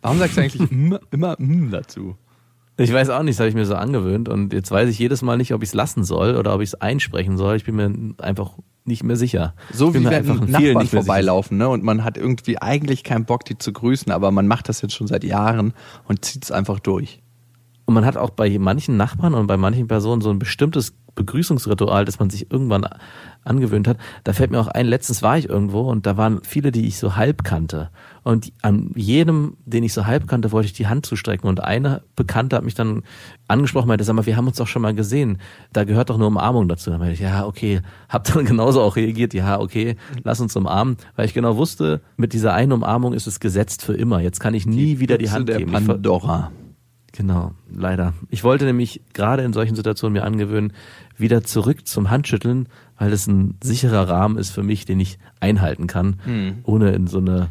Warum 0.00 0.18
sagst 0.18 0.36
du 0.36 0.40
eigentlich 0.40 0.70
mm, 0.70 0.94
immer 1.10 1.36
mm 1.38 1.70
dazu? 1.70 2.16
Ich 2.78 2.92
weiß 2.92 3.10
auch 3.10 3.22
nicht, 3.22 3.34
das 3.34 3.40
habe 3.40 3.48
ich 3.50 3.54
mir 3.54 3.66
so 3.66 3.74
angewöhnt 3.74 4.28
und 4.28 4.52
jetzt 4.52 4.70
weiß 4.70 4.88
ich 4.88 4.98
jedes 4.98 5.22
Mal 5.22 5.36
nicht, 5.36 5.52
ob 5.52 5.62
ich 5.62 5.68
es 5.68 5.74
lassen 5.74 6.04
soll 6.04 6.36
oder 6.36 6.54
ob 6.54 6.62
ich 6.62 6.70
es 6.70 6.74
einsprechen 6.74 7.36
soll. 7.36 7.56
Ich 7.56 7.64
bin 7.64 7.76
mir 7.76 8.14
einfach 8.18 8.52
nicht 8.84 9.04
mehr 9.04 9.16
sicher. 9.16 9.54
So 9.72 9.94
wie 9.94 10.02
wenn 10.04 10.50
Nachbarn 10.50 10.86
vorbeilaufen, 10.86 11.58
ne? 11.58 11.68
Und 11.68 11.84
man 11.84 12.02
hat 12.02 12.16
irgendwie 12.16 12.60
eigentlich 12.60 13.04
keinen 13.04 13.24
Bock, 13.26 13.44
die 13.44 13.58
zu 13.58 13.72
grüßen, 13.72 14.10
aber 14.10 14.30
man 14.30 14.48
macht 14.48 14.68
das 14.68 14.80
jetzt 14.80 14.94
schon 14.94 15.06
seit 15.06 15.22
Jahren 15.22 15.74
und 16.08 16.24
zieht 16.24 16.44
es 16.44 16.50
einfach 16.50 16.80
durch. 16.80 17.22
Und 17.84 17.94
man 17.94 18.06
hat 18.06 18.16
auch 18.16 18.30
bei 18.30 18.58
manchen 18.58 18.96
Nachbarn 18.96 19.34
und 19.34 19.46
bei 19.46 19.56
manchen 19.56 19.86
Personen 19.86 20.22
so 20.22 20.30
ein 20.30 20.38
bestimmtes 20.38 20.94
Begrüßungsritual, 21.14 22.04
das 22.04 22.18
man 22.18 22.30
sich 22.30 22.50
irgendwann 22.50 22.88
angewöhnt 23.44 23.86
hat. 23.86 23.98
Da 24.24 24.32
fällt 24.32 24.50
mir 24.50 24.60
auch 24.60 24.68
ein, 24.68 24.86
letztens 24.86 25.22
war 25.22 25.36
ich 25.36 25.48
irgendwo 25.48 25.82
und 25.82 26.06
da 26.06 26.16
waren 26.16 26.40
viele, 26.42 26.72
die 26.72 26.86
ich 26.86 26.98
so 26.98 27.16
halb 27.16 27.44
kannte. 27.44 27.90
Und 28.24 28.46
die- 28.46 28.52
an 28.62 28.90
jedem, 28.94 29.56
den 29.64 29.82
ich 29.82 29.92
so 29.92 30.06
halb 30.06 30.28
kannte, 30.28 30.52
wollte 30.52 30.66
ich 30.66 30.72
die 30.72 30.86
Hand 30.86 31.06
zustrecken. 31.06 31.48
Und 31.48 31.62
eine 31.62 32.02
Bekannte 32.16 32.54
hat 32.56 32.64
mich 32.64 32.74
dann 32.74 33.02
angesprochen, 33.48 33.88
meinte, 33.88 34.04
sag 34.04 34.14
mal, 34.14 34.26
wir 34.26 34.36
haben 34.36 34.46
uns 34.46 34.56
doch 34.58 34.66
schon 34.68 34.82
mal 34.82 34.94
gesehen. 34.94 35.38
Da 35.72 35.84
gehört 35.84 36.10
doch 36.10 36.14
eine 36.16 36.26
Umarmung 36.26 36.68
dazu. 36.68 36.90
Dann 36.90 37.00
meinte 37.00 37.14
ich, 37.14 37.20
ja, 37.20 37.44
okay. 37.46 37.80
Hab 38.08 38.24
dann 38.24 38.44
genauso 38.44 38.80
auch 38.82 38.96
reagiert, 38.96 39.34
ja, 39.34 39.58
okay, 39.60 39.96
lass 40.24 40.40
uns 40.40 40.54
umarmen. 40.56 40.96
Weil 41.16 41.26
ich 41.26 41.34
genau 41.34 41.56
wusste, 41.56 42.00
mit 42.16 42.32
dieser 42.32 42.54
einen 42.54 42.72
Umarmung 42.72 43.12
ist 43.12 43.26
es 43.26 43.40
gesetzt 43.40 43.82
für 43.82 43.94
immer. 43.94 44.20
Jetzt 44.20 44.38
kann 44.40 44.54
ich 44.54 44.66
nie 44.66 44.98
wieder 45.00 45.18
die 45.18 45.30
Hand 45.30 45.48
der 45.48 45.58
geben. 45.58 45.72
Pandora. 45.72 46.52
Genau, 47.14 47.52
leider. 47.70 48.14
Ich 48.30 48.42
wollte 48.42 48.64
nämlich 48.64 49.02
gerade 49.12 49.42
in 49.42 49.52
solchen 49.52 49.74
Situationen 49.76 50.14
mir 50.14 50.24
angewöhnen, 50.24 50.72
wieder 51.18 51.42
zurück 51.44 51.86
zum 51.86 52.08
Handschütteln, 52.10 52.68
weil 52.98 53.10
das 53.10 53.26
ein 53.26 53.58
sicherer 53.62 54.08
Rahmen 54.08 54.38
ist 54.38 54.48
für 54.50 54.62
mich, 54.62 54.86
den 54.86 54.98
ich 54.98 55.18
einhalten 55.38 55.86
kann, 55.86 56.16
ohne 56.62 56.92
in 56.92 57.06
so 57.08 57.18
eine, 57.18 57.48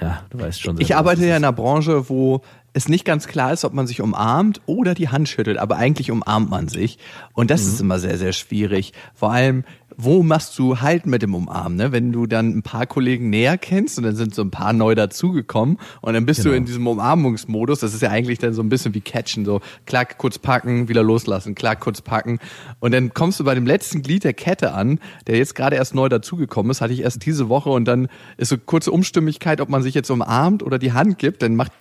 ja, 0.00 0.22
du 0.30 0.40
weißt 0.40 0.60
schon. 0.60 0.80
Ich 0.80 0.96
arbeite 0.96 1.26
ja 1.26 1.36
in 1.36 1.44
einer 1.44 1.52
Branche, 1.52 2.08
wo 2.08 2.42
es 2.72 2.88
nicht 2.88 3.04
ganz 3.04 3.26
klar 3.26 3.52
ist, 3.52 3.64
ob 3.64 3.72
man 3.74 3.86
sich 3.86 4.00
umarmt 4.00 4.60
oder 4.66 4.94
die 4.94 5.08
Hand 5.08 5.28
schüttelt, 5.28 5.58
aber 5.58 5.76
eigentlich 5.76 6.10
umarmt 6.10 6.50
man 6.50 6.68
sich. 6.68 6.98
Und 7.34 7.50
das 7.50 7.66
ist 7.66 7.80
immer 7.80 7.98
sehr, 7.98 8.16
sehr 8.18 8.32
schwierig. 8.32 8.92
Vor 9.14 9.32
allem, 9.32 9.64
wo 9.96 10.22
machst 10.22 10.56
du 10.58 10.80
halt 10.80 11.04
mit 11.04 11.20
dem 11.20 11.34
Umarmen? 11.34 11.76
Ne? 11.76 11.90
Wenn 11.92 12.12
du 12.12 12.26
dann 12.26 12.56
ein 12.56 12.62
paar 12.62 12.86
Kollegen 12.86 13.28
näher 13.28 13.58
kennst 13.58 13.98
und 13.98 14.04
dann 14.04 14.14
sind 14.14 14.34
so 14.34 14.42
ein 14.42 14.50
paar 14.52 14.72
neu 14.72 14.94
dazugekommen 14.94 15.78
und 16.00 16.14
dann 16.14 16.24
bist 16.26 16.40
du 16.40 16.44
Genau. 16.44 16.56
in 16.58 16.64
diesem 16.64 16.86
Umarmungsmodus. 16.86 17.80
Das 17.80 17.92
ist 17.92 18.00
ja 18.00 18.08
eigentlich 18.10 18.38
dann 18.38 18.54
so 18.54 18.62
ein 18.62 18.68
bisschen 18.68 18.94
wie 18.94 19.00
Catchen, 19.00 19.44
so 19.44 19.60
klack, 19.86 20.16
kurz 20.16 20.38
packen, 20.38 20.88
wieder 20.88 21.02
loslassen, 21.02 21.54
klack, 21.56 21.80
kurz 21.80 22.00
packen. 22.00 22.38
Und 22.78 22.92
dann 22.92 23.12
kommst 23.14 23.40
du 23.40 23.44
bei 23.44 23.54
dem 23.54 23.66
letzten 23.66 24.00
Glied 24.02 24.22
der 24.24 24.32
Kette 24.32 24.72
an, 24.72 25.00
der 25.26 25.36
jetzt 25.38 25.54
gerade 25.56 25.74
erst 25.76 25.94
neu 25.94 26.08
dazugekommen 26.08 26.70
ist, 26.70 26.80
hatte 26.80 26.92
ich 26.92 27.00
erst 27.02 27.26
diese 27.26 27.48
Woche 27.48 27.70
und 27.70 27.84
dann 27.86 28.08
ist 28.36 28.48
so 28.50 28.58
kurze 28.58 28.92
Umstimmigkeit, 28.92 29.60
ob 29.60 29.68
man 29.68 29.82
sich 29.82 29.94
jetzt 29.94 30.10
umarmt 30.10 30.62
oder 30.62 30.78
die 30.78 30.92
Hand 30.92 31.18
gibt. 31.18 31.42
Dann 31.42 31.56
macht 31.56 31.72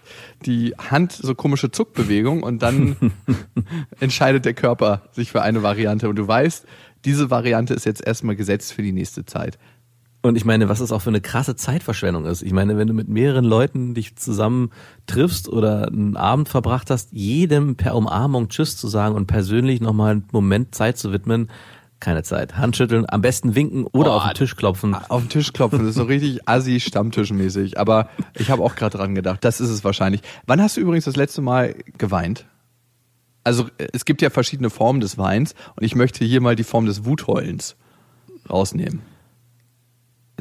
die 0.46 0.79
Hand 0.80 1.12
so 1.12 1.36
komische 1.36 1.72
Zuckbewegungen 1.72 2.44
und 2.44 2.62
dann 2.62 2.96
entscheidet 4.00 4.46
der 4.46 4.54
Körper 4.54 5.04
sich 5.12 5.32
für 5.32 5.42
eine 5.42 5.64
Variante. 5.64 6.10
Und 6.10 6.16
du 6.16 6.28
weißt, 6.28 6.66
diese 7.06 7.30
Variante 7.30 7.74
ist 7.74 7.86
jetzt 7.86 8.06
erstmal 8.06 8.36
gesetzt 8.36 8.74
für 8.74 8.82
die 8.82 8.92
nächste 8.92 9.26
Zeit. 9.26 9.58
Und 10.22 10.36
ich 10.36 10.44
meine, 10.44 10.68
was 10.68 10.82
es 10.82 10.92
auch 10.92 11.02
für 11.02 11.12
eine 11.12 11.22
krasse 11.22 11.56
Zeitverschwendung 11.56 12.26
ist. 12.26 12.42
Ich 12.42 12.52
meine, 12.52 12.78
wenn 12.78 12.90
du 12.90 12.94
mit 12.94 13.08
mehreren 13.08 13.46
Leuten 13.46 13.94
dich 13.94 14.18
zusammen 14.18 14.72
triffst 15.08 15.48
oder 15.48 15.88
einen 15.88 16.18
Abend 16.18 16.50
verbracht 16.50 16.90
hast, 16.90 17.14
jedem 17.14 17.78
per 17.78 17.96
Umarmung 17.96 18.50
Tschüss 18.50 18.76
zu 18.76 18.90
sagen 18.90 19.16
und 19.16 19.28
persönlich 19.28 19.80
nochmal 19.80 20.12
einen 20.12 20.28
Moment 20.32 20.76
Zeit 20.76 20.98
zu 20.98 21.14
widmen, 21.14 21.50
keine 22.00 22.24
Zeit. 22.24 22.58
Handschütteln, 22.58 23.06
am 23.08 23.22
besten 23.22 23.56
winken 23.56 23.86
oder 23.88 24.12
Boah, 24.12 24.18
auf 24.18 24.24
den 24.28 24.36
Tisch 24.36 24.56
klopfen. 24.56 24.96
Auf 24.96 25.24
den 25.24 25.30
Tisch 25.30 25.54
klopfen, 25.54 25.80
das 25.80 25.90
ist 25.90 25.96
so 25.96 26.04
richtig 26.04 26.42
assi 26.48 26.80
stammtischmäßig. 26.80 27.78
Aber 27.80 28.10
ich 28.36 28.50
habe 28.50 28.64
auch 28.64 28.76
gerade 28.76 28.98
dran 28.98 29.16
gedacht, 29.16 29.44
das 29.44 29.60
ist 29.60 29.70
es 29.70 29.84
wahrscheinlich. 29.84 30.22
Wann 30.46 30.62
hast 30.62 30.78
du 30.78 30.82
übrigens 30.82 31.06
das 31.06 31.16
letzte 31.16 31.42
Mal 31.42 31.76
geweint? 31.98 32.46
Also 33.44 33.68
es 33.94 34.06
gibt 34.06 34.22
ja 34.22 34.30
verschiedene 34.30 34.70
Formen 34.70 35.00
des 35.00 35.18
Weins 35.18 35.56
und 35.76 35.84
ich 35.84 35.96
möchte 35.96 36.26
hier 36.26 36.42
mal 36.42 36.56
die 36.56 36.64
Form 36.64 36.86
des 36.86 37.06
Wutheulens 37.06 37.76
rausnehmen. 38.50 39.02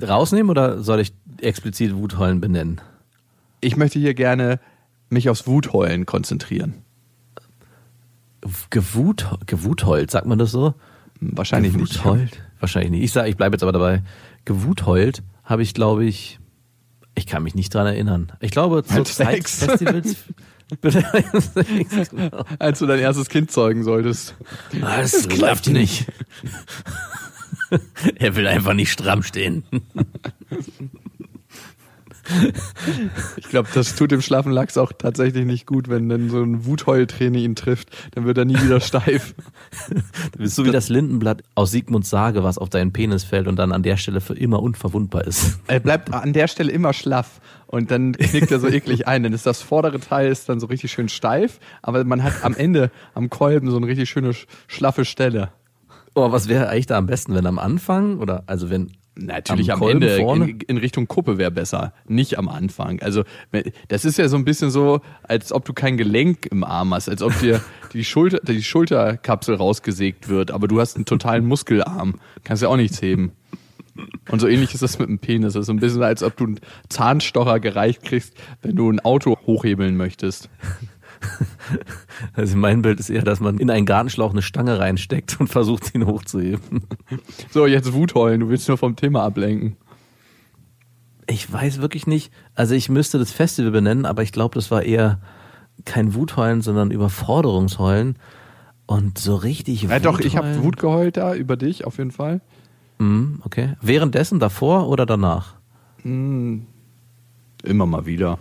Rausnehmen 0.00 0.50
oder 0.50 0.82
soll 0.82 1.00
ich 1.00 1.12
explizit 1.40 1.94
Wutheulen 1.94 2.40
benennen? 2.40 2.80
Ich 3.60 3.76
möchte 3.76 3.98
hier 3.98 4.14
gerne 4.14 4.60
mich 5.10 5.28
aufs 5.28 5.46
Wutheulen 5.46 6.06
konzentrieren. 6.06 6.74
Gewut, 8.70 9.26
gewutheult, 9.46 10.10
sagt 10.10 10.26
man 10.26 10.38
das 10.38 10.52
so? 10.52 10.74
Wahrscheinlich 11.20 11.74
nicht. 11.74 11.94
Gewutheult? 11.94 12.42
Wahrscheinlich 12.60 12.90
nicht. 12.90 13.02
Ich 13.04 13.12
sag, 13.12 13.28
ich 13.28 13.36
bleibe 13.36 13.54
jetzt 13.54 13.62
aber 13.62 13.72
dabei. 13.72 14.02
Gewutheult 14.44 15.22
habe 15.44 15.62
ich, 15.62 15.74
glaube 15.74 16.04
ich, 16.04 16.38
ich 17.14 17.26
kann 17.26 17.42
mich 17.42 17.54
nicht 17.54 17.74
dran 17.74 17.86
erinnern. 17.86 18.32
Ich 18.40 18.50
glaube. 18.50 18.82
Bitte. 20.80 21.02
Genau. 22.10 22.44
Als 22.58 22.78
du 22.78 22.86
dein 22.86 22.98
erstes 23.00 23.28
Kind 23.28 23.50
zeugen 23.50 23.84
solltest. 23.84 24.34
Ah, 24.82 25.00
Das 25.00 25.28
klappt 25.28 25.68
nicht. 25.68 26.06
er 28.16 28.36
will 28.36 28.46
einfach 28.46 28.74
nicht 28.74 28.92
stramm 28.92 29.22
stehen. 29.22 29.64
Ich 33.36 33.48
glaube, 33.48 33.68
das 33.74 33.94
tut 33.96 34.10
dem 34.10 34.20
schlaffen 34.20 34.52
Lachs 34.52 34.76
auch 34.76 34.92
tatsächlich 34.92 35.44
nicht 35.44 35.66
gut, 35.66 35.88
wenn 35.88 36.08
dann 36.08 36.28
so 36.30 36.42
ein 36.42 36.64
Wutheulträne 36.66 37.38
ihn 37.38 37.54
trifft. 37.54 37.88
Dann 38.14 38.24
wird 38.24 38.38
er 38.38 38.44
nie 38.44 38.60
wieder 38.60 38.80
steif. 38.80 39.34
Du 40.32 40.38
bist 40.38 40.54
so 40.56 40.64
wie 40.64 40.70
das 40.70 40.88
Lindenblatt 40.88 41.42
aus 41.54 41.70
Sigmunds 41.70 42.10
Sage, 42.10 42.42
was 42.44 42.58
auf 42.58 42.68
deinen 42.68 42.92
Penis 42.92 43.24
fällt 43.24 43.48
und 43.48 43.56
dann 43.56 43.72
an 43.72 43.82
der 43.82 43.96
Stelle 43.96 44.20
für 44.20 44.34
immer 44.34 44.62
unverwundbar 44.62 45.26
ist. 45.26 45.58
Er 45.66 45.80
bleibt 45.80 46.12
an 46.12 46.32
der 46.32 46.48
Stelle 46.48 46.70
immer 46.72 46.92
schlaff 46.92 47.40
und 47.66 47.90
dann 47.90 48.12
knickt 48.12 48.50
er 48.50 48.60
so 48.60 48.68
eklig 48.68 49.06
ein. 49.08 49.22
Dann 49.22 49.32
ist 49.32 49.46
das 49.46 49.62
vordere 49.62 50.00
Teil 50.00 50.30
ist 50.30 50.48
dann 50.48 50.60
so 50.60 50.66
richtig 50.66 50.92
schön 50.92 51.08
steif, 51.08 51.58
aber 51.82 52.04
man 52.04 52.22
hat 52.22 52.44
am 52.44 52.54
Ende 52.54 52.90
am 53.14 53.30
Kolben 53.30 53.70
so 53.70 53.76
eine 53.76 53.86
richtig 53.86 54.08
schöne 54.10 54.30
sch- 54.30 54.46
schlaffe 54.66 55.04
Stelle. 55.04 55.50
Oh, 56.14 56.30
was 56.32 56.48
wäre 56.48 56.68
eigentlich 56.68 56.86
da 56.86 56.98
am 56.98 57.06
besten, 57.06 57.34
wenn 57.34 57.46
am 57.46 57.58
Anfang 57.58 58.18
oder 58.18 58.42
also 58.46 58.70
wenn 58.70 58.90
Natürlich 59.18 59.72
am, 59.72 59.80
Kolben 59.80 60.02
Ende 60.02 60.16
vorne? 60.16 60.50
in, 60.50 60.60
in 60.60 60.76
Richtung 60.78 61.08
Kuppe 61.08 61.38
wäre 61.38 61.50
besser, 61.50 61.92
nicht 62.06 62.38
am 62.38 62.48
Anfang. 62.48 63.00
Also 63.00 63.24
das 63.88 64.04
ist 64.04 64.18
ja 64.18 64.28
so 64.28 64.36
ein 64.36 64.44
bisschen 64.44 64.70
so, 64.70 65.00
als 65.22 65.52
ob 65.52 65.64
du 65.64 65.72
kein 65.72 65.96
Gelenk 65.96 66.46
im 66.46 66.62
Arm 66.64 66.94
hast, 66.94 67.08
als 67.08 67.22
ob 67.22 67.38
dir 67.40 67.60
die 67.92 68.04
Schulter, 68.04 68.38
die 68.40 68.62
Schulterkapsel 68.62 69.56
rausgesägt 69.56 70.28
wird, 70.28 70.50
aber 70.50 70.68
du 70.68 70.80
hast 70.80 70.96
einen 70.96 71.04
totalen 71.04 71.46
Muskelarm, 71.46 72.20
kannst 72.44 72.62
ja 72.62 72.68
auch 72.68 72.76
nichts 72.76 73.02
heben. 73.02 73.32
Und 74.30 74.40
so 74.40 74.46
ähnlich 74.46 74.74
ist 74.74 74.82
das 74.82 74.98
mit 75.00 75.08
dem 75.08 75.18
Penis. 75.18 75.54
Das 75.54 75.62
ist 75.62 75.66
so 75.66 75.72
ein 75.72 75.80
bisschen, 75.80 76.02
als 76.02 76.22
ob 76.22 76.36
du 76.36 76.44
einen 76.44 76.60
Zahnstocher 76.88 77.58
gereicht 77.58 78.04
kriegst, 78.04 78.34
wenn 78.62 78.76
du 78.76 78.90
ein 78.90 79.00
Auto 79.00 79.36
hochhebeln 79.46 79.96
möchtest. 79.96 80.48
Also 82.32 82.56
mein 82.56 82.82
Bild 82.82 82.98
ist 82.98 83.10
eher, 83.10 83.22
dass 83.22 83.40
man 83.40 83.58
in 83.58 83.70
einen 83.70 83.86
Gartenschlauch 83.86 84.32
eine 84.32 84.42
Stange 84.42 84.78
reinsteckt 84.78 85.38
und 85.40 85.48
versucht, 85.48 85.94
ihn 85.94 86.06
hochzuheben. 86.06 86.82
So, 87.50 87.66
jetzt 87.66 87.92
Wutheulen, 87.92 88.40
du 88.40 88.48
willst 88.48 88.68
nur 88.68 88.78
vom 88.78 88.96
Thema 88.96 89.22
ablenken. 89.22 89.76
Ich 91.26 91.50
weiß 91.52 91.80
wirklich 91.80 92.06
nicht. 92.06 92.32
Also 92.54 92.74
ich 92.74 92.88
müsste 92.88 93.18
das 93.18 93.30
Festival 93.30 93.70
benennen, 93.70 94.06
aber 94.06 94.22
ich 94.22 94.32
glaube, 94.32 94.54
das 94.54 94.70
war 94.70 94.82
eher 94.82 95.20
kein 95.84 96.14
Wutheulen, 96.14 96.62
sondern 96.62 96.90
Überforderungsheulen. 96.90 98.16
Und 98.86 99.18
so 99.18 99.36
richtig 99.36 99.82
Ja, 99.82 99.98
doch, 99.98 100.18
ich 100.20 100.36
habe 100.36 100.62
Wut 100.62 100.78
geheult 100.78 101.18
da 101.18 101.34
über 101.34 101.56
dich, 101.56 101.84
auf 101.84 101.98
jeden 101.98 102.10
Fall. 102.10 102.40
Mhm, 102.98 103.42
okay. 103.44 103.74
Währenddessen, 103.82 104.40
davor 104.40 104.88
oder 104.88 105.04
danach? 105.06 105.54
Immer 107.62 107.86
mal 107.86 108.06
wieder. 108.06 108.38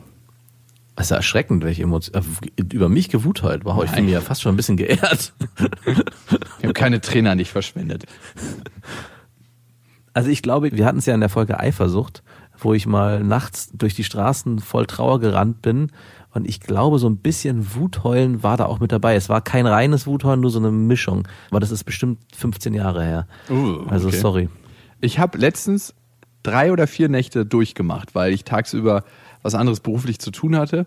Das 0.98 1.06
ist 1.06 1.10
ja 1.12 1.18
erschreckend, 1.18 1.64
welche 1.64 1.84
Emotionen. 1.84 2.26
Äh, 2.58 2.64
über 2.74 2.90
mich 2.90 3.10
gewutheult. 3.10 3.66
Wow, 3.66 3.84
ich 3.84 3.92
fühle 3.92 4.02
mich 4.02 4.14
ja 4.14 4.22
fast 4.22 4.42
schon 4.42 4.54
ein 4.54 4.58
bisschen 4.58 4.78
geehrt. 4.78 5.32
Ich 6.58 6.64
habe 6.64 6.74
keine 6.74 7.00
Trainer 7.02 7.36
nicht 7.36 7.52
verschwendet. 7.52 8.06
Also 10.14 10.30
ich 10.32 10.42
glaube, 10.42 10.72
wir 10.72 10.86
hatten 10.88 10.98
es 10.98 11.06
ja 11.06 11.14
in 11.14 11.20
der 11.20 11.30
Folge 11.30 11.60
Eifersucht, 11.60 12.24
wo 12.58 12.74
ich 12.74 12.88
mal 12.88 13.24
nachts 13.24 13.70
durch 13.74 13.94
die 13.94 14.04
Straßen 14.04 14.58
voll 14.58 14.88
Trauer 14.88 15.20
gerannt 15.20 15.62
bin. 15.62 15.92
Und 16.34 16.48
ich 16.48 16.60
glaube, 16.60 16.98
so 16.98 17.08
ein 17.08 17.18
bisschen 17.18 17.76
Wutheulen 17.76 18.42
war 18.42 18.58
da 18.58 18.66
auch 18.66 18.80
mit 18.80 18.92
dabei. 18.92 19.16
Es 19.16 19.30
war 19.30 19.42
kein 19.42 19.68
reines 19.68 20.08
Wutheulen, 20.08 20.42
nur 20.42 20.50
so 20.50 20.58
eine 20.58 20.72
Mischung. 20.72 21.28
Aber 21.52 21.60
das 21.60 21.70
ist 21.70 21.84
bestimmt 21.84 22.20
15 22.36 22.74
Jahre 22.74 23.04
her. 23.04 23.28
Uh, 23.52 23.86
Also 23.88 24.08
okay. 24.08 24.18
sorry. 24.18 24.50
Ich 25.00 25.20
habe 25.20 25.38
letztens 25.38 25.94
drei 26.42 26.72
oder 26.72 26.88
vier 26.88 27.08
Nächte 27.08 27.46
durchgemacht, 27.46 28.16
weil 28.16 28.34
ich 28.34 28.44
tagsüber 28.46 29.04
was 29.48 29.56
anderes 29.56 29.80
beruflich 29.80 30.20
zu 30.20 30.30
tun 30.30 30.56
hatte. 30.58 30.86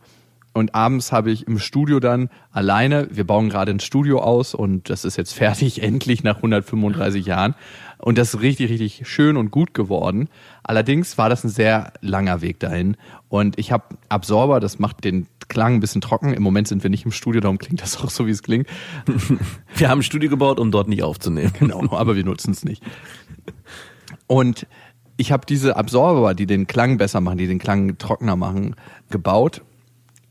Und 0.52 0.74
abends 0.74 1.12
habe 1.12 1.30
ich 1.30 1.46
im 1.46 1.58
Studio 1.58 1.98
dann 2.00 2.28
alleine, 2.50 3.08
wir 3.10 3.24
bauen 3.24 3.48
gerade 3.48 3.70
ein 3.70 3.80
Studio 3.80 4.20
aus 4.20 4.54
und 4.54 4.90
das 4.90 5.04
ist 5.04 5.16
jetzt 5.16 5.32
fertig, 5.32 5.82
endlich 5.82 6.22
nach 6.22 6.36
135 6.36 7.24
Jahren. 7.24 7.54
Und 7.98 8.18
das 8.18 8.34
ist 8.34 8.40
richtig, 8.40 8.70
richtig 8.70 9.06
schön 9.08 9.36
und 9.36 9.50
gut 9.50 9.74
geworden. 9.74 10.28
Allerdings 10.62 11.18
war 11.18 11.28
das 11.28 11.44
ein 11.44 11.50
sehr 11.50 11.92
langer 12.00 12.40
Weg 12.42 12.58
dahin. 12.60 12.96
Und 13.28 13.58
ich 13.58 13.72
habe 13.72 13.84
Absorber, 14.08 14.60
das 14.60 14.78
macht 14.78 15.04
den 15.04 15.26
Klang 15.48 15.74
ein 15.74 15.80
bisschen 15.80 16.00
trocken. 16.00 16.32
Im 16.32 16.42
Moment 16.42 16.68
sind 16.68 16.82
wir 16.82 16.90
nicht 16.90 17.04
im 17.04 17.12
Studio, 17.12 17.40
darum 17.40 17.58
klingt 17.58 17.82
das 17.82 17.96
auch 18.02 18.10
so, 18.10 18.26
wie 18.26 18.30
es 18.30 18.42
klingt. 18.42 18.68
Wir 19.74 19.88
haben 19.88 20.00
ein 20.00 20.02
Studio 20.02 20.28
gebaut, 20.28 20.60
um 20.60 20.70
dort 20.70 20.88
nicht 20.88 21.02
aufzunehmen. 21.02 21.52
Genau, 21.58 21.90
aber 21.92 22.16
wir 22.16 22.24
nutzen 22.24 22.50
es 22.52 22.64
nicht. 22.64 22.82
Und 24.26 24.66
ich 25.20 25.32
habe 25.32 25.44
diese 25.44 25.76
Absorber, 25.76 26.32
die 26.32 26.46
den 26.46 26.66
Klang 26.66 26.96
besser 26.96 27.20
machen, 27.20 27.36
die 27.36 27.46
den 27.46 27.58
Klang 27.58 27.98
trockener 27.98 28.36
machen, 28.36 28.74
gebaut. 29.10 29.60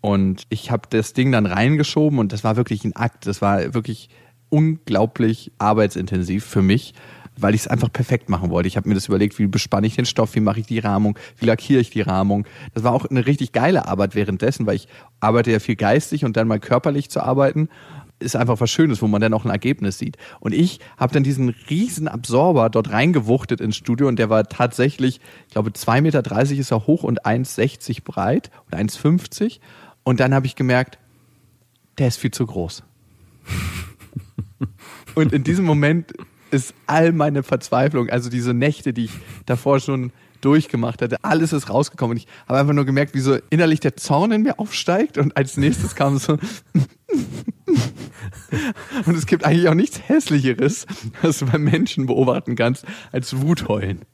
Und 0.02 0.48
ich 0.50 0.72
habe 0.72 0.88
das 0.90 1.14
Ding 1.14 1.32
dann 1.32 1.46
reingeschoben 1.46 2.18
und 2.18 2.34
das 2.34 2.44
war 2.44 2.56
wirklich 2.56 2.84
ein 2.86 2.96
Akt. 2.96 3.28
Das 3.28 3.40
war 3.40 3.76
wirklich 3.76 4.10
unglaublich 4.50 5.52
arbeitsintensiv 5.60 6.44
für 6.44 6.64
mich, 6.64 6.96
weil 7.38 7.54
ich 7.54 7.62
es 7.62 7.68
einfach 7.68 7.94
perfekt 7.94 8.30
machen 8.30 8.50
wollte. 8.50 8.68
Ich 8.68 8.78
habe 8.78 8.90
mir 8.90 8.96
das 8.96 9.08
überlegt, 9.08 9.38
wie 9.38 9.46
bespanne 9.46 9.86
ich 9.86 9.96
den 9.96 10.06
Stoff, 10.06 10.34
wie 10.34 10.40
mache 10.40 10.62
ich 10.62 10.66
die 10.66 10.80
Rahmung, 10.80 11.20
wie 11.38 11.46
lackiere 11.46 11.82
ich 11.82 11.92
die 11.92 12.02
Rahmung. 12.02 12.48
Das 12.74 12.84
war 12.84 12.94
auch 12.94 13.06
eine 13.06 13.28
richtig 13.28 13.52
geile 13.52 13.88
Arbeit 13.88 14.16
währenddessen, 14.16 14.66
weil 14.66 14.78
ich 14.78 14.88
arbeite 15.20 15.52
ja 15.52 15.60
viel 15.60 15.76
geistig 15.76 16.26
und 16.26 16.36
dann 16.36 16.48
mal 16.48 16.60
körperlich 16.60 17.12
zu 17.12 17.22
arbeiten 17.22 17.70
ist 18.20 18.36
einfach 18.36 18.60
was 18.60 18.70
Schönes, 18.70 19.02
wo 19.02 19.08
man 19.08 19.22
dann 19.22 19.34
auch 19.34 19.46
ein 19.46 19.52
Ergebnis 19.52 19.98
sieht. 19.98 20.18
Und 20.40 20.54
ich 20.54 20.80
habe 20.98 21.14
dann 21.14 21.24
diesen 21.24 21.50
riesen 21.70 22.08
Absorber 22.08 22.70
dort 22.70 22.92
reingewuchtet 22.92 23.62
ins 23.62 23.76
Studio 23.76 24.08
und 24.08 24.20
der 24.20 24.30
war 24.30 24.46
tatsächlich, 24.46 25.20
ich 25.48 25.54
glaube, 25.54 25.72
2,30 25.72 26.02
Meter 26.02 26.60
ist 26.60 26.72
er 26.72 26.88
hoch 26.88 27.04
und 27.04 27.26
1,60 27.26 28.04
breit 28.04 28.52
oder 28.68 28.78
1,50. 28.80 29.60
Und 30.04 30.20
dann 30.20 30.34
habe 30.34 30.46
ich 30.46 30.56
gemerkt, 30.56 30.98
der 31.98 32.08
ist 32.08 32.18
viel 32.18 32.32
zu 32.32 32.46
groß. 32.46 32.84
und 35.16 35.34
in 35.34 35.44
diesem 35.44 35.66
Moment 35.66 36.14
ist 36.52 36.74
all 36.88 37.12
meine 37.12 37.44
Verzweiflung, 37.44 38.10
also 38.10 38.30
diese 38.30 38.54
Nächte, 38.54 38.94
die 38.94 39.06
ich 39.06 39.12
davor 39.46 39.80
schon 39.80 40.12
durchgemacht 40.42 41.02
hatte, 41.02 41.18
alles 41.24 41.54
ist 41.54 41.70
rausgekommen. 41.70 42.12
Und 42.12 42.18
ich 42.18 42.28
habe 42.48 42.60
einfach 42.60 42.74
nur 42.74 42.86
gemerkt, 42.86 43.14
wie 43.14 43.20
so 43.20 43.38
innerlich 43.50 43.80
der 43.80 43.98
Zorn 43.98 44.32
in 44.32 44.44
mir 44.44 44.60
aufsteigt 44.60 45.18
und 45.18 45.36
als 45.36 45.58
nächstes 45.58 45.96
kam 45.96 46.18
so 46.18 46.38
und 49.06 49.16
es 49.16 49.26
gibt 49.26 49.46
eigentlich 49.46 49.68
auch 49.70 49.74
nichts 49.74 50.02
Hässlicheres, 50.08 50.86
was 51.22 51.40
du 51.40 51.46
beim 51.46 51.64
Menschen 51.64 52.06
beobachten 52.06 52.56
kannst, 52.56 52.86
als 53.12 53.42
Wutheulen. 53.42 54.06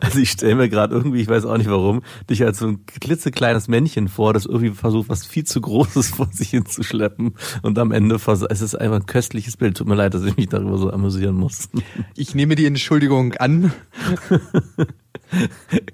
Also 0.00 0.18
ich 0.20 0.30
stelle 0.30 0.54
mir 0.54 0.68
gerade 0.68 0.94
irgendwie, 0.94 1.20
ich 1.20 1.28
weiß 1.28 1.44
auch 1.44 1.58
nicht 1.58 1.68
warum, 1.68 2.02
dich 2.30 2.42
als 2.42 2.58
so 2.58 2.68
ein 2.68 2.86
klitzekleines 2.86 3.68
Männchen 3.68 4.08
vor, 4.08 4.32
das 4.32 4.46
irgendwie 4.46 4.70
versucht, 4.70 5.08
was 5.10 5.26
viel 5.26 5.44
zu 5.44 5.60
Großes 5.60 6.08
vor 6.16 6.28
sich 6.32 6.50
hinzuschleppen 6.50 7.34
und 7.62 7.78
am 7.78 7.92
Ende 7.92 8.14
es 8.14 8.62
ist 8.62 8.74
einfach 8.74 8.96
ein 8.96 9.06
köstliches 9.06 9.56
Bild. 9.56 9.76
Tut 9.76 9.86
mir 9.86 9.94
leid, 9.94 10.14
dass 10.14 10.24
ich 10.24 10.36
mich 10.36 10.48
darüber 10.48 10.78
so 10.78 10.90
amüsieren 10.90 11.36
muss. 11.36 11.68
Ich 12.16 12.34
nehme 12.34 12.54
die 12.54 12.66
Entschuldigung 12.66 13.34
an. 13.34 13.72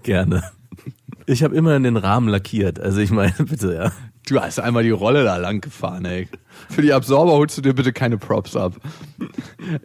Gerne. 0.03 0.45
Ich 1.27 1.43
habe 1.43 1.55
immer 1.55 1.75
in 1.75 1.83
den 1.83 1.97
Rahmen 1.97 2.29
lackiert. 2.29 2.79
Also 2.81 3.01
ich 3.01 3.11
meine, 3.11 3.35
bitte, 3.39 3.75
ja. 3.75 3.93
Du 4.29 4.41
hast 4.41 4.61
einmal 4.61 4.85
die 4.85 4.91
Rolle 4.91 5.25
da 5.25 5.37
lang 5.37 5.61
gefahren, 5.61 6.05
ey. 6.05 6.29
Für 6.71 6.83
die 6.83 6.93
Absorber 6.93 7.33
holst 7.33 7.59
du 7.59 7.63
dir 7.63 7.75
bitte 7.75 7.93
keine 7.93 8.19
Props 8.19 8.55
ab. 8.55 8.75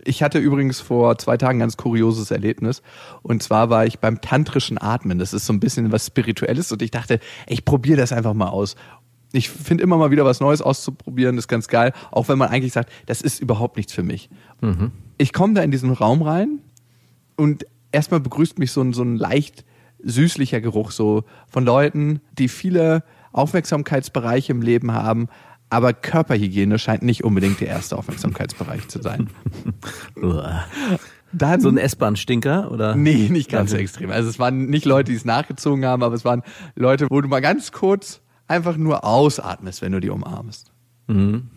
Ich 0.04 0.22
hatte 0.22 0.38
übrigens 0.38 0.80
vor 0.80 1.18
zwei 1.18 1.38
Tagen 1.38 1.58
ein 1.58 1.62
ganz 1.62 1.78
kurioses 1.78 2.30
Erlebnis. 2.30 2.84
Und 3.24 3.42
zwar 3.42 3.70
war 3.70 3.86
ich 3.86 4.00
beim 4.00 4.22
tantrischen 4.22 4.80
Atmen. 4.80 5.18
Das 5.18 5.34
ist 5.34 5.48
so 5.48 5.54
ein 5.54 5.60
bisschen 5.60 5.92
was 5.92 6.06
Spirituelles. 6.06 6.72
Und 6.72 6.84
ich 6.84 6.92
dachte, 6.92 7.20
ich 7.48 7.66
probiere 7.66 7.98
das 7.98 8.12
einfach 8.12 8.36
mal 8.36 8.50
aus. 8.50 8.76
Ich 9.34 9.50
finde 9.50 9.84
immer 9.84 9.98
mal 9.98 10.12
wieder 10.12 10.24
was 10.24 10.40
Neues 10.40 10.62
auszuprobieren, 10.62 11.36
das 11.36 11.44
ist 11.44 11.50
ganz 11.50 11.68
geil. 11.68 11.92
Auch 12.12 12.30
wenn 12.30 12.38
man 12.38 12.50
eigentlich 12.50 12.74
sagt, 12.74 12.92
das 13.08 13.22
ist 13.22 13.42
überhaupt 13.42 13.76
nichts 13.76 13.92
für 13.92 14.04
mich. 14.04 14.30
Mhm. 14.62 14.92
Ich 15.18 15.34
komme 15.34 15.54
da 15.56 15.64
in 15.64 15.72
diesen 15.72 15.92
Raum 15.92 16.22
rein 16.22 16.60
und 17.36 17.66
erstmal 17.92 18.20
begrüßt 18.20 18.60
mich 18.60 18.72
so 18.72 18.82
ein, 18.82 18.94
so 18.94 19.04
ein 19.04 19.18
leicht 19.18 19.66
süßlicher 20.04 20.62
Geruch 20.62 20.92
so 20.92 21.24
von 21.48 21.66
Leuten, 21.66 22.22
die 22.38 22.48
viele 22.48 23.04
Aufmerksamkeitsbereiche 23.38 24.52
im 24.52 24.62
Leben 24.62 24.92
haben, 24.94 25.28
aber 25.70 25.94
Körperhygiene 25.94 26.80
scheint 26.80 27.04
nicht 27.04 27.24
unbedingt 27.24 27.60
der 27.60 27.68
erste 27.68 27.98
Aufmerksamkeitsbereich 27.98 28.88
zu 28.88 29.02
sein. 29.02 29.30
Dann, 31.34 31.60
so 31.60 31.68
ein 31.68 31.78
S-Bahn-Stinker 31.78 32.72
oder? 32.72 32.96
Nee, 32.96 33.28
nicht 33.30 33.50
ganz 33.50 33.72
so 33.72 33.78
extrem. 33.78 34.12
Also 34.12 34.30
es 34.30 34.40
waren 34.40 34.68
nicht 34.68 34.86
Leute, 34.86 35.12
die 35.12 35.18
es 35.18 35.26
nachgezogen 35.26 35.86
haben, 35.86 36.04
aber 36.04 36.16
es 36.16 36.24
waren 36.24 36.42
Leute, 36.76 37.08
wo 37.10 37.20
du 37.20 37.28
mal 37.28 37.42
ganz 37.42 37.74
kurz 37.74 38.22
einfach 38.48 38.78
nur 38.78 39.04
ausatmest, 39.04 39.82
wenn 39.82 39.92
du 39.92 40.00
die 40.00 40.10
umarmst. 40.10 40.72
Mhm. 41.08 41.50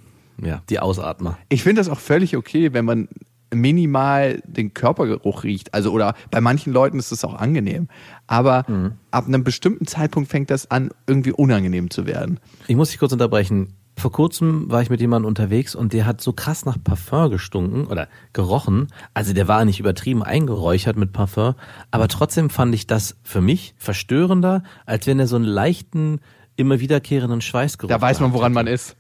Ja, 0.43 0.63
die 0.69 0.81
Ausatmer. 0.81 1.39
Ich 1.49 1.63
finde 1.63 1.81
das 1.81 1.89
auch 1.89 2.01
völlig 2.01 2.37
okay, 2.37 2.73
wenn 2.73 2.85
man 2.85 3.09
minimal 3.53 4.43
den 4.47 4.75
Körpergeruch 4.75 5.45
riecht. 5.45 5.75
Also 5.75 5.93
oder 5.93 6.15
bei 6.31 6.41
manchen 6.41 6.73
Leuten 6.73 6.99
ist 6.99 7.13
es 7.13 7.25
auch 7.25 7.35
angenehm. 7.35 7.89
Aber 8.27 8.65
mhm. 8.69 8.93
ab 9.11 9.27
einem 9.27 9.45
bestimmten 9.45 9.87
Zeitpunkt 9.87 10.31
fängt 10.31 10.51
das 10.51 10.71
an, 10.71 10.91
irgendwie 11.07 11.33
unangenehm 11.33 11.91
zu 11.91 12.07
werden. 12.07 12.39
Ich 12.67 12.77
muss 12.77 12.91
dich 12.91 12.99
kurz 12.99 13.13
unterbrechen. 13.13 13.75
Vor 13.97 14.13
kurzem 14.13 14.71
war 14.71 14.81
ich 14.81 14.89
mit 14.89 15.01
jemandem 15.01 15.29
unterwegs 15.29 15.75
und 15.75 15.93
der 15.93 16.07
hat 16.07 16.23
so 16.23 16.33
krass 16.33 16.65
nach 16.65 16.79
Parfum 16.83 17.31
gestunken 17.31 17.87
oder 17.87 18.09
gerochen. 18.33 18.89
Also 19.13 19.35
der 19.35 19.47
war 19.47 19.65
nicht 19.67 19.79
übertrieben 19.79 20.23
eingeräuchert 20.23 20.97
mit 20.97 21.13
Parfum, 21.13 21.55
aber 21.91 22.09
trotzdem 22.09 22.49
fand 22.49 22.75
ich 22.75 22.87
das 22.87 23.17
für 23.23 23.43
mich 23.43 23.75
verstörender, 23.77 24.63
als 24.87 25.07
wenn 25.07 25.21
er 25.21 25.27
so 25.27 25.37
einen 25.37 25.45
leichten, 25.45 26.21
immer 26.57 26.81
wiederkehrenden 26.81 27.43
Schweißgeruch 27.43 27.91
Da 27.91 28.01
weiß 28.01 28.21
man, 28.21 28.33
woran 28.33 28.55
man 28.55 28.67
ist. 28.67 28.97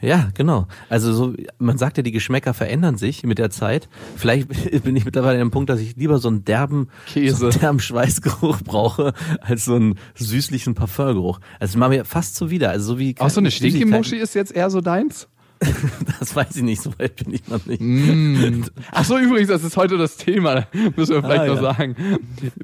Ja, 0.00 0.30
genau. 0.34 0.66
Also 0.88 1.12
so, 1.12 1.34
man 1.58 1.76
sagt 1.76 1.98
ja, 1.98 2.02
die 2.02 2.12
Geschmäcker 2.12 2.54
verändern 2.54 2.96
sich 2.96 3.22
mit 3.22 3.38
der 3.38 3.50
Zeit. 3.50 3.88
Vielleicht 4.16 4.48
bin 4.84 4.96
ich 4.96 5.04
mittlerweile 5.04 5.34
an 5.34 5.48
dem 5.48 5.50
Punkt, 5.50 5.68
dass 5.68 5.80
ich 5.80 5.96
lieber 5.96 6.18
so 6.18 6.28
einen 6.28 6.44
derben, 6.44 6.88
Käse. 7.06 7.36
So 7.36 7.48
einen 7.48 7.60
derben 7.60 7.80
Schweißgeruch 7.80 8.60
brauche, 8.64 9.12
als 9.40 9.66
so 9.66 9.74
einen 9.74 9.98
süßlichen 10.14 10.74
Parfumgeruch. 10.74 11.40
Also 11.58 11.78
machen 11.78 11.92
wir 11.92 12.04
fast 12.04 12.36
zuwider. 12.36 12.70
Also 12.70 12.94
so 12.94 12.98
wie 12.98 13.14
Auch 13.18 13.30
so 13.30 13.40
eine 13.40 13.50
Stinky-Muschi 13.50 14.16
ist 14.16 14.34
jetzt 14.34 14.52
eher 14.52 14.70
so 14.70 14.80
deins? 14.80 15.28
das 16.18 16.34
weiß 16.34 16.56
ich 16.56 16.62
nicht, 16.62 16.80
so 16.80 16.98
weit 16.98 17.16
bin 17.16 17.34
ich 17.34 17.46
noch 17.46 17.66
nicht. 17.66 17.82
Mm. 17.82 18.64
Ach 18.92 19.04
so, 19.04 19.18
übrigens, 19.18 19.48
das 19.48 19.62
ist 19.62 19.76
heute 19.76 19.98
das 19.98 20.16
Thema, 20.16 20.66
müssen 20.96 21.12
wir 21.12 21.22
vielleicht 21.22 21.42
ah, 21.42 21.46
noch 21.48 21.56
ja. 21.56 21.74
sagen. 21.74 21.96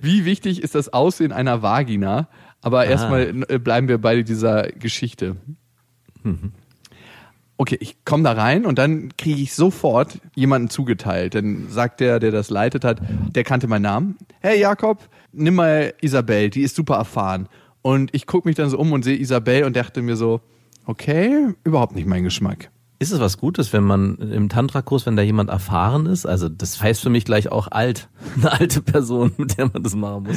Wie 0.00 0.24
wichtig 0.24 0.62
ist 0.62 0.74
das 0.74 0.90
Aussehen 0.94 1.30
einer 1.30 1.60
Vagina? 1.60 2.28
Aber 2.62 2.80
ah. 2.80 2.84
erstmal 2.84 3.34
bleiben 3.34 3.88
wir 3.88 3.98
bei 3.98 4.22
dieser 4.22 4.68
Geschichte. 4.68 5.36
Mhm 6.22 6.52
okay, 7.58 7.76
ich 7.80 8.04
komme 8.04 8.22
da 8.24 8.32
rein 8.32 8.66
und 8.66 8.78
dann 8.78 9.16
kriege 9.16 9.40
ich 9.40 9.54
sofort 9.54 10.18
jemanden 10.34 10.68
zugeteilt. 10.70 11.34
Dann 11.34 11.68
sagt 11.70 12.00
der, 12.00 12.18
der 12.18 12.30
das 12.30 12.50
leitet 12.50 12.84
hat, 12.84 13.00
der 13.34 13.44
kannte 13.44 13.66
meinen 13.66 13.82
Namen. 13.82 14.16
Hey 14.40 14.60
Jakob, 14.60 15.08
nimm 15.32 15.54
mal 15.54 15.94
Isabel, 16.00 16.50
die 16.50 16.62
ist 16.62 16.76
super 16.76 16.96
erfahren. 16.96 17.48
Und 17.82 18.14
ich 18.14 18.26
gucke 18.26 18.48
mich 18.48 18.56
dann 18.56 18.68
so 18.68 18.78
um 18.78 18.92
und 18.92 19.04
sehe 19.04 19.16
Isabel 19.16 19.64
und 19.64 19.76
dachte 19.76 20.02
mir 20.02 20.16
so, 20.16 20.40
okay, 20.86 21.54
überhaupt 21.64 21.94
nicht 21.94 22.06
mein 22.06 22.24
Geschmack. 22.24 22.70
Ist 22.98 23.12
es 23.12 23.20
was 23.20 23.36
Gutes, 23.36 23.74
wenn 23.74 23.84
man 23.84 24.16
im 24.16 24.48
Tantra-Kurs, 24.48 25.04
wenn 25.04 25.16
da 25.16 25.22
jemand 25.22 25.50
erfahren 25.50 26.06
ist? 26.06 26.24
Also 26.24 26.48
das 26.48 26.80
heißt 26.80 27.02
für 27.02 27.10
mich 27.10 27.26
gleich 27.26 27.52
auch 27.52 27.68
alt. 27.70 28.08
Eine 28.36 28.52
alte 28.52 28.80
Person, 28.80 29.32
mit 29.36 29.58
der 29.58 29.70
man 29.70 29.82
das 29.82 29.94
machen 29.94 30.22
muss. 30.24 30.36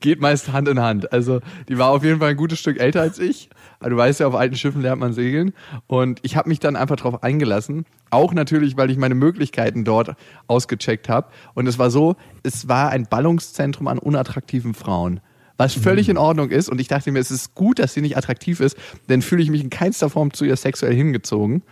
Geht 0.00 0.20
meist 0.20 0.52
Hand 0.52 0.68
in 0.68 0.80
Hand. 0.80 1.12
Also 1.12 1.40
die 1.68 1.78
war 1.78 1.90
auf 1.90 2.04
jeden 2.04 2.18
Fall 2.18 2.30
ein 2.30 2.36
gutes 2.36 2.58
Stück 2.58 2.78
älter 2.78 3.00
als 3.00 3.18
ich. 3.18 3.48
Du 3.80 3.96
weißt 3.96 4.20
ja, 4.20 4.26
auf 4.26 4.34
alten 4.34 4.56
Schiffen 4.56 4.82
lernt 4.82 5.00
man 5.00 5.12
segeln. 5.12 5.52
Und 5.86 6.20
ich 6.22 6.36
habe 6.36 6.48
mich 6.48 6.60
dann 6.60 6.76
einfach 6.76 6.96
drauf 6.96 7.22
eingelassen. 7.22 7.84
Auch 8.10 8.32
natürlich, 8.32 8.76
weil 8.76 8.90
ich 8.90 8.96
meine 8.96 9.14
Möglichkeiten 9.14 9.84
dort 9.84 10.14
ausgecheckt 10.46 11.08
habe. 11.08 11.28
Und 11.54 11.66
es 11.66 11.78
war 11.78 11.90
so, 11.90 12.16
es 12.42 12.68
war 12.68 12.90
ein 12.90 13.06
Ballungszentrum 13.06 13.88
an 13.88 13.98
unattraktiven 13.98 14.74
Frauen 14.74 15.20
was 15.56 15.74
völlig 15.74 16.08
in 16.08 16.18
Ordnung 16.18 16.50
ist. 16.50 16.68
Und 16.68 16.80
ich 16.80 16.88
dachte 16.88 17.12
mir, 17.12 17.20
es 17.20 17.30
ist 17.30 17.54
gut, 17.54 17.78
dass 17.78 17.94
sie 17.94 18.00
nicht 18.00 18.16
attraktiv 18.16 18.60
ist, 18.60 18.76
denn 19.08 19.22
fühle 19.22 19.42
ich 19.42 19.50
mich 19.50 19.62
in 19.62 19.70
keinster 19.70 20.10
Form 20.10 20.32
zu 20.32 20.44
ihr 20.44 20.56
sexuell 20.56 20.94
hingezogen. 20.94 21.62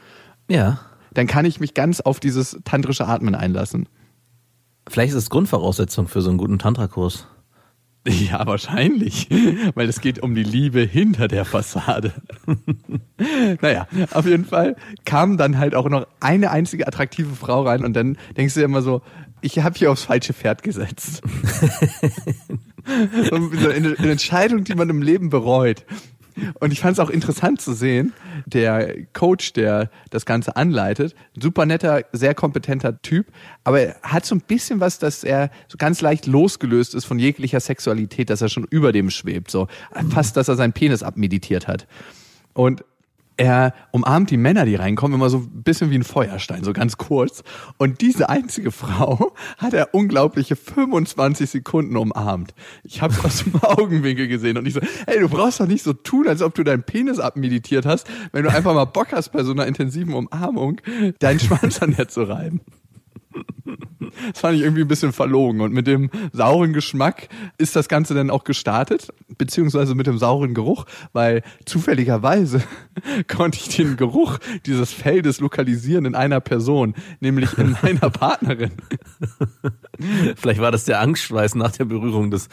Ja. 0.49 0.81
Dann 1.13 1.27
kann 1.27 1.45
ich 1.45 1.61
mich 1.61 1.75
ganz 1.75 2.01
auf 2.01 2.21
dieses 2.21 2.59
tantrische 2.65 3.07
Atmen 3.07 3.35
einlassen. 3.35 3.89
Vielleicht 4.89 5.13
ist 5.13 5.19
es 5.19 5.31
Grundvoraussetzung 5.31 6.09
für 6.09 6.23
so 6.23 6.31
einen 6.31 6.39
guten 6.39 6.59
Tantra-Kurs. 6.59 7.27
Ja, 8.09 8.47
wahrscheinlich, 8.47 9.29
weil 9.75 9.89
es 9.89 10.01
geht 10.01 10.23
um 10.23 10.35
die 10.35 10.43
Liebe 10.43 10.81
hinter 10.81 11.29
der 11.29 11.45
Fassade. 11.45 12.13
naja, 13.61 13.87
auf 14.11 14.27
jeden 14.27 14.45
Fall 14.45 14.77
kam 15.05 15.37
dann 15.37 15.59
halt 15.59 15.75
auch 15.75 15.89
noch 15.89 16.07
eine 16.21 16.51
einzige 16.51 16.87
attraktive 16.87 17.35
Frau 17.35 17.63
rein 17.63 17.85
und 17.85 17.95
dann 17.95 18.19
denkst 18.37 18.55
du 18.55 18.61
dir 18.61 18.67
immer 18.67 18.83
so, 18.83 19.03
ich 19.41 19.59
habe 19.59 19.77
hier 19.77 19.91
aufs 19.91 20.05
falsche 20.05 20.33
Pferd 20.33 20.63
gesetzt. 20.63 21.23
eine 22.85 24.11
Entscheidung, 24.11 24.65
die 24.65 24.75
man 24.75 24.89
im 24.89 25.03
Leben 25.03 25.31
bereut. 25.31 25.85
Und 26.61 26.73
ich 26.73 26.81
fand 26.81 26.95
es 26.95 26.99
auch 26.99 27.11
interessant 27.11 27.61
zu 27.61 27.73
sehen, 27.73 28.13
der 28.47 28.95
Coach, 29.13 29.53
der 29.53 29.91
das 30.11 30.27
Ganze 30.27 30.57
anleitet, 30.57 31.15
super 31.39 31.67
netter, 31.67 32.05
sehr 32.13 32.35
kompetenter 32.35 33.01
Typ, 33.03 33.27
aber 33.65 33.81
er 33.81 33.97
hat 34.03 34.27
so 34.27 34.35
ein 34.35 34.41
bisschen 34.41 34.81
was, 34.81 34.99
dass 34.99 35.25
er 35.25 35.51
so 35.69 35.79
ganz 35.79 36.01
leicht 36.01 36.27
losgelöst 36.27 36.95
ist 36.95 37.05
von 37.05 37.19
jeglicher 37.19 37.61
Sexualität, 37.61 38.31
dass 38.31 38.43
er 38.43 38.49
schon 38.49 38.67
über 38.71 38.93
dem 38.93 39.11
schwebt, 39.11 39.51
so 39.51 39.69
fast, 40.11 40.37
dass 40.37 40.49
er 40.49 40.57
seinen 40.57 40.73
Penis 40.73 41.03
abmeditiert 41.03 41.69
hat. 41.69 41.87
Und 42.55 42.85
er 43.43 43.75
umarmt 43.91 44.31
die 44.31 44.37
Männer, 44.37 44.65
die 44.65 44.77
reinkommen, 44.77 45.17
immer 45.17 45.29
so 45.29 45.39
ein 45.39 45.65
bisschen 45.65 45.91
wie 45.91 45.97
ein 45.97 46.05
Feuerstein, 46.05 46.63
so 46.63 46.73
ganz 46.73 46.97
kurz. 46.97 47.43
Und 47.77 48.01
diese 48.01 48.29
einzige 48.29 48.71
Frau 48.71 49.33
hat 49.59 49.75
er 49.75 49.95
unglaubliche 49.95 50.55
25 50.55 51.51
Sekunden 51.51 51.97
umarmt. 51.97 52.55
Ich 52.85 53.03
habe 53.03 53.13
es 53.13 53.25
aus 53.25 53.43
dem 53.43 53.57
Augenwinkel 53.63 54.29
gesehen 54.29 54.59
und 54.59 54.67
ich 54.67 54.75
so, 54.75 54.81
ey, 55.07 55.19
du 55.19 55.29
brauchst 55.29 55.59
doch 55.59 55.67
nicht 55.67 55.83
so 55.83 55.93
tun, 55.93 56.29
als 56.29 56.41
ob 56.41 56.55
du 56.55 56.63
deinen 56.63 56.85
Penis 56.85 57.19
abmeditiert 57.19 57.85
hast, 57.85 58.09
wenn 58.31 58.45
du 58.45 58.51
einfach 58.51 58.75
mal 58.75 58.85
Bock 58.85 59.09
hast, 59.11 59.31
bei 59.31 59.43
so 59.43 59.51
einer 59.51 59.67
intensiven 59.67 60.15
Umarmung 60.15 60.81
deinen 61.19 61.41
Schwanz 61.41 61.83
an 61.83 61.97
der 61.97 62.07
zu 62.07 62.23
reiben. 62.23 62.61
Das 64.31 64.41
fand 64.41 64.57
ich 64.57 64.63
irgendwie 64.63 64.83
ein 64.83 64.89
bisschen 64.89 65.13
verlogen. 65.13 65.61
Und 65.61 65.73
mit 65.73 65.87
dem 65.87 66.11
sauren 66.33 66.73
Geschmack 66.73 67.29
ist 67.59 67.77
das 67.77 67.89
Ganze 67.89 68.15
dann 68.15 68.31
auch 68.31 68.45
gestartet, 68.45 69.13
beziehungsweise 69.39 69.95
mit 69.95 70.07
dem 70.07 70.19
sauren 70.19 70.55
Geruch, 70.55 70.85
weil 71.13 71.43
zufälligerweise 71.65 72.63
konnte 73.29 73.59
ich 73.59 73.77
den 73.77 73.97
Geruch 73.97 74.39
dieses 74.67 74.93
Feldes 74.93 75.41
lokalisieren 75.41 76.05
in 76.05 76.15
einer 76.15 76.41
Person, 76.41 76.95
nämlich 77.21 77.57
in 77.59 77.77
meiner 77.83 78.11
Partnerin. 78.11 78.73
Vielleicht 80.37 80.61
war 80.61 80.71
das 80.71 80.85
der 80.85 81.01
Angstschweiß 81.01 81.55
nach 81.55 81.73
der 81.73 81.85
Berührung 81.85 82.31
des 82.31 82.49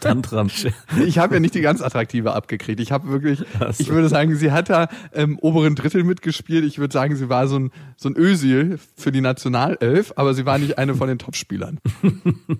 Tantrams. 0.00 0.66
Ich 1.04 1.18
habe 1.18 1.34
ja 1.34 1.40
nicht 1.40 1.54
die 1.54 1.60
ganz 1.60 1.82
attraktive 1.82 2.32
abgekriegt. 2.34 2.80
Ich 2.80 2.92
habe 2.92 3.08
wirklich, 3.08 3.44
ich 3.78 3.88
würde 3.88 4.08
sagen, 4.08 4.36
sie 4.36 4.52
hat 4.52 4.70
da 4.70 4.88
im 5.12 5.38
oberen 5.38 5.74
Drittel 5.74 6.04
mitgespielt. 6.04 6.64
Ich 6.64 6.78
würde 6.78 6.92
sagen, 6.92 7.16
sie 7.16 7.28
war 7.28 7.48
so 7.48 7.58
ein, 7.58 7.70
so 7.96 8.08
ein 8.08 8.16
Ösil 8.16 8.78
für 8.96 9.12
die 9.12 9.20
Nationalelf, 9.20 10.11
aber 10.16 10.34
sie 10.34 10.46
war 10.46 10.58
nicht 10.58 10.78
eine 10.78 10.94
von 10.94 11.08
den 11.08 11.18
Topspielern. 11.18 11.78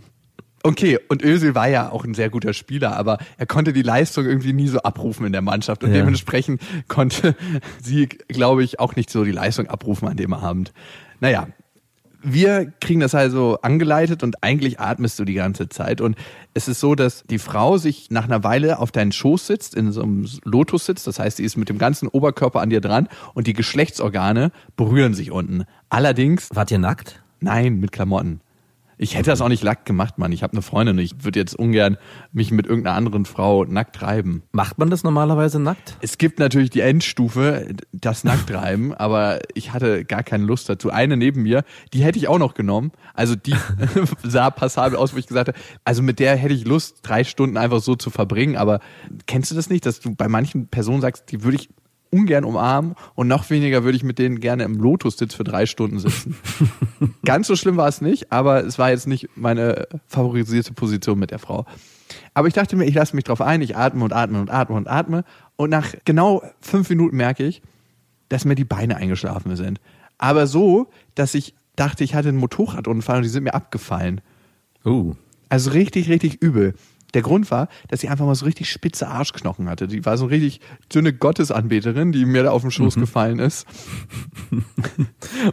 Okay, 0.64 0.98
und 1.08 1.24
Özil 1.24 1.56
war 1.56 1.68
ja 1.68 1.90
auch 1.90 2.04
ein 2.04 2.14
sehr 2.14 2.30
guter 2.30 2.52
Spieler, 2.52 2.96
aber 2.96 3.18
er 3.36 3.46
konnte 3.46 3.72
die 3.72 3.82
Leistung 3.82 4.26
irgendwie 4.26 4.52
nie 4.52 4.68
so 4.68 4.78
abrufen 4.78 5.26
in 5.26 5.32
der 5.32 5.42
Mannschaft 5.42 5.82
und 5.82 5.90
ja. 5.90 5.96
dementsprechend 5.96 6.62
konnte 6.86 7.34
sie, 7.82 8.06
glaube 8.06 8.62
ich, 8.62 8.78
auch 8.78 8.94
nicht 8.94 9.10
so 9.10 9.24
die 9.24 9.32
Leistung 9.32 9.66
abrufen 9.66 10.06
an 10.06 10.16
dem 10.16 10.32
Abend. 10.32 10.72
Naja, 11.18 11.48
wir 12.22 12.72
kriegen 12.80 13.00
das 13.00 13.16
also 13.16 13.58
angeleitet 13.62 14.22
und 14.22 14.44
eigentlich 14.44 14.78
atmest 14.78 15.18
du 15.18 15.24
die 15.24 15.34
ganze 15.34 15.68
Zeit. 15.68 16.00
Und 16.00 16.16
es 16.54 16.68
ist 16.68 16.78
so, 16.78 16.94
dass 16.94 17.24
die 17.24 17.38
Frau 17.38 17.78
sich 17.78 18.10
nach 18.10 18.24
einer 18.24 18.44
Weile 18.44 18.78
auf 18.78 18.92
deinen 18.92 19.10
Schoß 19.10 19.48
sitzt, 19.48 19.74
in 19.74 19.90
so 19.90 20.02
einem 20.02 20.28
Lotus 20.44 20.86
sitzt. 20.86 21.08
Das 21.08 21.18
heißt, 21.18 21.38
sie 21.38 21.44
ist 21.44 21.56
mit 21.56 21.68
dem 21.68 21.78
ganzen 21.78 22.06
Oberkörper 22.06 22.60
an 22.60 22.70
dir 22.70 22.80
dran 22.80 23.08
und 23.34 23.48
die 23.48 23.52
Geschlechtsorgane 23.52 24.52
berühren 24.76 25.14
sich 25.14 25.32
unten. 25.32 25.64
Allerdings. 25.88 26.48
Wart 26.52 26.70
ihr 26.70 26.78
nackt? 26.78 27.21
Nein, 27.42 27.80
mit 27.80 27.92
Klamotten. 27.92 28.40
Ich 29.02 29.16
hätte 29.16 29.30
das 29.30 29.40
auch 29.40 29.48
nicht 29.48 29.64
lack 29.64 29.84
gemacht, 29.84 30.18
Mann. 30.18 30.30
Ich 30.30 30.44
habe 30.44 30.52
eine 30.52 30.62
Freundin. 30.62 30.96
Ich 30.98 31.24
würde 31.24 31.40
jetzt 31.40 31.56
ungern 31.56 31.96
mich 32.30 32.52
mit 32.52 32.66
irgendeiner 32.66 32.96
anderen 32.96 33.24
Frau 33.24 33.64
nackt 33.64 34.00
reiben. 34.00 34.44
Macht 34.52 34.78
man 34.78 34.90
das 34.90 35.02
normalerweise 35.02 35.58
nackt? 35.58 35.96
Es 36.00 36.18
gibt 36.18 36.38
natürlich 36.38 36.70
die 36.70 36.82
Endstufe, 36.82 37.74
das 37.92 38.22
Nacktreiben, 38.22 38.94
aber 38.98 39.40
ich 39.54 39.72
hatte 39.72 40.04
gar 40.04 40.22
keine 40.22 40.44
Lust 40.44 40.68
dazu. 40.68 40.90
Eine 40.90 41.16
neben 41.16 41.42
mir, 41.42 41.64
die 41.92 42.04
hätte 42.04 42.16
ich 42.18 42.28
auch 42.28 42.38
noch 42.38 42.54
genommen. 42.54 42.92
Also 43.12 43.34
die 43.34 43.56
sah 44.22 44.50
passabel 44.50 44.96
aus, 44.96 45.14
wo 45.14 45.18
ich 45.18 45.26
gesagt 45.26 45.48
habe, 45.48 45.58
also 45.84 46.00
mit 46.00 46.20
der 46.20 46.36
hätte 46.36 46.54
ich 46.54 46.64
Lust, 46.64 46.98
drei 47.02 47.24
Stunden 47.24 47.56
einfach 47.56 47.80
so 47.80 47.96
zu 47.96 48.10
verbringen. 48.10 48.56
Aber 48.56 48.78
kennst 49.26 49.50
du 49.50 49.56
das 49.56 49.68
nicht, 49.68 49.84
dass 49.84 49.98
du 49.98 50.14
bei 50.14 50.28
manchen 50.28 50.68
Personen 50.68 51.00
sagst, 51.00 51.32
die 51.32 51.42
würde 51.42 51.56
ich 51.56 51.70
ungern 52.12 52.44
umarmen 52.44 52.94
und 53.14 53.26
noch 53.26 53.48
weniger 53.50 53.84
würde 53.84 53.96
ich 53.96 54.04
mit 54.04 54.18
denen 54.18 54.38
gerne 54.38 54.64
im 54.64 54.74
Lotus-Sitz 54.74 55.34
für 55.34 55.44
drei 55.44 55.66
Stunden 55.66 55.98
sitzen. 55.98 56.36
Ganz 57.24 57.46
so 57.46 57.56
schlimm 57.56 57.76
war 57.76 57.88
es 57.88 58.00
nicht, 58.00 58.30
aber 58.30 58.64
es 58.64 58.78
war 58.78 58.90
jetzt 58.90 59.08
nicht 59.08 59.30
meine 59.34 59.88
favorisierte 60.06 60.74
Position 60.74 61.18
mit 61.18 61.30
der 61.30 61.38
Frau. 61.38 61.64
Aber 62.34 62.46
ich 62.48 62.54
dachte 62.54 62.76
mir, 62.76 62.84
ich 62.84 62.94
lasse 62.94 63.16
mich 63.16 63.24
drauf 63.24 63.40
ein, 63.40 63.62
ich 63.62 63.76
atme 63.76 64.04
und 64.04 64.12
atme 64.12 64.40
und 64.40 64.50
atme 64.50 64.76
und 64.76 64.88
atme 64.88 65.24
und 65.56 65.70
nach 65.70 65.94
genau 66.04 66.42
fünf 66.60 66.90
Minuten 66.90 67.16
merke 67.16 67.44
ich, 67.44 67.62
dass 68.28 68.44
mir 68.44 68.54
die 68.54 68.64
Beine 68.64 68.96
eingeschlafen 68.96 69.56
sind. 69.56 69.80
Aber 70.18 70.46
so, 70.46 70.88
dass 71.14 71.34
ich 71.34 71.54
dachte, 71.76 72.04
ich 72.04 72.14
hatte 72.14 72.28
einen 72.28 72.38
Motorradunfall 72.38 73.18
und 73.18 73.22
die 73.22 73.28
sind 73.28 73.44
mir 73.44 73.54
abgefallen. 73.54 74.20
Uh. 74.84 75.14
Also 75.48 75.70
richtig, 75.70 76.08
richtig 76.08 76.42
übel. 76.42 76.74
Der 77.14 77.22
Grund 77.22 77.50
war, 77.50 77.68
dass 77.88 78.00
sie 78.00 78.08
einfach 78.08 78.24
mal 78.24 78.34
so 78.34 78.46
richtig 78.46 78.70
spitze 78.70 79.08
Arschknochen 79.08 79.68
hatte. 79.68 79.86
Die 79.86 80.04
war 80.04 80.16
so 80.16 80.26
richtig 80.26 80.60
dünne 80.92 81.12
Gottesanbeterin, 81.12 82.12
die 82.12 82.24
mir 82.24 82.42
da 82.42 82.50
auf 82.50 82.62
den 82.62 82.70
Schoß 82.70 82.96
mhm. 82.96 83.00
gefallen 83.00 83.38
ist. 83.38 83.66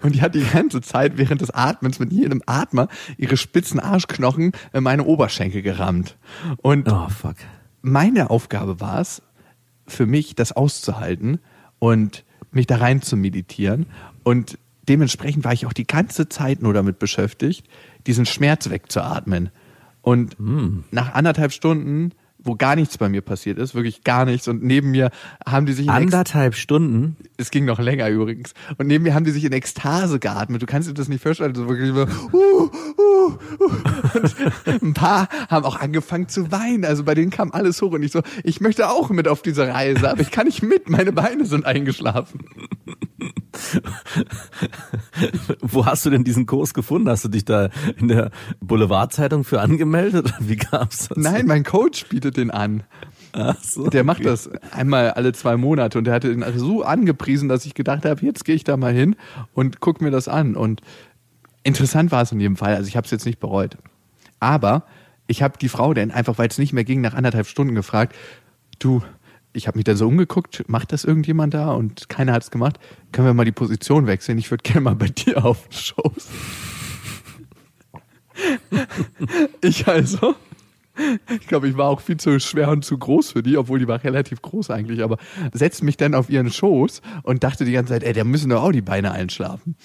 und 0.01 0.15
die 0.15 0.21
hat 0.21 0.35
die 0.35 0.45
ganze 0.45 0.81
Zeit 0.81 1.17
während 1.17 1.41
des 1.41 1.51
Atmens 1.51 1.99
mit 1.99 2.13
jedem 2.13 2.41
Atmer 2.45 2.87
ihre 3.17 3.37
spitzen 3.37 3.79
Arschknochen 3.79 4.53
in 4.73 4.83
meine 4.83 5.03
Oberschenkel 5.03 5.61
gerammt. 5.61 6.17
Und 6.57 6.89
oh, 6.89 7.09
fuck. 7.09 7.35
meine 7.81 8.29
Aufgabe 8.29 8.79
war 8.79 9.01
es, 9.01 9.21
für 9.87 10.05
mich 10.05 10.35
das 10.35 10.51
auszuhalten 10.51 11.39
und 11.79 12.23
mich 12.51 12.67
da 12.67 12.77
rein 12.77 13.01
zu 13.01 13.17
meditieren. 13.17 13.87
Und 14.23 14.57
dementsprechend 14.87 15.43
war 15.43 15.53
ich 15.53 15.65
auch 15.65 15.73
die 15.73 15.87
ganze 15.87 16.29
Zeit 16.29 16.61
nur 16.61 16.73
damit 16.73 16.99
beschäftigt, 16.99 17.67
diesen 18.07 18.25
Schmerz 18.25 18.69
wegzuatmen. 18.69 19.49
Und 20.01 20.39
mm. 20.39 20.83
nach 20.91 21.13
anderthalb 21.13 21.51
Stunden, 21.51 22.13
wo 22.41 22.55
gar 22.55 22.75
nichts 22.75 22.97
bei 22.97 23.09
mir 23.09 23.21
passiert 23.21 23.57
ist, 23.57 23.75
wirklich 23.75 24.03
gar 24.03 24.25
nichts. 24.25 24.47
Und 24.47 24.63
neben 24.63 24.91
mir 24.91 25.11
haben 25.45 25.65
die 25.65 25.73
sich 25.73 25.85
in 25.85 25.91
anderthalb 25.91 26.53
Ex 26.53 26.61
Stunden. 26.61 27.17
Es 27.37 27.51
ging 27.51 27.65
noch 27.65 27.79
länger 27.79 28.07
übrigens. 28.09 28.53
Und 28.77 28.87
neben 28.87 29.03
mir 29.03 29.13
haben 29.13 29.25
die 29.25 29.31
sich 29.31 29.43
in 29.43 29.51
Ekstase 29.51 30.19
geatmet. 30.19 30.61
Du 30.61 30.65
kannst 30.65 30.89
dir 30.89 30.93
das 30.93 31.09
nicht 31.09 31.21
vorstellen. 31.21 31.53
So 31.53 31.67
wirklich 31.67 31.93
so, 31.93 32.07
uh, 32.33 32.71
uh, 32.97 33.37
uh. 33.59 34.79
Ein 34.81 34.93
paar 34.93 35.27
haben 35.49 35.65
auch 35.65 35.79
angefangen 35.79 36.29
zu 36.29 36.51
weinen. 36.51 36.85
Also 36.85 37.03
bei 37.03 37.13
denen 37.13 37.29
kam 37.29 37.51
alles 37.51 37.81
hoch 37.81 37.91
und 37.91 38.03
ich 38.03 38.11
so, 38.11 38.21
ich 38.43 38.61
möchte 38.61 38.89
auch 38.89 39.09
mit 39.09 39.27
auf 39.27 39.41
diese 39.41 39.67
Reise, 39.67 40.09
aber 40.09 40.21
ich 40.21 40.31
kann 40.31 40.45
nicht 40.45 40.63
mit. 40.63 40.89
Meine 40.89 41.11
Beine 41.11 41.45
sind 41.45 41.65
eingeschlafen. 41.65 42.39
Wo 45.61 45.85
hast 45.85 46.05
du 46.05 46.09
denn 46.09 46.23
diesen 46.23 46.45
Kurs 46.45 46.73
gefunden? 46.73 47.09
Hast 47.09 47.25
du 47.25 47.29
dich 47.29 47.45
da 47.45 47.69
in 47.97 48.07
der 48.07 48.31
Boulevardzeitung 48.59 49.43
für 49.43 49.61
angemeldet? 49.61 50.33
Wie 50.39 50.55
gab's 50.55 51.09
das? 51.09 51.17
Nein, 51.17 51.45
mein 51.45 51.63
Coach 51.63 52.07
bietet 52.07 52.37
den 52.37 52.51
an. 52.51 52.83
Ach 53.33 53.61
so, 53.61 53.89
der 53.89 54.03
macht 54.03 54.21
okay. 54.21 54.29
das 54.29 54.49
einmal 54.71 55.11
alle 55.11 55.33
zwei 55.33 55.57
Monate 55.57 55.97
und 55.97 56.05
der 56.05 56.13
hatte 56.13 56.29
den 56.29 56.43
so 56.57 56.83
angepriesen, 56.83 57.49
dass 57.49 57.65
ich 57.65 57.73
gedacht 57.73 58.05
habe, 58.05 58.25
jetzt 58.25 58.45
gehe 58.45 58.55
ich 58.55 58.63
da 58.63 58.77
mal 58.77 58.93
hin 58.93 59.15
und 59.53 59.79
guck 59.79 60.01
mir 60.01 60.11
das 60.11 60.27
an. 60.27 60.55
Und 60.55 60.81
interessant 61.63 62.11
war 62.11 62.23
es 62.23 62.31
in 62.31 62.39
jedem 62.39 62.57
Fall. 62.57 62.75
Also 62.75 62.87
ich 62.87 62.97
habe 62.97 63.05
es 63.05 63.11
jetzt 63.11 63.25
nicht 63.25 63.39
bereut. 63.39 63.77
Aber 64.39 64.85
ich 65.27 65.43
habe 65.43 65.57
die 65.59 65.69
Frau 65.69 65.93
denn 65.93 66.11
einfach, 66.11 66.37
weil 66.37 66.47
es 66.47 66.57
nicht 66.57 66.73
mehr 66.73 66.83
ging, 66.83 67.01
nach 67.01 67.13
anderthalb 67.13 67.47
Stunden 67.47 67.75
gefragt, 67.75 68.15
du, 68.79 69.01
ich 69.53 69.67
habe 69.67 69.77
mich 69.77 69.85
dann 69.85 69.97
so 69.97 70.07
umgeguckt, 70.07 70.63
macht 70.67 70.91
das 70.91 71.03
irgendjemand 71.03 71.53
da? 71.53 71.71
Und 71.71 72.09
keiner 72.09 72.33
hat 72.33 72.43
es 72.43 72.51
gemacht. 72.51 72.79
Können 73.11 73.27
wir 73.27 73.33
mal 73.33 73.45
die 73.45 73.51
Position 73.51 74.07
wechseln? 74.07 74.37
Ich 74.37 74.51
würde 74.51 74.63
gerne 74.63 74.81
mal 74.81 74.95
bei 74.95 75.07
dir 75.07 75.43
auf 75.43 75.67
Schoß. 75.69 76.27
ich 79.61 79.87
also, 79.87 80.35
ich 81.29 81.47
glaube, 81.47 81.67
ich 81.67 81.77
war 81.77 81.89
auch 81.89 82.01
viel 82.01 82.17
zu 82.17 82.39
schwer 82.39 82.69
und 82.69 82.85
zu 82.85 82.97
groß 82.97 83.31
für 83.31 83.43
die, 83.43 83.57
obwohl 83.57 83.79
die 83.79 83.87
war 83.87 84.03
relativ 84.03 84.41
groß 84.41 84.69
eigentlich, 84.69 85.03
aber 85.03 85.17
setzt 85.53 85.83
mich 85.83 85.97
dann 85.97 86.13
auf 86.13 86.29
ihren 86.29 86.51
Schoß 86.51 87.01
und 87.23 87.43
dachte 87.43 87.65
die 87.65 87.71
ganze 87.71 87.93
Zeit, 87.93 88.03
ey, 88.03 88.13
der 88.13 88.25
müssen 88.25 88.49
doch 88.49 88.63
auch 88.63 88.71
die 88.71 88.81
Beine 88.81 89.11
einschlafen. 89.11 89.75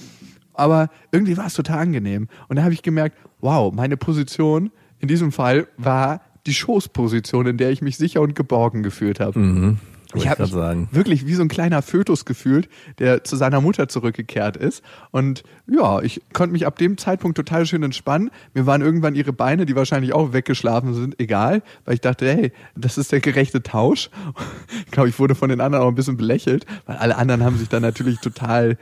Aber 0.53 0.89
irgendwie 1.11 1.37
war 1.37 1.47
es 1.47 1.55
total 1.55 1.79
angenehm. 1.81 2.29
Und 2.49 2.57
da 2.57 2.63
habe 2.63 2.75
ich 2.75 2.83
gemerkt, 2.83 3.19
wow, 3.41 3.73
meine 3.73 3.97
Position 3.97 4.71
in 5.01 5.09
diesem 5.09 5.33
Fall 5.33 5.67
war 5.77 6.21
die 6.47 6.55
Schoßposition, 6.55 7.47
in 7.47 7.57
der 7.57 7.71
ich 7.71 7.83
mich 7.83 7.97
sicher 7.97 8.21
und 8.21 8.35
geborgen 8.35 8.83
gefühlt 8.83 9.21
habe. 9.21 9.39
Mhm. 9.39 9.79
Ich 10.15 10.29
habe 10.29 10.87
wirklich 10.93 11.27
wie 11.27 11.35
so 11.35 11.43
ein 11.43 11.49
kleiner 11.49 11.83
Fötus 11.83 12.25
gefühlt, 12.25 12.69
der 12.99 13.25
zu 13.25 13.37
seiner 13.37 13.61
Mutter 13.61 13.89
zurückgekehrt 13.89 14.57
ist. 14.57 14.83
Und 15.11 15.43
ja, 15.67 16.01
ich 16.03 16.23
konnte 16.33 16.53
mich 16.53 16.67
ab 16.67 16.79
dem 16.79 16.97
Zeitpunkt 16.97 17.37
total 17.37 17.67
schön 17.67 17.83
entspannen. 17.83 18.31
Mir 18.53 18.67
waren 18.67 18.81
irgendwann 18.81 19.15
ihre 19.15 19.33
Beine, 19.33 19.67
die 19.67 19.75
wahrscheinlich 19.75 20.13
auch 20.13 20.33
weggeschlafen 20.33 20.95
sind, 20.95 21.21
egal, 21.21 21.63
weil 21.85 21.95
ich 21.95 22.01
dachte, 22.01 22.27
hey, 22.27 22.53
das 22.77 22.99
ist 22.99 23.13
der 23.13 23.21
gerechte 23.21 23.63
Tausch. 23.63 24.11
Ich 24.87 24.91
glaube, 24.91 25.09
ich 25.09 25.19
wurde 25.19 25.35
von 25.35 25.49
den 25.49 25.61
anderen 25.61 25.85
auch 25.85 25.89
ein 25.89 25.97
bisschen 25.97 26.17
belächelt, 26.17 26.67
weil 26.87 26.97
alle 26.97 27.17
anderen 27.17 27.43
haben 27.43 27.59
sich 27.59 27.69
da 27.69 27.81
natürlich 27.81 28.21
total 28.21 28.77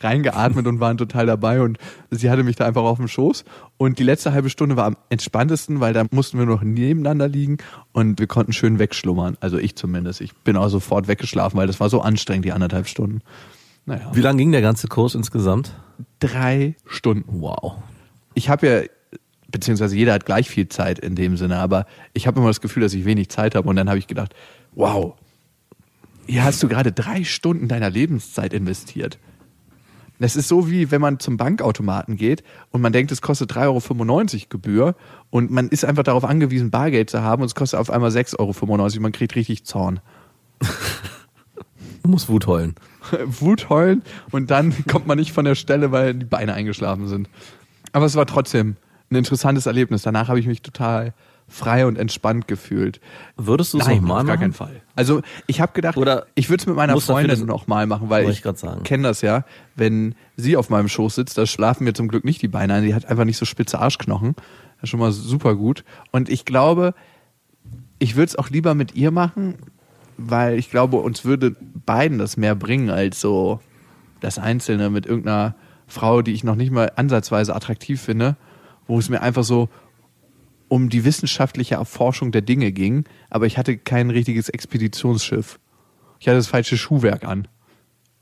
reingeatmet 0.00 0.66
und 0.66 0.78
waren 0.78 0.98
total 0.98 1.24
dabei. 1.24 1.62
Und 1.62 1.78
sie 2.10 2.28
hatte 2.28 2.42
mich 2.42 2.56
da 2.56 2.66
einfach 2.66 2.82
auf 2.82 2.98
dem 2.98 3.08
Schoß. 3.08 3.44
Und 3.84 3.98
die 3.98 4.02
letzte 4.02 4.32
halbe 4.32 4.48
Stunde 4.48 4.78
war 4.78 4.86
am 4.86 4.96
entspanntesten, 5.10 5.78
weil 5.78 5.92
da 5.92 6.06
mussten 6.10 6.38
wir 6.38 6.46
noch 6.46 6.62
nebeneinander 6.62 7.28
liegen 7.28 7.58
und 7.92 8.18
wir 8.18 8.26
konnten 8.26 8.54
schön 8.54 8.78
wegschlummern. 8.78 9.36
Also 9.40 9.58
ich 9.58 9.76
zumindest. 9.76 10.22
Ich 10.22 10.34
bin 10.34 10.56
auch 10.56 10.68
sofort 10.68 11.06
weggeschlafen, 11.06 11.58
weil 11.58 11.66
das 11.66 11.80
war 11.80 11.90
so 11.90 12.00
anstrengend, 12.00 12.46
die 12.46 12.52
anderthalb 12.52 12.88
Stunden. 12.88 13.20
Naja. 13.84 14.10
Wie 14.14 14.22
lang 14.22 14.38
ging 14.38 14.52
der 14.52 14.62
ganze 14.62 14.88
Kurs 14.88 15.14
insgesamt? 15.14 15.74
Drei 16.18 16.76
Stunden. 16.86 17.42
Wow. 17.42 17.74
Ich 18.32 18.48
habe 18.48 18.66
ja, 18.66 19.18
beziehungsweise 19.48 19.94
jeder 19.96 20.14
hat 20.14 20.24
gleich 20.24 20.48
viel 20.48 20.66
Zeit 20.70 20.98
in 20.98 21.14
dem 21.14 21.36
Sinne, 21.36 21.58
aber 21.58 21.84
ich 22.14 22.26
habe 22.26 22.40
immer 22.40 22.48
das 22.48 22.62
Gefühl, 22.62 22.82
dass 22.82 22.94
ich 22.94 23.04
wenig 23.04 23.28
Zeit 23.28 23.54
habe 23.54 23.68
und 23.68 23.76
dann 23.76 23.90
habe 23.90 23.98
ich 23.98 24.06
gedacht, 24.06 24.34
wow, 24.72 25.14
hier 26.26 26.42
hast 26.42 26.62
du 26.62 26.68
gerade 26.68 26.90
drei 26.90 27.22
Stunden 27.22 27.68
deiner 27.68 27.90
Lebenszeit 27.90 28.54
investiert. 28.54 29.18
Das 30.24 30.36
ist 30.36 30.48
so 30.48 30.70
wie 30.70 30.90
wenn 30.90 31.02
man 31.02 31.20
zum 31.20 31.36
Bankautomaten 31.36 32.16
geht 32.16 32.42
und 32.70 32.80
man 32.80 32.94
denkt, 32.94 33.12
es 33.12 33.20
kostet 33.20 33.52
3,95 33.52 34.34
Euro 34.34 34.46
Gebühr 34.48 34.94
und 35.28 35.50
man 35.50 35.68
ist 35.68 35.84
einfach 35.84 36.02
darauf 36.02 36.24
angewiesen, 36.24 36.70
Bargeld 36.70 37.10
zu 37.10 37.20
haben 37.20 37.42
und 37.42 37.46
es 37.46 37.54
kostet 37.54 37.78
auf 37.78 37.90
einmal 37.90 38.08
6,95 38.08 38.38
Euro. 38.38 39.00
Man 39.02 39.12
kriegt 39.12 39.36
richtig 39.36 39.64
Zorn. 39.64 40.00
Du 42.02 42.08
musst 42.08 42.30
Wut 42.30 42.46
heulen. 42.46 42.74
Wut 43.26 43.68
heulen 43.68 44.02
und 44.30 44.50
dann 44.50 44.74
kommt 44.90 45.06
man 45.06 45.18
nicht 45.18 45.32
von 45.32 45.44
der 45.44 45.56
Stelle, 45.56 45.92
weil 45.92 46.14
die 46.14 46.24
Beine 46.24 46.54
eingeschlafen 46.54 47.06
sind. 47.06 47.28
Aber 47.92 48.06
es 48.06 48.16
war 48.16 48.24
trotzdem 48.24 48.76
ein 49.10 49.16
interessantes 49.16 49.66
Erlebnis. 49.66 50.04
Danach 50.04 50.28
habe 50.28 50.40
ich 50.40 50.46
mich 50.46 50.62
total 50.62 51.12
frei 51.48 51.86
und 51.86 51.98
entspannt 51.98 52.48
gefühlt. 52.48 53.00
Würdest 53.36 53.74
du 53.74 53.78
es 53.78 53.86
nochmal 53.86 54.20
auf 54.20 54.26
gar 54.26 54.34
machen? 54.34 54.40
keinen 54.40 54.52
Fall. 54.52 54.82
Also 54.96 55.22
ich 55.46 55.60
habe 55.60 55.72
gedacht, 55.72 55.96
Oder 55.96 56.26
ich 56.34 56.48
würde 56.48 56.62
es 56.62 56.66
mit 56.66 56.76
meiner 56.76 56.98
Freundin 57.00 57.46
nochmal 57.46 57.86
machen, 57.86 58.10
weil 58.10 58.28
ich, 58.28 58.44
ich 58.44 58.84
kenne 58.84 59.02
das 59.08 59.20
ja, 59.20 59.44
wenn 59.76 60.14
sie 60.36 60.56
auf 60.56 60.70
meinem 60.70 60.88
Schoß 60.88 61.14
sitzt, 61.14 61.38
da 61.38 61.46
schlafen 61.46 61.84
mir 61.84 61.92
zum 61.92 62.08
Glück 62.08 62.24
nicht 62.24 62.42
die 62.42 62.48
Beine 62.48 62.74
ein, 62.74 62.84
die 62.84 62.94
hat 62.94 63.06
einfach 63.06 63.24
nicht 63.24 63.36
so 63.36 63.44
spitze 63.44 63.78
Arschknochen. 63.78 64.34
Das 64.76 64.84
ist 64.84 64.88
schon 64.90 65.00
mal 65.00 65.12
super 65.12 65.54
gut. 65.54 65.84
Und 66.10 66.28
ich 66.28 66.44
glaube, 66.44 66.94
ich 67.98 68.16
würde 68.16 68.26
es 68.26 68.36
auch 68.36 68.50
lieber 68.50 68.74
mit 68.74 68.94
ihr 68.94 69.10
machen, 69.10 69.56
weil 70.16 70.58
ich 70.58 70.70
glaube, 70.70 70.96
uns 70.98 71.24
würde 71.24 71.56
beiden 71.86 72.18
das 72.18 72.36
mehr 72.36 72.54
bringen 72.54 72.90
als 72.90 73.20
so 73.20 73.60
das 74.20 74.38
Einzelne 74.38 74.90
mit 74.90 75.06
irgendeiner 75.06 75.54
Frau, 75.86 76.22
die 76.22 76.32
ich 76.32 76.44
noch 76.44 76.56
nicht 76.56 76.72
mal 76.72 76.92
ansatzweise 76.96 77.54
attraktiv 77.54 78.00
finde, 78.00 78.36
wo 78.86 78.98
es 78.98 79.08
mir 79.08 79.20
einfach 79.22 79.44
so 79.44 79.68
um 80.74 80.88
die 80.88 81.04
wissenschaftliche 81.04 81.76
Erforschung 81.76 82.32
der 82.32 82.42
Dinge 82.42 82.72
ging, 82.72 83.04
aber 83.30 83.46
ich 83.46 83.58
hatte 83.58 83.78
kein 83.78 84.10
richtiges 84.10 84.48
Expeditionsschiff. 84.48 85.60
Ich 86.18 86.26
hatte 86.26 86.38
das 86.38 86.48
falsche 86.48 86.76
Schuhwerk 86.76 87.22
an. 87.22 87.46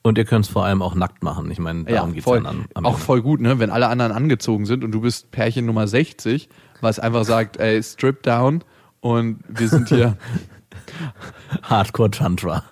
Und 0.03 0.19
ihr 0.19 0.27
könnt 0.27 0.45
es 0.45 0.51
vor 0.51 0.67
allem 0.67 0.83
auch 0.83 0.95
nackt 0.95 1.23
machen. 1.23 1.51
Ich 1.51 1.59
meine, 1.59 1.85
darum 1.85 2.13
geht's 2.13 2.25
voll, 2.25 2.43
dann 2.43 2.67
am 2.75 2.85
auch 2.85 2.99
voll 2.99 3.23
gut, 3.23 3.41
ne? 3.41 3.59
Wenn 3.59 3.71
alle 3.71 3.87
anderen 3.87 4.13
angezogen 4.13 4.67
sind 4.67 4.85
und 4.85 4.93
du 4.93 5.01
bist 5.01 5.31
Pärchen 5.31 5.65
Nummer 5.65 5.87
60, 5.87 6.51
was 6.83 6.99
einfach 6.99 7.25
sagt, 7.25 7.57
ey, 7.57 7.83
strip 7.83 8.23
down 8.23 8.63
und 9.01 9.39
wir 9.49 9.71
sind 9.71 9.89
hier, 9.89 10.19
Hardcore 11.63 12.11
Tantra. 12.11 12.65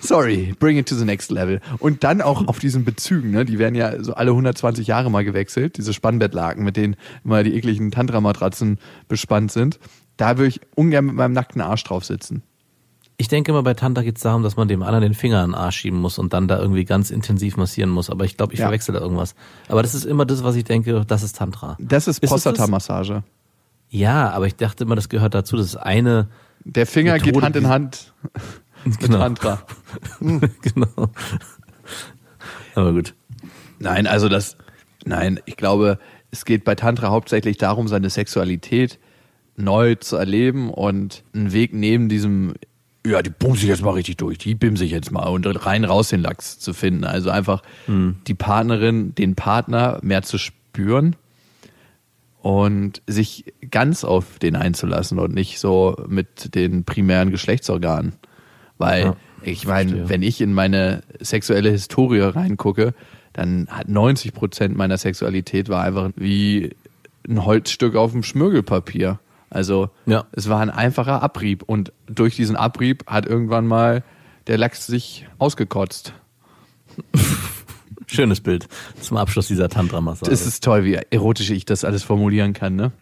sorry, 0.00 0.54
bring 0.58 0.76
it 0.78 0.88
to 0.88 0.94
the 0.94 1.04
next 1.04 1.30
level. 1.30 1.60
Und 1.78 2.04
dann 2.04 2.20
auch 2.22 2.46
auf 2.48 2.58
diesen 2.58 2.84
Bezügen, 2.84 3.30
ne? 3.30 3.44
Die 3.44 3.58
werden 3.58 3.74
ja 3.74 4.02
so 4.02 4.14
alle 4.14 4.30
120 4.30 4.86
Jahre 4.86 5.10
mal 5.10 5.24
gewechselt, 5.24 5.76
diese 5.76 5.92
Spannbettlaken, 5.92 6.64
mit 6.64 6.76
denen 6.76 6.96
immer 7.24 7.42
die 7.42 7.54
ekligen 7.54 7.90
Tantra-Matratzen 7.90 8.78
bespannt 9.08 9.52
sind. 9.52 9.78
Da 10.16 10.38
würde 10.38 10.48
ich 10.48 10.60
ungern 10.74 11.06
mit 11.06 11.14
meinem 11.14 11.32
nackten 11.32 11.60
Arsch 11.60 11.84
drauf 11.84 12.04
sitzen. 12.04 12.42
Ich 13.18 13.28
denke 13.28 13.50
immer, 13.50 13.62
bei 13.62 13.72
Tantra 13.72 14.02
geht 14.02 14.16
es 14.16 14.22
darum, 14.22 14.42
dass 14.42 14.56
man 14.56 14.68
dem 14.68 14.82
anderen 14.82 15.02
den 15.02 15.14
Finger 15.14 15.42
in 15.42 15.50
den 15.52 15.54
Arsch 15.54 15.76
schieben 15.78 15.98
muss 15.98 16.18
und 16.18 16.34
dann 16.34 16.48
da 16.48 16.58
irgendwie 16.58 16.84
ganz 16.84 17.10
intensiv 17.10 17.56
massieren 17.56 17.88
muss. 17.88 18.10
Aber 18.10 18.24
ich 18.26 18.36
glaube, 18.36 18.52
ich 18.52 18.58
Ja. 18.60 18.66
verwechsel 18.66 18.92
da 18.92 19.00
irgendwas. 19.00 19.34
Aber 19.68 19.82
das 19.82 19.94
ist 19.94 20.04
immer 20.04 20.26
das, 20.26 20.44
was 20.44 20.54
ich 20.54 20.64
denke, 20.64 21.02
das 21.06 21.22
ist 21.22 21.36
Tantra. 21.36 21.78
Das 21.80 22.08
ist? 22.08 22.20
Prostata-Massage. 22.20 23.22
Ja, 23.88 24.30
aber 24.32 24.46
ich 24.46 24.56
dachte 24.56 24.84
immer, 24.84 24.96
das 24.96 25.08
gehört 25.08 25.34
dazu. 25.34 25.56
Das 25.56 25.64
ist 25.66 25.76
eine, 25.76 26.28
Der 26.68 26.86
Finger 26.86 27.12
Methode, 27.12 27.32
geht 27.32 27.42
Hand 27.42 27.56
in 27.56 27.68
Hand 27.68 28.14
mit 28.84 28.98
Genau. 28.98 29.18
Tantra. 29.18 29.62
genau. 30.20 31.10
Aber 32.74 32.92
gut. 32.92 33.14
Nein, 33.78 34.06
also 34.06 34.28
das, 34.28 34.56
nein, 35.04 35.40
ich 35.46 35.56
glaube, 35.56 35.98
es 36.30 36.44
geht 36.44 36.64
bei 36.64 36.74
Tantra 36.74 37.08
hauptsächlich 37.10 37.56
darum, 37.56 37.88
seine 37.88 38.10
Sexualität 38.10 38.98
neu 39.56 39.94
zu 39.94 40.16
erleben 40.16 40.70
und 40.70 41.22
einen 41.34 41.52
Weg 41.52 41.72
neben 41.72 42.08
diesem, 42.08 42.54
ja, 43.06 43.22
die 43.22 43.30
bumse 43.30 43.62
ich 43.62 43.68
jetzt 43.68 43.82
mal 43.82 43.92
richtig 43.92 44.16
durch, 44.16 44.38
die 44.38 44.54
bimse 44.54 44.84
ich 44.84 44.90
jetzt 44.90 45.10
mal 45.12 45.26
und 45.28 45.46
rein 45.64 45.84
raus 45.84 46.08
den 46.08 46.20
Lachs 46.20 46.58
zu 46.58 46.74
finden. 46.74 47.04
Also 47.04 47.30
einfach 47.30 47.62
die 47.86 48.34
Partnerin, 48.34 49.14
den 49.14 49.34
Partner 49.34 49.98
mehr 50.02 50.22
zu 50.22 50.36
spüren 50.38 51.16
und 52.46 53.02
sich 53.08 53.54
ganz 53.72 54.04
auf 54.04 54.38
den 54.38 54.54
einzulassen 54.54 55.18
und 55.18 55.34
nicht 55.34 55.58
so 55.58 55.96
mit 56.06 56.54
den 56.54 56.84
primären 56.84 57.32
Geschlechtsorganen. 57.32 58.12
Weil 58.78 59.02
Ja, 59.02 59.16
ich 59.42 59.66
meine, 59.66 60.08
wenn 60.08 60.22
ich 60.22 60.40
in 60.40 60.52
meine 60.52 61.02
sexuelle 61.18 61.70
Historie 61.70 62.20
reingucke, 62.20 62.94
dann 63.32 63.66
hat 63.68 63.88
90 63.88 64.32
Prozent 64.32 64.76
meiner 64.76 64.96
Sexualität 64.96 65.68
war 65.68 65.82
einfach 65.82 66.10
wie 66.14 66.70
ein 67.28 67.44
Holzstück 67.44 67.96
auf 67.96 68.12
dem 68.12 68.22
Schmirgelpapier. 68.22 69.18
Also 69.50 69.90
Ja. 70.06 70.26
es 70.30 70.48
war 70.48 70.60
ein 70.60 70.70
einfacher 70.70 71.24
Abrieb 71.24 71.64
und 71.64 71.92
durch 72.06 72.36
diesen 72.36 72.54
Abrieb 72.54 73.08
hat 73.08 73.26
irgendwann 73.26 73.66
mal 73.66 74.04
der 74.46 74.56
Lachs 74.56 74.86
sich 74.86 75.26
ausgekotzt. 75.40 76.12
Schönes 78.06 78.40
Bild 78.40 78.68
zum 79.00 79.16
Abschluss 79.16 79.48
dieser 79.48 79.68
Tantra-Massage. 79.68 80.30
Es 80.30 80.46
ist 80.46 80.62
toll, 80.62 80.84
wie 80.84 80.94
erotisch 81.10 81.50
ich 81.50 81.64
das 81.64 81.84
alles 81.84 82.02
formulieren 82.02 82.52
kann, 82.52 82.76
ne? 82.76 82.92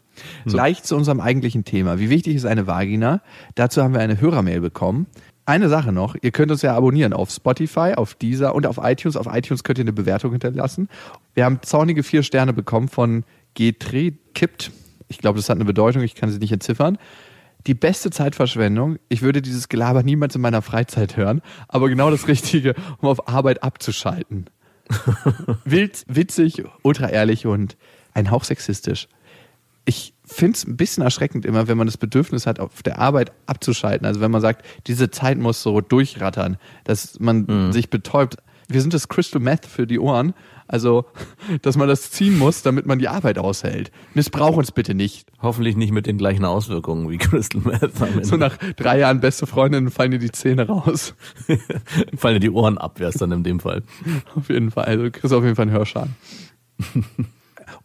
Gleich 0.46 0.82
zu 0.82 0.96
unserem 0.96 1.20
eigentlichen 1.20 1.64
Thema. 1.64 1.98
Wie 1.98 2.08
wichtig 2.08 2.36
ist 2.36 2.46
eine 2.46 2.66
Vagina? 2.66 3.20
Dazu 3.56 3.82
haben 3.82 3.94
wir 3.94 4.00
eine 4.00 4.20
Hörermail 4.20 4.60
bekommen. 4.60 5.06
Eine 5.46 5.68
Sache 5.68 5.92
noch, 5.92 6.16
ihr 6.22 6.30
könnt 6.30 6.50
uns 6.50 6.62
ja 6.62 6.74
abonnieren 6.74 7.12
auf 7.12 7.30
Spotify, 7.30 7.92
auf 7.96 8.14
Deezer 8.14 8.54
und 8.54 8.66
auf 8.66 8.78
iTunes. 8.82 9.16
Auf 9.16 9.26
iTunes 9.30 9.62
könnt 9.62 9.78
ihr 9.78 9.84
eine 9.84 9.92
Bewertung 9.92 10.30
hinterlassen. 10.30 10.88
Wir 11.34 11.44
haben 11.44 11.58
zornige 11.62 12.02
vier 12.02 12.22
Sterne 12.22 12.54
bekommen 12.54 12.88
von 12.88 13.24
Getrekippt. 13.52 14.70
Ich 15.08 15.18
glaube, 15.18 15.38
das 15.38 15.50
hat 15.50 15.56
eine 15.56 15.66
Bedeutung, 15.66 16.02
ich 16.02 16.14
kann 16.14 16.30
sie 16.30 16.38
nicht 16.38 16.52
entziffern. 16.52 16.96
Die 17.66 17.74
beste 17.74 18.10
Zeitverschwendung. 18.10 18.98
Ich 19.08 19.20
würde 19.20 19.42
dieses 19.42 19.68
Gelaber 19.68 20.02
niemals 20.02 20.34
in 20.34 20.40
meiner 20.40 20.62
Freizeit 20.62 21.16
hören, 21.16 21.42
aber 21.68 21.88
genau 21.88 22.10
das 22.10 22.26
Richtige, 22.26 22.74
um 22.98 23.08
auf 23.08 23.28
Arbeit 23.28 23.62
abzuschalten. 23.62 24.46
Wild, 25.64 26.04
witzig, 26.08 26.62
ultra 26.82 27.08
ehrlich 27.08 27.46
und 27.46 27.76
ein 28.12 28.30
Hauch 28.30 28.44
sexistisch. 28.44 29.08
Ich 29.84 30.14
finde 30.24 30.56
es 30.56 30.66
ein 30.66 30.76
bisschen 30.76 31.02
erschreckend 31.02 31.44
immer, 31.44 31.68
wenn 31.68 31.76
man 31.76 31.86
das 31.86 31.98
Bedürfnis 31.98 32.46
hat, 32.46 32.58
auf 32.58 32.82
der 32.82 32.98
Arbeit 32.98 33.32
abzuschalten. 33.46 34.06
Also 34.06 34.20
wenn 34.20 34.30
man 34.30 34.40
sagt, 34.40 34.64
diese 34.86 35.10
Zeit 35.10 35.38
muss 35.38 35.62
so 35.62 35.80
durchrattern, 35.80 36.56
dass 36.84 37.20
man 37.20 37.72
sich 37.72 37.90
betäubt. 37.90 38.36
Wir 38.68 38.80
sind 38.80 38.94
das 38.94 39.08
Crystal 39.08 39.40
Meth 39.40 39.66
für 39.66 39.86
die 39.86 39.98
Ohren. 39.98 40.34
Also, 40.66 41.04
dass 41.62 41.76
man 41.76 41.88
das 41.88 42.10
ziehen 42.10 42.38
muss, 42.38 42.62
damit 42.62 42.86
man 42.86 42.98
die 42.98 43.08
Arbeit 43.08 43.38
aushält. 43.38 43.90
Missbrauch 44.14 44.56
uns 44.56 44.72
bitte 44.72 44.94
nicht. 44.94 45.30
Hoffentlich 45.42 45.76
nicht 45.76 45.92
mit 45.92 46.06
den 46.06 46.18
gleichen 46.18 46.44
Auswirkungen 46.44 47.10
wie 47.10 47.18
Crystal 47.18 47.60
Meth. 47.60 48.24
So 48.24 48.36
nach 48.36 48.56
drei 48.76 48.98
Jahren 48.98 49.20
beste 49.20 49.46
Freundinnen 49.46 49.90
fallen 49.90 50.12
dir 50.12 50.18
die 50.18 50.32
Zähne 50.32 50.66
raus. 50.66 51.14
Fallen 52.16 52.36
dir 52.36 52.40
die 52.40 52.50
Ohren 52.50 52.78
ab, 52.78 53.00
wär's 53.00 53.16
dann 53.16 53.32
in 53.32 53.44
dem 53.44 53.60
Fall. 53.60 53.82
Auf 54.34 54.48
jeden 54.48 54.70
Fall. 54.70 54.84
Also 54.84 55.04
du 55.04 55.10
kriegst 55.10 55.32
auf 55.32 55.44
jeden 55.44 55.56
Fall 55.56 55.64
einen 55.64 55.76
Hörschaden. 55.76 56.16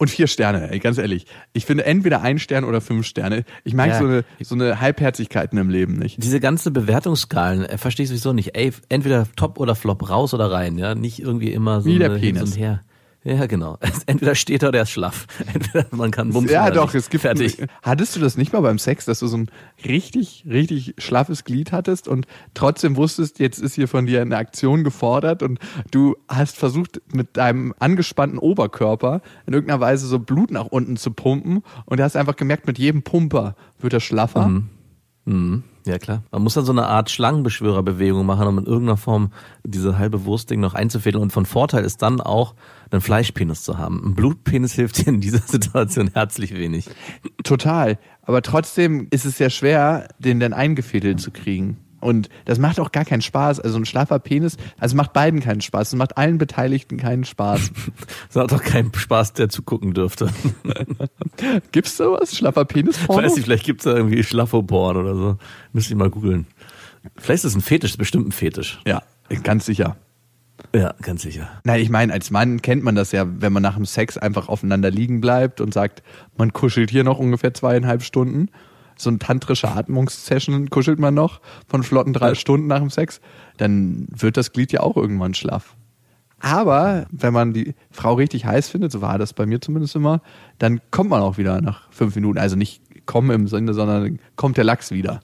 Und 0.02 0.10
vier 0.10 0.28
Sterne, 0.28 0.72
ey, 0.72 0.80
ganz 0.80 0.98
ehrlich. 0.98 1.26
Ich 1.52 1.66
finde 1.66 1.86
entweder 1.86 2.22
ein 2.22 2.40
Stern 2.40 2.64
oder 2.64 2.80
fünf 2.80 3.06
Sterne. 3.06 3.44
Ich 3.66 3.74
mag 3.74 3.90
Ja. 3.90 4.00
so, 4.00 4.06
eine, 4.06 4.24
so 4.42 4.56
eine 4.56 4.80
Halbherzigkeiten 4.80 5.58
im 5.60 5.70
Leben 5.70 5.98
nicht. 5.98 6.24
Diese 6.24 6.40
ganze 6.40 6.72
Bewertungsskalen, 6.72 7.66
äh, 7.66 7.78
verstehe 7.78 8.06
ich 8.06 8.10
sowieso 8.10 8.32
nicht. 8.32 8.56
Ey, 8.56 8.72
entweder 8.88 9.28
top 9.36 9.60
oder 9.60 9.76
flop, 9.76 10.10
raus 10.10 10.34
oder 10.34 10.50
rein, 10.52 10.78
ja. 10.78 10.96
Nicht 10.96 11.20
irgendwie 11.20 11.52
immer 11.52 11.82
so 11.82 11.90
Wie 11.90 12.00
der 12.00 12.12
eine 12.12 12.18
hin 12.20 12.36
Penis. 12.36 12.52
und 12.56 12.58
her. 12.58 12.82
Ja, 13.30 13.46
genau. 13.46 13.78
Entweder 14.08 14.34
steht 14.34 14.64
er 14.64 14.70
oder 14.70 14.80
er 14.80 14.84
ist 14.84 14.90
schlaff. 14.90 15.28
Entweder 15.54 15.86
man 15.92 16.10
kann 16.10 16.32
bumsen 16.32 16.52
Ja, 16.52 16.66
oder 16.66 16.76
doch, 16.76 16.94
es 16.96 17.10
gibt. 17.10 17.22
Fertig. 17.22 17.64
Hattest 17.84 18.16
du 18.16 18.20
das 18.20 18.38
nicht 18.38 18.54
mal 18.54 18.62
beim 18.62 18.80
Sex, 18.80 19.06
dass 19.06 19.20
du 19.20 19.28
so 19.28 19.38
ein 19.38 19.52
richtig, 19.86 20.46
richtig 20.50 20.96
schlaffes 20.98 21.44
Glied 21.44 21.72
hattest 21.72 22.08
und 22.08 22.26
trotzdem 22.56 22.96
wusstest, 22.96 23.40
jetzt 23.40 23.60
ist 23.60 23.76
hier 23.76 23.88
von 23.88 24.08
dir 24.08 24.22
eine 24.22 24.38
Aktion 24.38 24.84
gefordert 24.84 25.44
und 25.44 25.60
du 25.92 26.16
hast 26.28 26.58
versucht, 26.58 27.02
mit 27.14 27.38
deinem 27.38 27.74
angespannten 27.78 28.40
Oberkörper 28.40 29.22
in 29.46 29.54
irgendeiner 29.54 29.80
Weise 29.80 30.08
so 30.08 30.18
Blut 30.18 30.50
nach 30.50 30.66
unten 30.66 30.98
zu 30.98 31.12
pumpen 31.12 31.62
und 31.86 32.00
du 32.00 32.04
hast 32.04 32.16
einfach 32.16 32.36
gemerkt, 32.36 32.66
mit 32.66 32.80
jedem 32.80 33.04
Pumper 33.04 33.56
wird 33.80 33.94
er 33.94 34.00
schlaffer. 34.00 34.64
Mhm. 35.26 35.64
Ja, 35.86 35.98
klar. 35.98 36.24
Man 36.32 36.44
muss 36.44 36.54
dann 36.54 36.66
so 36.66 36.72
eine 36.72 36.88
Art 36.88 37.10
Schlangenbeschwörerbewegung 37.10 38.26
machen, 38.26 38.48
um 38.48 38.58
in 38.58 38.66
irgendeiner 38.66 38.98
Form 38.98 39.32
diese 39.64 39.98
halbe 39.98 40.26
Wurstding 40.26 40.60
noch 40.60 40.74
einzufädeln. 40.74 41.22
Und 41.22 41.32
von 41.32 41.46
Vorteil 41.46 41.84
ist 41.84 42.02
dann 42.02 42.22
auch, 42.22 42.56
einen 42.92 43.02
Fleischpenis 43.02 43.64
zu 43.64 43.78
haben. 43.78 44.02
Ein 44.04 44.16
Blutpenis 44.16 44.74
hilft 44.76 44.98
dir 44.98 45.08
in 45.08 45.22
dieser 45.22 45.40
Situation 45.40 46.12
herzlich 46.14 46.56
wenig. 46.56 46.90
Total. 47.44 47.98
Aber 48.24 48.42
trotzdem 48.42 49.08
ist 49.12 49.26
es 49.26 49.38
sehr 49.38 49.50
schwer, 49.50 50.08
den 50.20 50.40
dann 50.40 50.54
eingefädelt 50.54 51.20
zu 51.20 51.32
kriegen. 51.32 51.78
Und 52.00 52.30
das 52.46 52.60
macht 52.60 52.80
auch 52.80 52.92
gar 52.92 53.06
keinen 53.06 53.22
Spaß. 53.22 53.60
Also 53.60 53.78
ein 53.78 53.86
schlaffer 53.86 54.20
Penis, 54.20 54.58
also 54.80 54.96
macht 54.96 55.14
beiden 55.14 55.40
keinen 55.40 55.62
Spaß. 55.62 55.90
Es 55.90 55.96
macht 55.96 56.18
allen 56.18 56.38
Beteiligten 56.38 56.98
keinen 56.98 57.26
Spaß. 57.26 57.72
Das 58.32 58.36
hat 58.44 58.52
doch 58.52 58.64
keinen 58.64 58.94
Spaß, 58.94 59.34
der 59.34 59.50
zugucken 59.50 59.94
dürfte. 59.94 60.30
Gibt's 61.72 61.98
sowas? 61.98 62.36
Schlaffer 62.36 62.66
Penis 62.66 63.08
Weiß 63.08 63.36
nicht, 63.36 63.46
vielleicht 63.46 63.66
gibt's 63.66 63.84
da 63.84 63.96
irgendwie 63.96 64.24
Schlaffoporn 64.24 64.98
oder 64.98 65.16
so. 65.16 65.38
Müsste 65.74 65.94
ich 65.94 65.98
mal 65.98 66.10
googeln. 66.10 66.48
Vielleicht 67.16 67.44
ist 67.44 67.52
es 67.52 67.56
ein 67.56 67.62
Fetisch, 67.62 67.98
bestimmt 67.98 68.28
ein 68.28 68.32
Fetisch. 68.32 68.80
Ja, 68.86 69.02
ganz 69.44 69.66
sicher. 69.66 69.96
Ja, 70.76 70.94
ganz 71.02 71.22
sicher. 71.22 71.50
Nein, 71.64 71.82
ich 71.82 71.90
meine, 71.90 72.14
als 72.14 72.32
Mann 72.32 72.62
kennt 72.62 72.84
man 72.84 72.96
das 72.96 73.12
ja, 73.12 73.26
wenn 73.28 73.54
man 73.54 73.64
nach 73.64 73.76
dem 73.76 73.86
Sex 73.86 74.18
einfach 74.18 74.50
aufeinander 74.50 74.92
liegen 74.92 75.22
bleibt 75.22 75.62
und 75.62 75.74
sagt, 75.74 76.04
man 76.38 76.54
kuschelt 76.54 76.92
hier 76.92 77.04
noch 77.04 77.20
ungefähr 77.20 77.54
zweieinhalb 77.54 78.04
Stunden. 78.04 78.50
So 79.02 79.10
ein 79.10 79.20
tantrische 79.20 79.70
Atmungssession 79.70 80.70
kuschelt 80.70 81.00
man 81.00 81.14
noch 81.14 81.42
von 81.68 81.84
flotten 81.84 82.14
drei 82.14 82.36
Stunden 82.36 82.68
nach 82.68 82.80
dem 82.80 82.90
Sex, 82.90 83.22
dann 83.58 84.08
wird 84.10 84.38
das 84.38 84.52
Glied 84.52 84.72
ja 84.72 84.82
auch 84.82 84.98
irgendwann 84.98 85.34
schlaff. 85.34 85.76
Aber 86.42 87.06
wenn 87.12 87.34
man 87.34 87.54
die 87.54 87.76
Frau 87.92 88.14
richtig 88.14 88.46
heiß 88.46 88.70
findet, 88.70 88.92
so 88.92 89.02
war 89.02 89.18
das 89.18 89.34
bei 89.34 89.46
mir 89.46 89.60
zumindest 89.60 89.96
immer, 89.96 90.22
dann 90.58 90.80
kommt 90.92 91.10
man 91.10 91.22
auch 91.22 91.38
wieder 91.38 91.60
nach 91.62 91.92
fünf 91.92 92.16
Minuten. 92.16 92.40
Also 92.40 92.56
nicht 92.56 92.82
kommen 93.06 93.32
im 93.32 93.48
Sinne, 93.48 93.74
sondern 93.74 94.20
kommt 94.36 94.58
der 94.58 94.64
Lachs 94.64 94.92
wieder. 94.92 95.20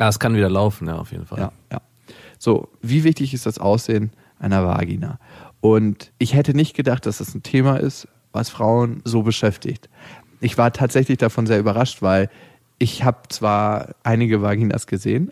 Ja, 0.00 0.08
es 0.08 0.18
kann 0.18 0.34
wieder 0.34 0.50
laufen, 0.50 0.88
ja, 0.88 0.96
auf 0.96 1.12
jeden 1.12 1.26
Fall. 1.26 1.38
Ja, 1.38 1.52
ja. 1.70 1.80
So, 2.38 2.68
wie 2.80 3.04
wichtig 3.04 3.34
ist 3.34 3.46
das 3.46 3.58
Aussehen 3.58 4.10
einer 4.40 4.64
Vagina? 4.64 5.20
Und 5.60 6.10
ich 6.18 6.34
hätte 6.34 6.54
nicht 6.54 6.74
gedacht, 6.74 7.06
dass 7.06 7.18
das 7.18 7.34
ein 7.34 7.44
Thema 7.44 7.76
ist, 7.76 8.08
was 8.32 8.50
Frauen 8.50 9.00
so 9.04 9.22
beschäftigt. 9.22 9.88
Ich 10.40 10.58
war 10.58 10.72
tatsächlich 10.72 11.18
davon 11.18 11.46
sehr 11.46 11.60
überrascht, 11.60 12.02
weil 12.02 12.28
ich 12.82 13.04
habe 13.04 13.28
zwar 13.28 13.94
einige 14.02 14.42
Vaginas 14.42 14.86
gesehen, 14.88 15.30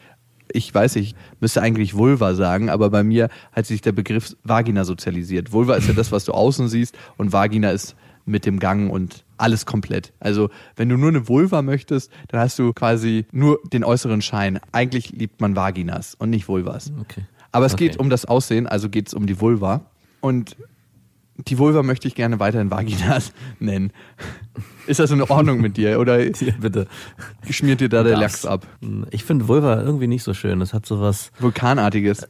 ich 0.53 0.73
weiß, 0.75 0.97
ich 0.97 1.15
müsste 1.41 1.63
eigentlich 1.63 1.97
Vulva 1.97 2.35
sagen, 2.35 2.71
aber 2.71 2.91
bei 2.91 3.03
mir 3.05 3.29
hat 3.53 3.67
sich 3.67 3.83
der 3.83 3.93
Begriff 3.93 4.37
Vagina 4.45 4.85
sozialisiert. 4.85 5.53
Vulva 5.53 5.75
ist 5.75 5.87
ja 5.89 5.95
das, 5.95 6.11
was 6.13 6.25
du 6.25 6.33
außen 6.33 6.69
siehst 6.69 6.97
und 7.17 7.33
Vagina 7.33 7.71
ist 7.71 7.95
mit 8.25 8.47
dem 8.47 8.59
Gang 8.59 8.91
und 8.91 9.25
alles 9.37 9.65
komplett. 9.65 10.13
Also 10.21 10.51
wenn 10.77 10.89
du 10.89 10.97
nur 10.97 11.09
eine 11.09 11.29
Vulva 11.29 11.63
möchtest, 11.63 12.11
dann 12.29 12.41
hast 12.41 12.59
du 12.59 12.73
quasi 12.73 13.27
nur 13.33 13.59
den 13.73 13.85
äußeren 13.85 14.23
Schein. 14.23 14.61
Eigentlich 14.73 15.11
liebt 15.11 15.41
man 15.41 15.55
Vaginas 15.57 16.15
und 16.17 16.31
nicht 16.31 16.47
Vulvas. 16.49 16.93
Okay. 17.01 17.23
Aber 17.53 17.67
es 17.67 17.75
Okay. 17.75 17.89
geht 17.89 17.99
um 17.99 18.11
das 18.11 18.25
Aussehen, 18.27 18.67
also 18.67 18.89
geht 18.89 19.09
es 19.09 19.15
um 19.15 19.27
die 19.27 19.41
Vulva. 19.41 19.83
Und 20.21 20.57
die 21.49 21.59
Vulva 21.59 21.83
möchte 21.83 22.09
ich 22.09 22.15
gerne 22.15 22.39
weiterhin 22.41 22.71
Vaginas 22.71 23.33
nennen. 23.61 23.93
Ist 24.87 25.01
das 25.01 25.11
in 25.11 25.23
Ordnung 25.23 25.61
mit 25.61 25.77
dir 25.77 26.01
oder 26.01 26.19
Ja, 26.41 26.53
bitte. 26.61 26.87
schmiert 27.49 27.81
dir 27.81 27.89
da 27.89 28.03
der. 28.03 28.17
Lachs 28.17 28.45
ab? 28.47 28.67
Ich 29.11 29.25
finde 29.25 29.49
Vulva 29.49 29.81
irgendwie 29.83 30.07
nicht 30.09 30.23
so 30.23 30.35
schön. 30.35 30.61
Das 30.61 30.73
hat 30.75 30.87
so 30.87 31.01
was, 31.01 31.31
Vulkanartiges. 31.39 32.27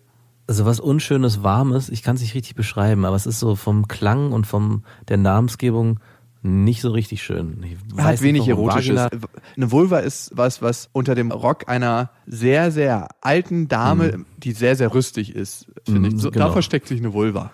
so 0.48 0.64
was 0.66 0.80
Unschönes, 0.80 1.42
Warmes. 1.42 1.88
Ich 1.88 2.02
kann 2.02 2.16
es 2.16 2.22
nicht 2.22 2.34
richtig 2.34 2.54
beschreiben, 2.54 3.04
aber 3.04 3.16
es 3.16 3.26
ist 3.26 3.38
so 3.40 3.56
vom 3.56 3.88
Klang 3.88 4.32
und 4.32 4.46
vom 4.46 4.84
der 5.08 5.16
Namensgebung 5.16 6.00
nicht 6.42 6.80
so 6.80 6.90
richtig 6.90 7.22
schön. 7.22 7.62
Ich 7.62 8.02
Hat 8.02 8.22
wenig 8.22 8.48
warum. 8.48 8.68
Erotisches. 8.70 8.96
Vagina- 8.96 9.28
Eine 9.56 9.70
Vulva 9.72 9.98
ist 9.98 10.30
was, 10.34 10.62
was 10.62 10.88
unter 10.92 11.14
dem 11.14 11.32
Rock 11.32 11.68
einer 11.68 12.08
sehr, 12.26 12.70
sehr 12.70 13.08
alten 13.20 13.68
Dame, 13.68 14.24
die 14.38 14.52
sehr, 14.52 14.74
sehr 14.74 14.94
rüstig 14.94 15.34
ist, 15.34 15.66
finde 15.84 16.08
Mhm, 16.08 16.16
ich. 16.16 16.22
So, 16.22 16.30
genau. 16.30 16.46
Da 16.46 16.52
versteckt 16.52 16.88
sich 16.88 16.98
eine 17.00 17.12
Vulva. 17.12 17.50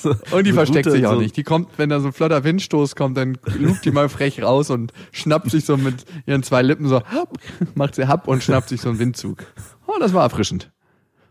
So, 0.00 0.14
Und 0.36 0.46
die 0.46 0.50
so 0.50 0.56
versteckt 0.56 0.84
gute- 0.86 0.96
sich 0.96 1.06
auch 1.06 1.14
so- 1.14 1.20
nicht. 1.20 1.36
Die 1.36 1.42
kommt, 1.44 1.70
wenn 1.78 1.88
da 1.88 2.00
so 2.00 2.08
ein 2.08 2.12
flotter 2.12 2.44
Windstoß 2.44 2.96
kommt, 2.96 3.16
dann 3.16 3.38
lugt 3.58 3.84
die 3.84 3.90
mal 3.90 4.08
frech 4.08 4.42
raus 4.42 4.70
und 4.70 4.92
schnappt 5.12 5.50
sich 5.50 5.64
so 5.64 5.76
mit 5.76 6.04
ihren 6.26 6.42
zwei 6.42 6.62
Lippen 6.62 6.88
so, 6.88 6.96
happ, 7.02 7.38
macht 7.74 7.94
sie 7.94 8.08
happ 8.08 8.28
und 8.28 8.42
schnappt 8.42 8.68
sich 8.68 8.80
so 8.80 8.88
einen 8.90 8.98
Windzug. 8.98 9.44
Oh, 9.86 9.94
das 10.00 10.12
war 10.14 10.22
erfrischend. 10.24 10.70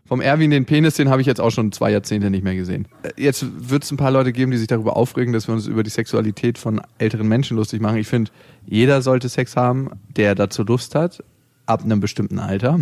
Vom 0.06 0.22
Erwin 0.22 0.50
den 0.50 0.64
Penis, 0.64 0.94
den 0.94 1.10
habe 1.10 1.20
ich 1.20 1.26
jetzt 1.26 1.38
auch 1.40 1.50
schon 1.50 1.70
zwei 1.70 1.90
Jahrzehnte 1.92 2.30
nicht 2.30 2.42
mehr 2.42 2.54
gesehen. 2.54 2.88
Äh, 3.02 3.10
Jetzt 3.22 3.44
wird 3.70 3.84
es 3.84 3.90
ein 3.90 3.98
paar 3.98 4.10
Leute 4.10 4.32
geben, 4.32 4.50
die 4.50 4.56
sich 4.56 4.66
darüber 4.66 4.96
aufregen, 4.96 5.34
dass 5.34 5.48
wir 5.48 5.54
uns 5.54 5.66
über 5.66 5.82
die 5.82 5.90
Sexualität 5.90 6.56
von 6.56 6.80
älteren 6.96 7.28
Menschen 7.28 7.58
lustig 7.58 7.82
machen. 7.82 7.98
Ich 7.98 8.06
finde, 8.08 8.30
jeder 8.64 9.02
sollte 9.02 9.28
Sex 9.28 9.54
haben, 9.54 9.90
der 10.16 10.34
dazu 10.34 10.62
Lust 10.62 10.94
hat, 10.94 11.22
ab 11.66 11.82
einem 11.84 12.00
bestimmten 12.00 12.38
Alter. 12.38 12.80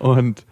Und 0.00 0.44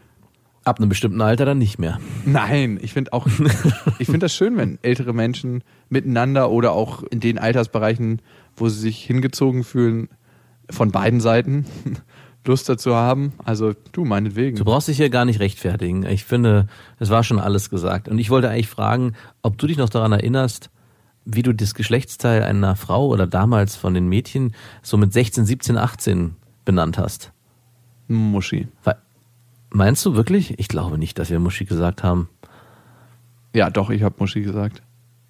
Ab 0.66 0.80
einem 0.80 0.88
bestimmten 0.88 1.20
Alter 1.20 1.44
dann 1.44 1.58
nicht 1.58 1.78
mehr. 1.78 2.00
Nein, 2.24 2.80
ich 2.82 2.92
finde 2.92 3.12
auch, 3.12 3.28
ich 4.00 4.06
finde 4.06 4.18
das 4.18 4.34
schön, 4.34 4.56
wenn 4.56 4.80
ältere 4.82 5.12
Menschen 5.12 5.62
miteinander 5.90 6.50
oder 6.50 6.72
auch 6.72 7.04
in 7.04 7.20
den 7.20 7.38
Altersbereichen, 7.38 8.20
wo 8.56 8.68
sie 8.68 8.80
sich 8.80 9.04
hingezogen 9.04 9.62
fühlen, 9.62 10.08
von 10.68 10.90
beiden 10.90 11.20
Seiten 11.20 11.66
Lust 12.44 12.68
dazu 12.68 12.96
haben. 12.96 13.32
Also 13.44 13.74
du, 13.92 14.04
meinetwegen. 14.04 14.56
Du 14.56 14.64
brauchst 14.64 14.88
dich 14.88 14.96
hier 14.96 15.08
gar 15.08 15.24
nicht 15.24 15.38
rechtfertigen. 15.38 16.04
Ich 16.04 16.24
finde, 16.24 16.66
es 16.98 17.10
war 17.10 17.22
schon 17.22 17.38
alles 17.38 17.70
gesagt. 17.70 18.08
Und 18.08 18.18
ich 18.18 18.30
wollte 18.30 18.50
eigentlich 18.50 18.66
fragen, 18.66 19.12
ob 19.42 19.58
du 19.58 19.68
dich 19.68 19.76
noch 19.76 19.88
daran 19.88 20.10
erinnerst, 20.10 20.70
wie 21.24 21.42
du 21.42 21.52
das 21.54 21.74
Geschlechtsteil 21.74 22.42
einer 22.42 22.74
Frau 22.74 23.06
oder 23.06 23.28
damals 23.28 23.76
von 23.76 23.94
den 23.94 24.08
Mädchen 24.08 24.52
so 24.82 24.96
mit 24.96 25.12
16, 25.12 25.46
17, 25.46 25.76
18 25.76 26.34
benannt 26.64 26.98
hast. 26.98 27.30
Muschi. 28.08 28.66
Weil- 28.82 28.96
Meinst 29.76 30.06
du 30.06 30.14
wirklich? 30.14 30.58
Ich 30.58 30.68
glaube 30.68 30.96
nicht, 30.96 31.18
dass 31.18 31.28
wir 31.28 31.38
Muschi 31.38 31.66
gesagt 31.66 32.02
haben. 32.02 32.30
Ja, 33.54 33.68
doch, 33.68 33.90
ich 33.90 34.02
habe 34.02 34.14
Muschi 34.18 34.40
gesagt. 34.40 34.82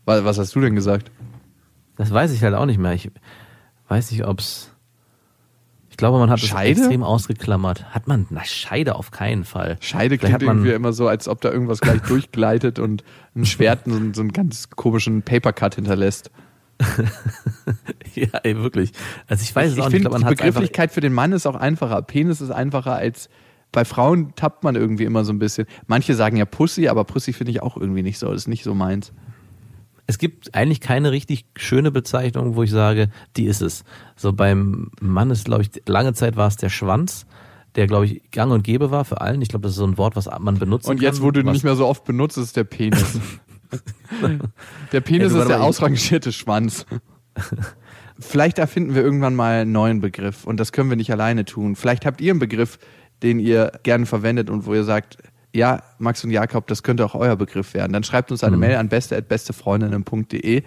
Was, 0.05 0.25
was 0.25 0.39
hast 0.39 0.55
du 0.55 0.61
denn 0.61 0.77
gesagt? 0.77 1.11
Das 1.97 2.13
weiß 2.13 2.31
ich 2.33 2.45
halt 2.45 2.55
auch 2.55 2.67
nicht 2.67 2.79
mehr. 2.79 2.93
Ich 2.93 3.11
weiß 3.89 4.13
nicht, 4.13 4.25
ob's. 4.25 4.71
Ich 5.91 5.97
glaube, 5.97 6.19
man 6.21 6.31
hat 6.31 6.39
es 6.41 6.47
Scheide? 6.47 6.79
extrem 6.81 7.03
ausgeklammert. 7.03 7.93
Hat 7.93 8.07
man? 8.07 8.27
Na, 8.31 8.45
Scheide 8.45 8.95
auf 8.95 9.11
keinen 9.11 9.43
Fall. 9.45 9.79
Scheide 9.81 10.17
klingt 10.17 10.41
irgendwie 10.43 10.71
immer 10.71 10.93
so, 10.93 11.09
als 11.09 11.27
ob 11.27 11.41
da 11.41 11.51
irgendwas 11.51 11.81
gleich 11.81 12.01
durchgleitet 12.07 12.79
und 12.79 13.03
ein 13.35 13.47
Schwert 13.47 13.81
so, 13.87 13.97
einen- 13.97 14.15
so 14.15 14.21
einen 14.21 14.33
ganz 14.33 14.71
komischen 14.71 15.23
Papercut 15.23 15.75
hinterlässt. 15.75 16.31
ja, 18.15 18.29
ey, 18.45 18.57
wirklich. 18.59 18.93
Also 19.27 19.43
ich 19.43 19.57
weiß 19.57 19.73
es 19.73 19.77
ich 19.77 19.83
auch 19.83 19.87
nicht. 19.87 19.95
Ich 19.97 20.03
finde, 20.03 20.11
glaube, 20.11 20.23
man 20.25 20.31
die 20.31 20.37
Begrifflichkeit 20.37 20.93
für 20.93 21.01
den 21.01 21.15
Mann 21.15 21.33
ist 21.33 21.47
auch 21.47 21.57
einfacher. 21.57 22.01
Penis 22.03 22.41
ist 22.41 22.51
einfacher 22.53 22.95
als 22.95 23.29
bei 23.73 23.85
Frauen 23.85 24.33
tappt 24.37 24.65
man 24.65 24.75
irgendwie 24.75 25.05
immer 25.05 25.25
so 25.25 25.33
ein 25.33 25.39
bisschen. 25.39 25.67
Manche 25.87 26.15
sagen 26.15 26.37
ja 26.37 26.45
Pussy, 26.45 26.89
aber 26.89 27.05
Pussy 27.05 27.33
finde 27.33 27.51
ich 27.53 27.63
auch 27.63 27.77
irgendwie 27.77 28.03
nicht 28.03 28.19
so. 28.19 28.29
Das 28.29 28.43
ist 28.43 28.49
nicht 28.49 28.65
so 28.65 28.75
meins. 28.75 29.13
es 30.07 30.19
gibt 30.19 30.55
eigentlich 30.55 30.81
keine 30.81 31.11
richtig 31.11 31.47
schöne 31.57 31.91
Bezeichnung, 31.91 32.55
wo 32.57 32.63
ich 32.63 32.71
sage, 32.71 33.11
die 33.37 33.47
ist 33.47 33.61
es. 33.61 33.85
So 34.15 34.33
beim 34.33 34.91
Mann 35.01 35.31
ist, 35.31 35.47
glaube 35.47 35.63
ich, 35.63 35.71
lange 35.87 36.15
Zeit 36.15 36.37
war 36.37 36.47
es 36.47 36.57
der 36.57 36.69
Schwanz, 36.69 37.27
der, 37.75 37.87
glaube 37.87 38.07
ich, 38.07 38.31
gang 38.31 38.53
und 38.53 38.63
gäbe 38.63 38.91
war 38.91 39.05
für 39.05 39.21
allen. 39.21 39.43
Ich 39.43 39.49
glaube, 39.49 39.65
das 39.65 39.73
ist 39.73 39.79
so 39.79 39.87
ein 39.87 39.99
Wort, 39.99 40.17
was 40.17 40.29
man 40.39 40.59
benutzt. 40.59 40.89
Und 40.89 41.03
jetzt, 41.03 41.21
wo 41.23 41.31
du 41.31 41.43
nicht 41.43 41.65
mehr 41.65 41.77
so 41.77 41.87
oft 41.87 42.05
benutzt, 42.05 42.39
ist 42.39 42.57
der 42.57 42.65
Penis. 42.65 43.21
der 44.93 45.01
Penis 45.01 45.33
Ja, 45.33 45.41
ist 45.41 45.49
der 45.49 45.63
ausrangierte 45.63 46.33
Schwanz. 46.33 46.87
Vielleicht 48.19 48.59
erfinden 48.59 48.95
wir 48.95 49.03
irgendwann 49.03 49.35
mal 49.35 49.61
einen 49.61 49.73
neuen 49.73 50.01
Begriff 50.01 50.45
und 50.45 50.59
das 50.59 50.73
können 50.73 50.89
wir 50.89 50.97
nicht 50.97 51.13
alleine 51.13 51.45
tun. 51.45 51.77
Vielleicht 51.77 52.07
habt 52.07 52.23
ihr 52.23 52.33
einen 52.33 52.39
Begriff, 52.41 52.79
den 53.23 53.39
ihr 53.39 53.73
gerne 53.83 54.07
verwendet 54.07 54.51
und 54.51 54.67
wo 54.67 54.75
ihr 54.75 54.85
sagt, 54.85 55.19
ja, 55.55 55.83
Max 55.99 56.23
und 56.23 56.31
Jakob, 56.31 56.67
das 56.67 56.83
könnte 56.83 57.05
auch 57.05 57.15
euer 57.15 57.37
Begriff 57.37 57.73
werden. 57.75 57.93
Dann 57.93 58.05
schreibt 58.05 58.31
uns 58.31 58.45
eine 58.45 58.57
Mail 58.57 58.77
an 58.77 58.89
beste@bestefreundinnen.de 58.89 60.63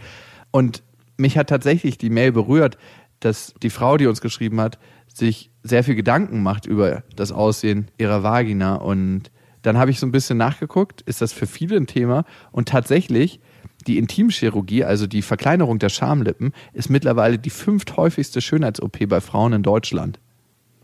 und 0.51 0.83
mich 1.17 1.37
hat 1.37 1.49
tatsächlich 1.49 1.97
die 1.97 2.09
Mail 2.09 2.31
berührt, 2.31 2.77
dass 3.19 3.53
die 3.61 3.69
Frau, 3.69 3.97
die 3.97 4.07
uns 4.07 4.21
geschrieben 4.21 4.59
hat, 4.61 4.79
sich 5.13 5.51
sehr 5.63 5.83
viel 5.83 5.95
Gedanken 5.95 6.41
macht 6.41 6.65
über 6.65 7.03
das 7.15 7.31
Aussehen 7.31 7.89
ihrer 7.97 8.23
Vagina 8.23 8.75
und 8.75 9.31
dann 9.61 9.77
habe 9.77 9.91
ich 9.91 9.99
so 9.99 10.07
ein 10.07 10.11
bisschen 10.11 10.37
nachgeguckt, 10.37 11.01
ist 11.01 11.21
das 11.21 11.33
für 11.33 11.45
viele 11.45 11.75
ein 11.75 11.87
Thema 11.87 12.23
und 12.51 12.69
tatsächlich 12.69 13.41
die 13.87 13.97
Intimchirurgie, 13.97 14.83
also 14.83 15.07
die 15.07 15.21
Verkleinerung 15.21 15.79
der 15.79 15.89
Schamlippen, 15.89 16.53
ist 16.73 16.89
mittlerweile 16.89 17.37
die 17.37 17.49
fünfthäufigste 17.49 18.41
Schönheits-OP 18.41 19.07
bei 19.07 19.21
Frauen 19.21 19.53
in 19.53 19.63
Deutschland. 19.63 20.19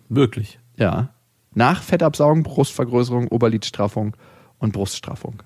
Wirklich. 0.10 0.60
Ja. 0.78 1.15
Nach 1.56 1.82
Fettabsaugen, 1.82 2.44
Brustvergrößerung, 2.44 3.30
Oberlidstraffung 3.30 4.16
und 4.60 4.74
Bruststraffung. 4.74 5.42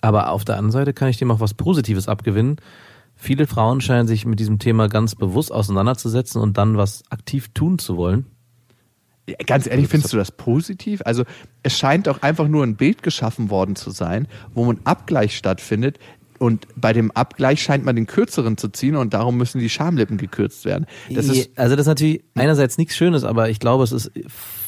Aber 0.00 0.30
auf 0.30 0.44
der 0.44 0.56
anderen 0.56 0.72
Seite 0.72 0.92
kann 0.92 1.08
ich 1.08 1.18
dem 1.18 1.30
auch 1.30 1.40
was 1.40 1.54
Positives 1.54 2.08
abgewinnen. 2.08 2.56
Viele 3.14 3.46
Frauen 3.46 3.80
scheinen 3.80 4.06
sich 4.06 4.26
mit 4.26 4.40
diesem 4.40 4.58
Thema 4.58 4.88
ganz 4.88 5.14
bewusst 5.14 5.52
auseinanderzusetzen 5.52 6.40
und 6.40 6.58
dann 6.58 6.76
was 6.76 7.02
aktiv 7.10 7.48
tun 7.54 7.78
zu 7.78 7.96
wollen. 7.96 8.26
Ja, 9.28 9.36
Ganz 9.44 9.66
ehrlich, 9.66 9.88
findest 9.88 10.12
du 10.12 10.16
das 10.16 10.30
positiv? 10.30 11.02
Also 11.04 11.24
es 11.62 11.76
scheint 11.76 12.06
doch 12.06 12.22
einfach 12.22 12.46
nur 12.46 12.62
ein 12.62 12.76
Bild 12.76 13.02
geschaffen 13.02 13.50
worden 13.50 13.74
zu 13.74 13.90
sein, 13.90 14.28
wo 14.54 14.70
ein 14.70 14.78
Abgleich 14.84 15.36
stattfindet. 15.36 15.98
Und 16.38 16.66
bei 16.76 16.92
dem 16.92 17.10
Abgleich 17.12 17.62
scheint 17.62 17.84
man 17.84 17.96
den 17.96 18.06
kürzeren 18.06 18.58
zu 18.58 18.68
ziehen 18.68 18.94
und 18.94 19.14
darum 19.14 19.38
müssen 19.38 19.58
die 19.58 19.70
Schamlippen 19.70 20.18
gekürzt 20.18 20.66
werden. 20.66 20.86
Das 21.08 21.28
also 21.56 21.74
das 21.74 21.84
ist 21.84 21.86
natürlich 21.86 22.22
einerseits 22.34 22.76
nichts 22.76 22.94
Schönes, 22.94 23.24
aber 23.24 23.48
ich 23.48 23.58
glaube, 23.58 23.84
es 23.84 23.92
ist, 23.92 24.12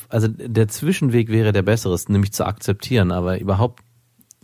also 0.08 0.28
der 0.28 0.68
Zwischenweg 0.68 1.28
wäre 1.28 1.52
der 1.52 1.62
bessere, 1.62 1.94
es 1.94 2.08
nämlich 2.08 2.32
zu 2.32 2.46
akzeptieren, 2.46 3.12
aber 3.12 3.38
überhaupt 3.40 3.82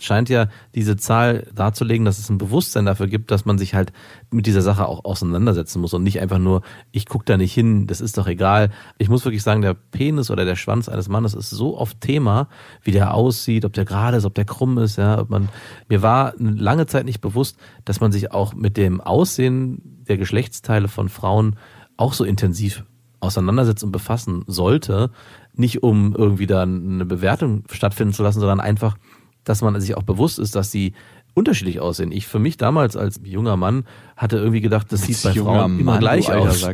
scheint 0.00 0.28
ja 0.28 0.48
diese 0.74 0.96
Zahl 0.96 1.46
darzulegen, 1.54 2.04
dass 2.04 2.18
es 2.18 2.28
ein 2.28 2.38
Bewusstsein 2.38 2.84
dafür 2.84 3.06
gibt, 3.06 3.30
dass 3.30 3.44
man 3.44 3.58
sich 3.58 3.74
halt 3.74 3.92
mit 4.30 4.46
dieser 4.46 4.62
Sache 4.62 4.86
auch 4.88 5.04
auseinandersetzen 5.04 5.80
muss 5.80 5.94
und 5.94 6.02
nicht 6.02 6.20
einfach 6.20 6.38
nur, 6.38 6.62
ich 6.90 7.06
guck 7.06 7.24
da 7.26 7.36
nicht 7.36 7.54
hin, 7.54 7.86
das 7.86 8.00
ist 8.00 8.18
doch 8.18 8.26
egal. 8.26 8.70
Ich 8.98 9.08
muss 9.08 9.24
wirklich 9.24 9.42
sagen, 9.42 9.62
der 9.62 9.74
Penis 9.74 10.30
oder 10.30 10.44
der 10.44 10.56
Schwanz 10.56 10.88
eines 10.88 11.08
Mannes 11.08 11.34
ist 11.34 11.50
so 11.50 11.78
oft 11.78 12.00
Thema, 12.00 12.48
wie 12.82 12.90
der 12.90 13.14
aussieht, 13.14 13.64
ob 13.64 13.72
der 13.72 13.84
gerade 13.84 14.16
ist, 14.16 14.24
ob 14.24 14.34
der 14.34 14.44
krumm 14.44 14.78
ist, 14.78 14.96
ja, 14.96 15.24
man, 15.28 15.48
mir 15.88 16.02
war 16.02 16.34
lange 16.38 16.86
Zeit 16.86 17.04
nicht 17.04 17.20
bewusst, 17.20 17.56
dass 17.84 18.00
man 18.00 18.10
sich 18.10 18.32
auch 18.32 18.54
mit 18.54 18.76
dem 18.76 19.00
Aussehen 19.00 20.02
der 20.08 20.18
Geschlechtsteile 20.18 20.88
von 20.88 21.08
Frauen 21.08 21.56
auch 21.96 22.12
so 22.12 22.24
intensiv 22.24 22.84
auseinandersetzen 23.24 23.86
und 23.86 23.92
befassen 23.92 24.44
sollte, 24.46 25.10
nicht 25.54 25.82
um 25.82 26.14
irgendwie 26.16 26.46
da 26.46 26.62
eine 26.62 27.04
Bewertung 27.04 27.64
stattfinden 27.70 28.14
zu 28.14 28.22
lassen, 28.22 28.40
sondern 28.40 28.60
einfach, 28.60 28.96
dass 29.44 29.62
man 29.62 29.80
sich 29.80 29.96
auch 29.96 30.02
bewusst 30.02 30.38
ist, 30.38 30.54
dass 30.54 30.70
sie 30.70 30.94
unterschiedlich 31.34 31.80
aussehen. 31.80 32.12
Ich 32.12 32.26
für 32.26 32.38
mich 32.38 32.56
damals 32.56 32.96
als 32.96 33.20
junger 33.24 33.56
Mann 33.56 33.84
hatte 34.16 34.38
irgendwie 34.38 34.60
gedacht, 34.60 34.92
das 34.92 35.02
sieht 35.02 35.22
bei 35.22 35.32
Frauen 35.32 35.80
immer 35.80 35.92
Mann, 35.92 36.00
gleich 36.00 36.26
du 36.26 36.32
alter 36.32 36.50
aus. 36.50 36.66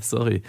Sorry. 0.00 0.42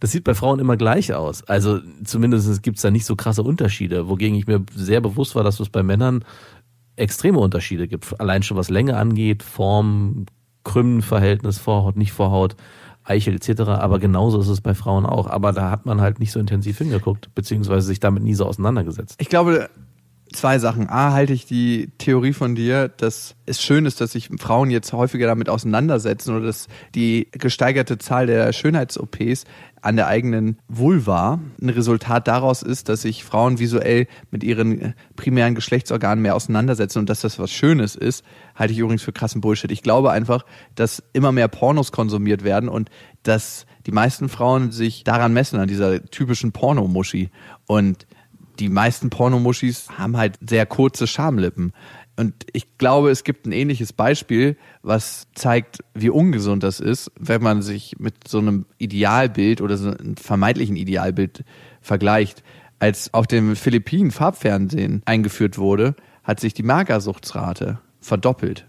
Das 0.00 0.12
sieht 0.12 0.24
bei 0.24 0.34
Frauen 0.34 0.58
immer 0.58 0.76
gleich 0.76 1.12
aus. 1.14 1.44
Also 1.44 1.80
zumindest 2.04 2.62
gibt's 2.62 2.82
da 2.82 2.90
nicht 2.90 3.04
so 3.04 3.16
krasse 3.16 3.42
Unterschiede, 3.42 4.08
wogegen 4.08 4.36
ich 4.36 4.46
mir 4.46 4.64
sehr 4.74 5.00
bewusst 5.00 5.34
war, 5.34 5.44
dass 5.44 5.60
es 5.60 5.68
bei 5.68 5.82
Männern 5.82 6.24
extreme 6.96 7.38
Unterschiede 7.38 7.86
gibt. 7.86 8.18
Allein 8.20 8.42
schon 8.42 8.56
was 8.56 8.70
Länge 8.70 8.96
angeht, 8.96 9.42
Form, 9.42 10.26
Krümmenverhältnis, 10.64 11.58
Vorhaut, 11.58 11.96
nicht 11.96 12.12
Vorhaut, 12.12 12.56
Eichel 13.10 13.34
etc. 13.34 13.62
Aber 13.62 13.98
genauso 13.98 14.40
ist 14.40 14.48
es 14.48 14.60
bei 14.60 14.74
Frauen 14.74 15.04
auch. 15.04 15.28
Aber 15.28 15.52
da 15.52 15.70
hat 15.70 15.84
man 15.84 16.00
halt 16.00 16.20
nicht 16.20 16.32
so 16.32 16.40
intensiv 16.40 16.78
hingeguckt, 16.78 17.34
beziehungsweise 17.34 17.86
sich 17.86 18.00
damit 18.00 18.22
nie 18.22 18.34
so 18.34 18.46
auseinandergesetzt. 18.46 19.16
Ich 19.18 19.28
glaube, 19.28 19.68
zwei 20.32 20.58
Sachen. 20.58 20.88
A, 20.88 21.12
halte 21.12 21.32
ich 21.32 21.46
die 21.46 21.90
Theorie 21.98 22.32
von 22.32 22.54
dir, 22.54 22.88
dass 22.88 23.34
es 23.46 23.62
schön 23.62 23.86
ist, 23.86 24.00
dass 24.00 24.12
sich 24.12 24.30
Frauen 24.38 24.70
jetzt 24.70 24.92
häufiger 24.92 25.26
damit 25.26 25.48
auseinandersetzen 25.48 26.36
oder 26.36 26.46
dass 26.46 26.68
die 26.94 27.28
gesteigerte 27.32 27.98
Zahl 27.98 28.26
der 28.26 28.52
Schönheits-OPs 28.52 29.44
an 29.82 29.96
der 29.96 30.08
eigenen 30.08 30.58
Vulva 30.68 31.40
ein 31.60 31.68
Resultat 31.68 32.28
daraus 32.28 32.62
ist, 32.62 32.88
dass 32.88 33.02
sich 33.02 33.24
Frauen 33.24 33.58
visuell 33.58 34.06
mit 34.30 34.44
ihren 34.44 34.94
primären 35.16 35.54
Geschlechtsorganen 35.54 36.22
mehr 36.22 36.36
auseinandersetzen 36.36 36.98
und 36.98 37.08
dass 37.08 37.20
das 37.20 37.38
was 37.38 37.50
Schönes 37.50 37.96
ist, 37.96 38.24
halte 38.54 38.72
ich 38.72 38.78
übrigens 38.78 39.02
für 39.02 39.12
krassen 39.12 39.40
Bullshit. 39.40 39.72
Ich 39.72 39.82
glaube 39.82 40.10
einfach, 40.10 40.44
dass 40.74 41.02
immer 41.12 41.32
mehr 41.32 41.48
Pornos 41.48 41.92
konsumiert 41.92 42.44
werden 42.44 42.68
und 42.68 42.90
dass 43.22 43.66
die 43.86 43.92
meisten 43.92 44.28
Frauen 44.28 44.70
sich 44.70 45.04
daran 45.04 45.32
messen, 45.32 45.58
an 45.58 45.68
dieser 45.68 46.04
typischen 46.04 46.52
Pornomuschi. 46.52 47.30
Und 47.66 48.06
die 48.60 48.68
meisten 48.68 49.10
Pornomuschis 49.10 49.88
haben 49.96 50.16
halt 50.16 50.38
sehr 50.46 50.66
kurze 50.66 51.06
Schamlippen. 51.06 51.72
Und 52.16 52.34
ich 52.52 52.76
glaube, 52.76 53.10
es 53.10 53.24
gibt 53.24 53.46
ein 53.46 53.52
ähnliches 53.52 53.94
Beispiel, 53.94 54.56
was 54.82 55.26
zeigt, 55.34 55.78
wie 55.94 56.10
ungesund 56.10 56.62
das 56.62 56.78
ist, 56.78 57.10
wenn 57.18 57.42
man 57.42 57.62
sich 57.62 57.98
mit 57.98 58.28
so 58.28 58.38
einem 58.38 58.66
Idealbild 58.76 59.62
oder 59.62 59.78
so 59.78 59.90
einem 59.90 60.16
vermeintlichen 60.16 60.76
Idealbild 60.76 61.44
vergleicht. 61.80 62.42
Als 62.78 63.14
auf 63.14 63.26
dem 63.26 63.56
Philippinen 63.56 64.10
Farbfernsehen 64.10 65.02
eingeführt 65.06 65.56
wurde, 65.56 65.94
hat 66.22 66.40
sich 66.40 66.52
die 66.52 66.62
Magersuchtsrate 66.62 67.80
verdoppelt. 68.00 68.66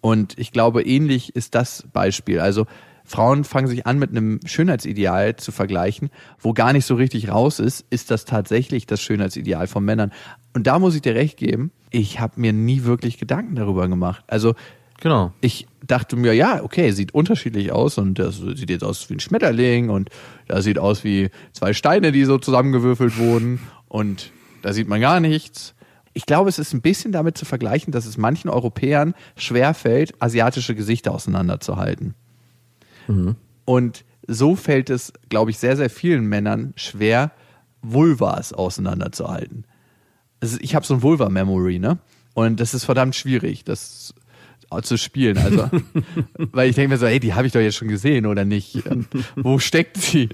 Und 0.00 0.38
ich 0.38 0.52
glaube, 0.52 0.82
ähnlich 0.82 1.36
ist 1.36 1.54
das 1.54 1.86
Beispiel. 1.92 2.40
Also 2.40 2.66
Frauen 3.06 3.44
fangen 3.44 3.68
sich 3.68 3.86
an, 3.86 3.98
mit 3.98 4.10
einem 4.10 4.40
Schönheitsideal 4.44 5.36
zu 5.36 5.52
vergleichen, 5.52 6.10
wo 6.38 6.52
gar 6.52 6.72
nicht 6.72 6.86
so 6.86 6.96
richtig 6.96 7.30
raus 7.30 7.60
ist, 7.60 7.86
ist 7.90 8.10
das 8.10 8.24
tatsächlich 8.24 8.86
das 8.86 9.00
Schönheitsideal 9.00 9.66
von 9.66 9.84
Männern. 9.84 10.12
Und 10.54 10.66
da 10.66 10.78
muss 10.78 10.94
ich 10.94 11.02
dir 11.02 11.14
recht 11.14 11.36
geben, 11.36 11.70
ich 11.90 12.20
habe 12.20 12.40
mir 12.40 12.52
nie 12.52 12.84
wirklich 12.84 13.18
Gedanken 13.18 13.54
darüber 13.54 13.88
gemacht. 13.88 14.24
Also 14.26 14.54
Genau. 15.00 15.32
ich 15.40 15.66
dachte 15.86 16.16
mir, 16.16 16.32
ja, 16.32 16.62
okay, 16.62 16.90
sieht 16.90 17.14
unterschiedlich 17.14 17.70
aus 17.70 17.98
und 17.98 18.18
das 18.18 18.38
sieht 18.38 18.70
jetzt 18.70 18.82
aus 18.82 19.08
wie 19.10 19.14
ein 19.14 19.20
Schmetterling 19.20 19.90
und 19.90 20.10
das 20.48 20.64
sieht 20.64 20.78
aus 20.78 21.04
wie 21.04 21.30
zwei 21.52 21.74
Steine, 21.74 22.12
die 22.12 22.24
so 22.24 22.38
zusammengewürfelt 22.38 23.18
wurden 23.18 23.60
und 23.88 24.30
da 24.62 24.72
sieht 24.72 24.88
man 24.88 25.00
gar 25.00 25.20
nichts. 25.20 25.74
Ich 26.14 26.24
glaube, 26.24 26.48
es 26.48 26.58
ist 26.58 26.72
ein 26.72 26.80
bisschen 26.80 27.12
damit 27.12 27.36
zu 27.36 27.44
vergleichen, 27.44 27.92
dass 27.92 28.06
es 28.06 28.16
manchen 28.16 28.48
Europäern 28.48 29.14
schwerfällt, 29.36 30.14
asiatische 30.20 30.74
Gesichter 30.74 31.12
auseinanderzuhalten. 31.12 32.14
Und 33.64 34.04
so 34.26 34.56
fällt 34.56 34.90
es, 34.90 35.12
glaube 35.28 35.50
ich, 35.50 35.58
sehr, 35.58 35.76
sehr 35.76 35.90
vielen 35.90 36.26
Männern 36.26 36.72
schwer, 36.76 37.32
Vulvas 37.82 38.52
auseinanderzuhalten. 38.52 39.64
Also 40.40 40.58
ich 40.60 40.74
habe 40.74 40.84
so 40.84 40.94
ein 40.94 41.02
Vulva-Memory, 41.02 41.78
ne? 41.78 41.98
Und 42.34 42.60
das 42.60 42.74
ist 42.74 42.84
verdammt 42.84 43.14
schwierig, 43.16 43.64
das 43.64 44.14
zu 44.82 44.98
spielen. 44.98 45.38
Also, 45.38 45.70
weil 46.52 46.68
ich 46.68 46.76
denke 46.76 46.90
mir 46.90 46.98
so, 46.98 47.06
hey, 47.06 47.20
die 47.20 47.34
habe 47.34 47.46
ich 47.46 47.52
doch 47.52 47.60
jetzt 47.60 47.76
schon 47.76 47.88
gesehen 47.88 48.26
oder 48.26 48.44
nicht? 48.44 48.82
Wo 49.36 49.58
steckt 49.58 49.96
sie? 49.96 50.28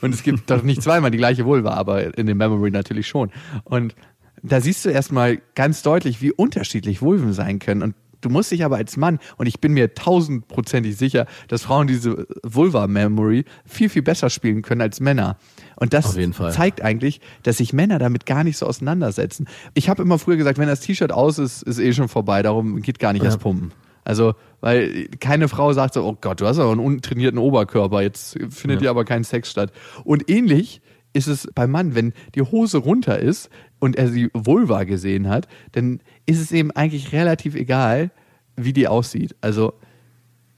Und 0.00 0.14
es 0.14 0.22
gibt 0.22 0.50
doch 0.50 0.62
nicht 0.62 0.82
zweimal 0.82 1.10
die 1.10 1.18
gleiche 1.18 1.44
Vulva, 1.44 1.74
aber 1.74 2.16
in 2.18 2.26
dem 2.26 2.38
Memory 2.38 2.70
natürlich 2.70 3.06
schon. 3.06 3.30
Und 3.64 3.94
da 4.42 4.60
siehst 4.60 4.84
du 4.84 4.88
erstmal 4.88 5.40
ganz 5.54 5.82
deutlich, 5.82 6.22
wie 6.22 6.32
unterschiedlich 6.32 7.02
Vulven 7.02 7.32
sein 7.32 7.58
können. 7.58 7.82
Und 7.82 7.94
du 8.20 8.28
musst 8.28 8.50
dich 8.50 8.64
aber 8.64 8.76
als 8.76 8.96
Mann, 8.96 9.18
und 9.36 9.46
ich 9.46 9.60
bin 9.60 9.72
mir 9.72 9.94
tausendprozentig 9.94 10.96
sicher, 10.96 11.26
dass 11.48 11.62
Frauen 11.62 11.86
diese 11.86 12.26
Vulva-Memory 12.42 13.44
viel, 13.64 13.88
viel 13.88 14.02
besser 14.02 14.30
spielen 14.30 14.62
können 14.62 14.80
als 14.80 15.00
Männer. 15.00 15.36
Und 15.76 15.94
das 15.94 16.16
zeigt 16.50 16.82
eigentlich, 16.82 17.20
dass 17.42 17.58
sich 17.58 17.72
Männer 17.72 17.98
damit 17.98 18.26
gar 18.26 18.44
nicht 18.44 18.58
so 18.58 18.66
auseinandersetzen. 18.66 19.48
Ich 19.74 19.88
habe 19.88 20.02
immer 20.02 20.18
früher 20.18 20.36
gesagt, 20.36 20.58
wenn 20.58 20.68
das 20.68 20.80
T-Shirt 20.80 21.12
aus 21.12 21.38
ist, 21.38 21.62
ist 21.62 21.78
eh 21.78 21.92
schon 21.92 22.08
vorbei, 22.08 22.42
darum 22.42 22.82
geht 22.82 22.98
gar 22.98 23.12
nicht 23.12 23.24
erst 23.24 23.40
pumpen. 23.40 23.72
Also, 24.04 24.34
weil 24.60 25.08
keine 25.20 25.48
Frau 25.48 25.72
sagt 25.72 25.94
so, 25.94 26.04
oh 26.04 26.16
Gott, 26.20 26.40
du 26.40 26.46
hast 26.46 26.58
aber 26.58 26.72
einen 26.72 26.80
untrainierten 26.80 27.38
Oberkörper, 27.38 28.02
jetzt 28.02 28.38
findet 28.50 28.80
hier 28.80 28.90
aber 28.90 29.04
kein 29.04 29.24
Sex 29.24 29.50
statt. 29.50 29.72
Und 30.04 30.30
ähnlich 30.30 30.80
ist 31.12 31.26
es 31.26 31.48
beim 31.54 31.70
Mann, 31.70 31.94
wenn 31.94 32.12
die 32.34 32.42
Hose 32.42 32.78
runter 32.78 33.18
ist 33.18 33.50
und 33.78 33.96
er 33.96 34.08
sie 34.08 34.30
Vulva 34.32 34.84
gesehen 34.84 35.28
hat, 35.28 35.48
dann 35.72 36.00
ist 36.30 36.40
es 36.40 36.52
eben 36.52 36.70
eigentlich 36.70 37.12
relativ 37.12 37.56
egal, 37.56 38.12
wie 38.56 38.72
die 38.72 38.86
aussieht. 38.86 39.34
Also 39.40 39.74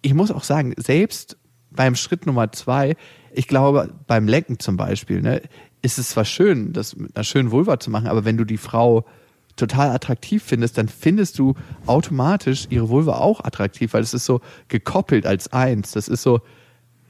ich 0.03 0.13
muss 0.13 0.31
auch 0.31 0.45
sagen, 0.45 0.75
selbst 0.77 1.39
beim 1.71 1.95
Schritt 1.95 2.27
Nummer 2.27 2.53
zwei, 2.53 2.95
ich 3.33 3.49
glaube, 3.49 3.95
beim 4.07 4.29
Lecken 4.29 4.59
zum 4.59 4.77
Beispiel, 4.77 5.23
ne, 5.23 5.41
ist 5.81 5.99
es 5.99 6.11
zwar 6.11 6.27
schön, 6.27 6.75
das 6.75 6.95
mit 6.95 7.17
einer 7.17 7.25
schönen 7.25 7.51
Vulva 7.51 7.81
zu 7.81 7.91
machen, 7.91 8.07
aber 8.07 8.27
wenn 8.27 8.37
du 8.37 8.45
die 8.45 8.59
Frau 8.59 9.07
total 9.57 9.91
attraktiv 9.91 10.43
findest, 10.43 10.77
dann 10.77 10.89
findest 10.89 11.39
du 11.39 11.55
automatisch 11.87 12.67
ihre 12.69 12.91
Vulva 12.91 13.17
auch 13.17 13.41
attraktiv, 13.43 13.95
weil 13.95 14.03
es 14.03 14.13
ist 14.13 14.27
so 14.27 14.41
gekoppelt 14.69 15.27
als 15.27 15.53
eins. 15.53 15.93
Das 15.93 16.09
ist 16.09 16.23
so, 16.23 16.41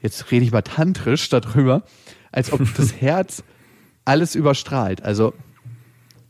jetzt 0.01 0.31
rede 0.31 0.45
ich 0.45 0.51
mal 0.51 0.61
tantrisch 0.61 1.27
darüber, 1.27 1.83
als 2.31 2.53
ob 2.53 2.61
das 2.77 2.93
Herz 3.01 3.43
alles 4.05 4.35
überstrahlt. 4.35 5.03
Also 5.03 5.33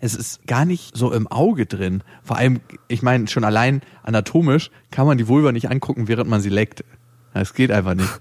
es 0.04 0.16
ist 0.16 0.46
gar 0.48 0.66
nicht 0.66 0.98
so 0.98 1.14
im 1.14 1.28
Auge 1.28 1.66
drin. 1.66 2.04
Vor 2.24 2.36
allem, 2.36 2.60
ich 2.90 3.04
meine, 3.04 3.30
schon 3.30 3.46
allein 3.46 3.82
anatomisch 4.04 4.70
kann 4.92 5.08
man 5.08 5.18
die 5.18 5.30
Vulva 5.30 5.54
nicht 5.54 5.72
angucken, 5.72 6.10
während 6.10 6.30
man 6.30 6.42
sie 6.42 6.50
leckt. 6.50 6.84
Das 7.34 7.54
geht 7.54 7.72
einfach 7.72 7.96
nicht. 7.96 8.10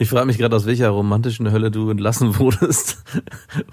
Ich 0.00 0.10
frage 0.10 0.26
mich 0.26 0.38
gerade, 0.38 0.54
aus 0.54 0.64
welcher 0.64 0.90
romantischen 0.90 1.50
Hölle 1.50 1.72
du 1.72 1.90
entlassen 1.90 2.38
wurdest 2.38 3.02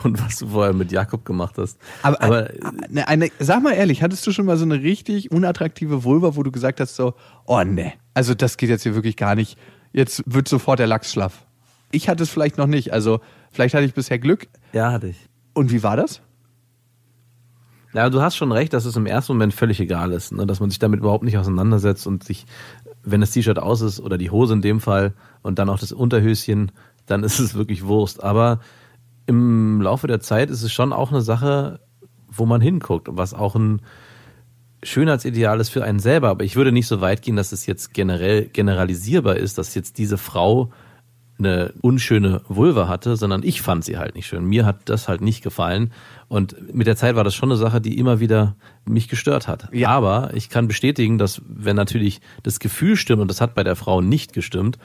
und 0.04 0.20
was 0.20 0.38
du 0.38 0.48
vorher 0.48 0.74
mit 0.74 0.92
Jakob 0.92 1.24
gemacht 1.24 1.60
hast. 1.60 1.78
Aber, 2.02 2.20
Aber 2.20 2.50
eine, 2.90 3.08
eine, 3.08 3.30
sag 3.38 3.62
mal 3.62 3.74
ehrlich, 3.74 4.02
hattest 4.02 4.26
du 4.26 4.32
schon 4.32 4.48
mal 4.48 4.58
so 4.58 4.66
eine 4.66 4.82
richtig 4.82 5.30
unattraktive 5.32 6.04
Vulva, 6.04 6.36
wo 6.36 6.42
du 6.42 6.52
gesagt 6.52 6.80
hast 6.80 6.96
so, 6.96 7.14
oh 7.46 7.64
ne, 7.64 7.94
also 8.16 8.34
das 8.34 8.58
geht 8.58 8.70
jetzt 8.70 8.82
hier 8.82 8.96
wirklich 8.96 9.18
gar 9.18 9.36
nicht. 9.36 9.60
Jetzt 9.94 10.24
wird 10.26 10.48
sofort 10.48 10.80
der 10.80 10.88
Lachs 10.88 11.12
schlaff. 11.12 11.46
Ich 11.92 12.10
hatte 12.10 12.24
es 12.24 12.32
vielleicht 12.32 12.58
noch 12.58 12.68
nicht, 12.68 12.92
also 12.92 13.20
vielleicht 13.52 13.76
hatte 13.76 13.86
ich 13.86 13.94
bisher 13.94 14.18
Glück. 14.18 14.48
ja, 14.74 14.92
hatte 14.92 15.10
ich. 15.10 15.30
Und 15.54 15.72
wie 15.72 15.84
war 15.84 15.96
das? 15.96 16.22
Ja, 17.96 18.10
du 18.10 18.22
hast 18.22 18.36
schon 18.36 18.52
recht, 18.52 18.74
dass 18.74 18.84
es 18.84 18.98
im 18.98 19.06
ersten 19.06 19.32
Moment 19.32 19.54
völlig 19.54 19.80
egal 19.80 20.12
ist, 20.12 20.34
ne? 20.34 20.46
dass 20.46 20.60
man 20.60 20.70
sich 20.70 20.80
damit 20.80 21.00
überhaupt 21.00 21.24
nicht 21.24 21.38
auseinandersetzt 21.38 22.06
und 22.08 22.26
sich, 22.26 22.46
wenn 23.04 23.22
das 23.22 23.32
T-Shirt 23.32 23.58
aus 23.58 23.80
ist 23.80 24.02
oder 24.02 24.18
die 24.18 24.32
Hose 24.32 24.54
in 24.54 24.62
dem 24.62 24.82
Fall 24.82 25.14
und 25.44 25.60
dann 25.60 25.70
auch 25.70 25.80
das 25.80 25.94
Unterhöschen, 25.94 26.74
dann 27.06 27.24
ist 27.24 27.40
es 27.40 27.56
wirklich 27.56 27.86
Wurst. 27.86 28.22
Aber 28.22 28.60
im 29.28 29.80
Laufe 29.82 30.08
der 30.08 30.20
Zeit 30.20 30.50
ist 30.50 30.62
es 30.62 30.74
schon 30.74 30.92
auch 30.92 31.10
eine 31.12 31.22
Sache, 31.22 31.80
wo 32.28 32.46
man 32.46 32.60
hinguckt, 32.60 33.08
was 33.12 33.34
auch 33.34 33.56
ein 33.56 33.82
Schönheitsideal 34.84 35.62
ist 35.62 35.70
für 35.70 35.86
einen 35.86 36.00
selber. 36.00 36.28
Aber 36.28 36.44
ich 36.44 36.58
würde 36.58 36.74
nicht 36.74 36.88
so 36.88 37.00
weit 37.00 37.22
gehen, 37.22 37.38
dass 37.38 37.54
es 37.54 37.66
jetzt 37.66 37.94
generell 37.94 38.48
generalisierbar 38.50 39.38
ist, 39.38 39.58
dass 39.58 39.74
jetzt 39.74 39.98
diese 40.00 40.18
Frau 40.18 40.70
eine 41.38 41.74
unschöne 41.82 42.42
Vulva 42.48 42.88
hatte, 42.88 43.18
sondern 43.18 43.44
ich 43.44 43.62
fand 43.62 43.84
sie 43.84 43.98
halt 43.98 44.16
nicht 44.16 44.28
schön. 44.28 44.46
Mir 44.46 44.66
hat 44.66 44.78
das 44.86 45.08
halt 45.08 45.22
nicht 45.22 45.44
gefallen. 45.44 45.92
Und 46.28 46.74
mit 46.74 46.88
der 46.88 46.96
Zeit 46.96 47.16
war 47.16 47.24
das 47.24 47.36
schon 47.36 47.50
eine 47.50 47.58
Sache, 47.58 47.82
die 47.82 47.98
immer 47.98 48.20
wieder 48.20 48.56
mich 48.86 49.10
gestört 49.10 49.48
hat. 49.48 49.68
Ja. 49.74 49.90
Aber 49.90 50.32
ich 50.34 50.50
kann 50.50 50.68
bestätigen, 50.68 51.18
dass 51.18 51.42
wenn 51.48 51.76
natürlich 51.76 52.22
das 52.44 52.60
Gefühl 52.60 52.96
stimmt, 52.96 53.22
und 53.22 53.28
das 53.30 53.42
hat 53.42 53.54
bei 53.54 53.64
der 53.64 53.76
Frau 53.76 54.02
nicht 54.02 54.34
gestimmt, 54.34 54.78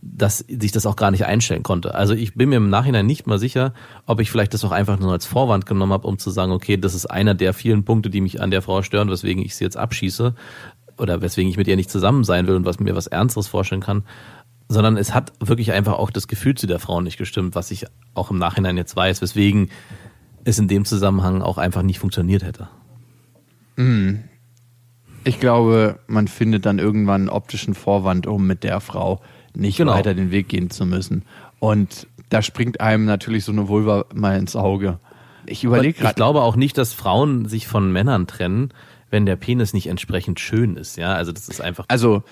dass 0.00 0.38
sich 0.38 0.72
das 0.72 0.86
auch 0.86 0.96
gar 0.96 1.10
nicht 1.10 1.26
einstellen 1.26 1.62
konnte. 1.62 1.94
Also 1.94 2.14
ich 2.14 2.34
bin 2.34 2.48
mir 2.48 2.56
im 2.56 2.70
Nachhinein 2.70 3.06
nicht 3.06 3.26
mal 3.26 3.38
sicher, 3.38 3.74
ob 4.06 4.20
ich 4.20 4.30
vielleicht 4.30 4.54
das 4.54 4.64
auch 4.64 4.70
einfach 4.70 4.98
nur 4.98 5.12
als 5.12 5.26
Vorwand 5.26 5.66
genommen 5.66 5.92
habe, 5.92 6.08
um 6.08 6.18
zu 6.18 6.30
sagen, 6.30 6.52
okay, 6.52 6.78
das 6.78 6.94
ist 6.94 7.06
einer 7.06 7.34
der 7.34 7.52
vielen 7.52 7.84
Punkte, 7.84 8.08
die 8.08 8.22
mich 8.22 8.40
an 8.40 8.50
der 8.50 8.62
Frau 8.62 8.82
stören, 8.82 9.10
weswegen 9.10 9.44
ich 9.44 9.56
sie 9.56 9.64
jetzt 9.64 9.76
abschieße 9.76 10.34
oder 10.96 11.20
weswegen 11.20 11.50
ich 11.50 11.58
mit 11.58 11.68
ihr 11.68 11.76
nicht 11.76 11.90
zusammen 11.90 12.24
sein 12.24 12.46
will 12.46 12.54
und 12.54 12.64
was 12.64 12.80
mir 12.80 12.96
was 12.96 13.08
Ernsteres 13.08 13.46
vorstellen 13.46 13.82
kann, 13.82 14.04
sondern 14.68 14.96
es 14.96 15.14
hat 15.14 15.32
wirklich 15.40 15.72
einfach 15.72 15.94
auch 15.94 16.10
das 16.10 16.28
Gefühl 16.28 16.54
zu 16.54 16.66
der 16.66 16.78
Frau 16.78 17.00
nicht 17.00 17.16
gestimmt, 17.18 17.54
was 17.54 17.70
ich 17.70 17.86
auch 18.14 18.30
im 18.30 18.38
Nachhinein 18.38 18.76
jetzt 18.76 18.96
weiß, 18.96 19.20
weswegen 19.22 19.70
es 20.44 20.58
in 20.58 20.68
dem 20.68 20.84
Zusammenhang 20.84 21.42
auch 21.42 21.58
einfach 21.58 21.82
nicht 21.82 21.98
funktioniert 21.98 22.42
hätte. 22.44 22.68
Ich 25.24 25.40
glaube, 25.40 25.98
man 26.06 26.28
findet 26.28 26.66
dann 26.66 26.78
irgendwann 26.78 27.22
einen 27.22 27.28
optischen 27.30 27.74
Vorwand, 27.74 28.26
um 28.26 28.46
mit 28.46 28.62
der 28.62 28.80
Frau 28.80 29.20
nicht 29.54 29.78
Genau. 29.78 29.92
weiter 29.94 30.14
den 30.14 30.30
Weg 30.30 30.48
gehen 30.48 30.70
zu 30.70 30.84
müssen. 30.86 31.22
Und 31.60 32.06
da 32.28 32.42
springt 32.42 32.80
einem 32.80 33.04
natürlich 33.04 33.44
so 33.44 33.52
eine 33.52 33.68
Vulva 33.68 34.04
mal 34.14 34.36
ins 34.38 34.54
Auge. 34.56 34.98
Ich 35.46 35.64
überlege 35.64 35.90
Ich 35.90 35.96
gerade. 35.98 36.14
glaube 36.14 36.42
auch 36.42 36.56
nicht, 36.56 36.76
dass 36.78 36.92
Frauen 36.92 37.46
sich 37.48 37.66
von 37.66 37.90
Männern 37.92 38.26
trennen, 38.26 38.70
wenn 39.10 39.26
der 39.26 39.36
Penis 39.36 39.72
nicht 39.72 39.86
entsprechend 39.88 40.40
schön 40.40 40.76
ist. 40.76 40.96
Ja, 40.96 41.14
also 41.14 41.32
das 41.32 41.48
ist 41.48 41.60
einfach. 41.60 41.84
Also 41.88 42.22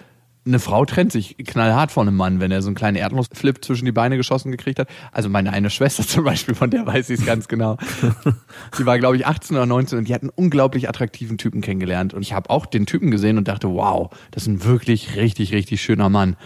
eine 0.44 0.58
Frau 0.58 0.84
trennt 0.84 1.12
sich 1.12 1.36
knallhart 1.36 1.92
von 1.92 2.08
einem 2.08 2.16
Mann, 2.16 2.40
wenn 2.40 2.50
er 2.50 2.62
so 2.62 2.68
einen 2.68 2.74
kleinen 2.74 2.96
Erdnussflip 2.96 3.64
zwischen 3.64 3.84
die 3.84 3.92
Beine 3.92 4.16
geschossen 4.16 4.50
gekriegt 4.50 4.80
hat. 4.80 4.88
Also 5.12 5.28
meine 5.28 5.52
eine 5.52 5.70
Schwester 5.70 6.02
zum 6.06 6.24
Beispiel, 6.24 6.54
von 6.54 6.70
der 6.70 6.86
weiß 6.86 7.10
ich 7.10 7.20
es 7.20 7.26
ganz 7.26 7.46
genau. 7.46 7.76
Sie 8.76 8.86
war, 8.86 8.98
glaube 8.98 9.16
ich, 9.16 9.26
18 9.26 9.56
oder 9.56 9.66
19 9.66 9.98
und 9.98 10.08
die 10.08 10.14
hat 10.14 10.22
einen 10.22 10.30
unglaublich 10.34 10.88
attraktiven 10.88 11.38
Typen 11.38 11.60
kennengelernt. 11.60 12.12
Und 12.12 12.22
ich 12.22 12.32
habe 12.32 12.50
auch 12.50 12.66
den 12.66 12.86
Typen 12.86 13.10
gesehen 13.10 13.38
und 13.38 13.46
dachte, 13.46 13.68
wow, 13.68 14.10
das 14.32 14.44
ist 14.44 14.48
ein 14.48 14.64
wirklich 14.64 15.16
richtig, 15.16 15.52
richtig 15.52 15.80
schöner 15.80 16.08
Mann. 16.08 16.36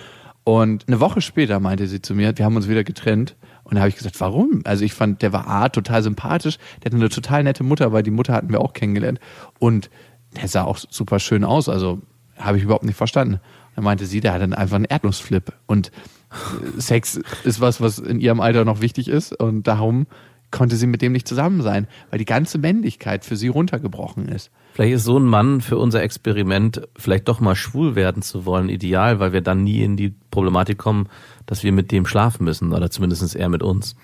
Und 0.44 0.86
eine 0.86 1.00
Woche 1.00 1.22
später 1.22 1.58
meinte 1.58 1.88
sie 1.88 2.02
zu 2.02 2.14
mir, 2.14 2.36
wir 2.36 2.44
haben 2.44 2.56
uns 2.56 2.68
wieder 2.68 2.84
getrennt. 2.84 3.34
Und 3.64 3.74
da 3.74 3.80
habe 3.80 3.88
ich 3.88 3.96
gesagt, 3.96 4.20
warum? 4.20 4.60
Also 4.64 4.84
ich 4.84 4.92
fand, 4.92 5.22
der 5.22 5.32
war 5.32 5.48
A, 5.48 5.68
total 5.70 6.02
sympathisch, 6.02 6.58
der 6.82 6.90
hatte 6.90 6.96
eine 6.96 7.08
total 7.08 7.42
nette 7.42 7.64
Mutter, 7.64 7.92
weil 7.92 8.04
die 8.04 8.12
Mutter 8.12 8.34
hatten 8.34 8.50
wir 8.50 8.60
auch 8.60 8.72
kennengelernt. 8.72 9.18
Und 9.58 9.90
der 10.36 10.46
sah 10.46 10.62
auch 10.64 10.78
super 10.78 11.18
schön 11.18 11.44
aus. 11.44 11.68
Also 11.68 12.00
habe 12.38 12.58
ich 12.58 12.64
überhaupt 12.64 12.84
nicht 12.84 12.96
verstanden. 12.96 13.40
Dann 13.76 13.84
meinte 13.84 14.06
sie, 14.06 14.20
der 14.20 14.32
hat 14.32 14.42
dann 14.42 14.54
einfach 14.54 14.76
einen 14.76 14.86
Erdnussflip. 14.86 15.52
Und 15.66 15.92
äh, 16.30 16.80
Sex 16.80 17.20
ist 17.44 17.60
was, 17.60 17.80
was 17.80 17.98
in 17.98 18.20
ihrem 18.20 18.40
Alter 18.40 18.64
noch 18.64 18.80
wichtig 18.80 19.08
ist. 19.08 19.38
Und 19.38 19.68
darum 19.68 20.06
konnte 20.50 20.76
sie 20.76 20.86
mit 20.86 21.02
dem 21.02 21.12
nicht 21.12 21.28
zusammen 21.28 21.60
sein, 21.60 21.86
weil 22.10 22.18
die 22.18 22.24
ganze 22.24 22.58
Männlichkeit 22.58 23.24
für 23.24 23.36
sie 23.36 23.48
runtergebrochen 23.48 24.28
ist. 24.28 24.50
Vielleicht 24.72 24.94
ist 24.94 25.04
so 25.04 25.18
ein 25.18 25.24
Mann 25.24 25.60
für 25.60 25.76
unser 25.78 26.02
Experiment 26.02 26.82
vielleicht 26.96 27.28
doch 27.28 27.40
mal 27.40 27.56
schwul 27.56 27.94
werden 27.94 28.22
zu 28.22 28.46
wollen 28.46 28.68
ideal, 28.68 29.18
weil 29.18 29.32
wir 29.32 29.40
dann 29.40 29.64
nie 29.64 29.82
in 29.82 29.96
die 29.96 30.14
Problematik 30.30 30.78
kommen, 30.78 31.08
dass 31.46 31.62
wir 31.62 31.72
mit 31.72 31.92
dem 31.92 32.06
schlafen 32.06 32.44
müssen 32.44 32.72
oder 32.72 32.90
zumindest 32.90 33.34
er 33.34 33.48
mit 33.48 33.62
uns. 33.62 33.96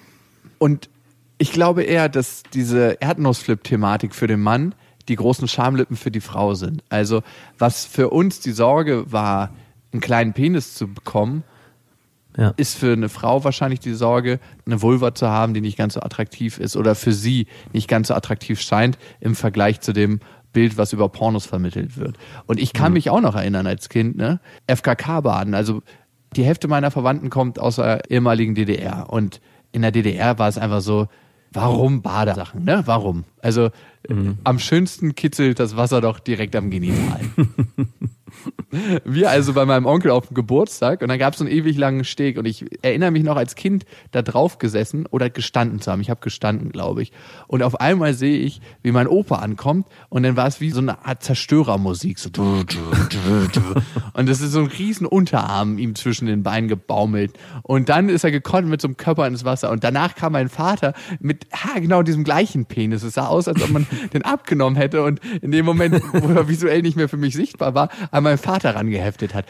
Und 0.59 0.91
ich 1.39 1.53
glaube 1.53 1.83
eher, 1.83 2.09
dass 2.09 2.43
diese 2.53 2.99
Erdnussflip-Thematik 3.01 4.15
für 4.15 4.27
den 4.27 4.41
Mann 4.41 4.75
die 5.09 5.17
großen 5.17 5.49
Schamlippen 5.49 5.97
für 5.97 6.11
die 6.11 6.21
Frau 6.21 6.55
sind. 6.55 6.85
Also 6.89 7.23
was 7.59 7.85
für 7.85 8.11
uns 8.11 8.41
die 8.41 8.53
Sorge 8.53 9.11
war, 9.11 9.51
einen 9.93 10.01
kleinen 10.01 10.33
Penis 10.33 10.75
zu 10.75 10.89
bekommen, 10.93 11.45
Ja. 12.37 12.55
ist 12.57 12.77
für 12.79 12.93
eine 12.93 13.09
Frau 13.09 13.45
wahrscheinlich 13.45 13.81
die 13.81 13.93
Sorge, 13.95 14.41
eine 14.67 14.81
Vulva 14.81 15.15
zu 15.15 15.29
haben, 15.29 15.53
die 15.55 15.61
nicht 15.61 15.77
ganz 15.77 15.95
so 15.95 16.01
attraktiv 16.01 16.59
ist 16.59 16.77
oder 16.77 16.95
für 16.95 17.13
sie 17.13 17.47
nicht 17.73 17.89
ganz 17.89 18.09
so 18.09 18.15
attraktiv 18.15 18.61
scheint 18.61 18.97
im 19.21 19.35
Vergleich 19.35 19.81
zu 19.81 19.93
dem 19.93 20.21
Bild, 20.55 20.77
was 20.79 20.93
über 20.93 21.09
Pornos 21.09 21.47
vermittelt 21.47 21.97
wird. 21.97 22.17
Und 22.47 22.59
ich 22.61 22.73
kann 22.73 22.93
mich 22.93 23.11
auch 23.11 23.21
noch 23.21 23.35
erinnern 23.35 23.67
als 23.67 23.89
Kind, 23.89 24.17
ne? 24.17 24.41
FKK-Baden. 24.67 25.55
Also 25.55 25.83
die 26.37 26.45
Hälfte 26.45 26.69
meiner 26.69 26.91
Verwandten 26.91 27.31
kommt 27.31 27.59
aus 27.59 27.77
der 27.77 28.11
ehemaligen 28.11 28.55
DDR. 28.55 29.11
Und 29.11 29.41
in 29.73 29.83
der 29.83 29.93
DDR 29.93 30.39
war 30.39 30.49
es 30.49 30.59
einfach 30.59 30.81
so, 30.83 31.09
warum 31.53 32.01
Badesachen, 32.03 32.65
ne? 32.65 32.83
Warum? 32.87 33.25
Also 33.41 33.67
äh, 34.09 34.15
am 34.45 34.59
schönsten 34.59 35.15
kitzelt 35.15 35.59
das 35.59 35.77
Wasser 35.77 36.01
doch 36.03 36.19
direkt 36.19 36.55
am 36.57 36.71
Genital. 36.71 37.21
Wir 39.05 39.31
also 39.31 39.53
bei 39.53 39.65
meinem 39.65 39.87
Onkel 39.87 40.11
auf 40.11 40.29
dem 40.29 40.35
Geburtstag 40.35 41.03
und 41.03 41.09
dann 41.09 41.19
gab 41.19 41.35
es 41.35 41.39
so 41.39 41.45
einen 41.45 41.53
ewig 41.53 41.77
langen 41.77 42.05
Steg 42.05 42.39
und 42.39 42.47
ich 42.47 42.65
erinnere 42.83 43.11
mich 43.11 43.23
noch 43.23 43.37
als 43.37 43.55
Kind 43.55 43.85
da 44.11 44.23
drauf 44.23 44.59
gesessen 44.59 45.07
oder 45.07 45.31
gestanden 45.31 45.81
zu 45.81 45.91
haben. 45.91 46.01
Ich 46.01 46.11
habe 46.11 46.21
gestanden, 46.21 46.71
glaube 46.73 47.03
ich. 47.03 47.13
Und 47.47 47.63
auf 47.63 47.81
einmal 47.81 48.15
sehe 48.15 48.39
ich, 48.39 48.61
wie 48.83 48.93
mein 48.93 49.07
Opa 49.07 49.37
ankommt 49.37 49.87
und 50.09 50.23
dann 50.23 50.37
war 50.37 50.47
es 50.47 50.61
wie 50.61 50.71
so 50.71 50.81
eine 50.81 51.05
Art 51.05 51.23
Zerstörermusik. 51.23 52.19
So. 52.19 52.31
Und 54.15 54.29
das 54.29 54.41
ist 54.41 54.53
so 54.53 54.61
ein 54.61 54.67
riesen 54.67 55.07
Unterarm 55.07 55.79
ihm 55.79 55.95
zwischen 55.95 56.27
den 56.27 56.43
Beinen 56.43 56.69
gebaumelt. 56.69 57.33
Und 57.63 57.89
dann 57.89 58.09
ist 58.09 58.25
er 58.25 58.31
gekonnt 58.31 58.69
mit 58.69 58.81
so 58.81 58.89
einem 58.89 58.97
Körper 58.97 59.27
ins 59.27 59.45
Wasser. 59.45 59.71
Und 59.71 59.85
danach 59.85 60.15
kam 60.15 60.33
mein 60.33 60.49
Vater 60.49 60.95
mit 61.21 61.47
ha, 61.53 61.79
genau 61.79 62.03
diesem 62.03 62.25
gleichen 62.25 62.67
Penis. 62.67 63.03
Es 63.03 63.15
sah 63.15 63.27
aus, 63.27 63.49
als 63.49 63.63
ob 63.63 63.71
man 63.71 63.87
den 64.13 64.23
abgenommen 64.23 64.77
hätte 64.77 65.03
und 65.03 65.21
in 65.41 65.51
dem 65.51 65.65
Moment, 65.65 66.03
wo 66.13 66.33
er 66.33 66.49
visuell 66.49 66.83
nicht 66.83 66.97
mehr 66.97 67.09
für 67.09 67.17
mich 67.17 67.35
sichtbar 67.35 67.75
war, 67.75 67.89
an 68.23 68.33
meinen 68.33 68.39
Vater 68.39 68.75
rangeheftet 68.75 69.35
hat. 69.35 69.47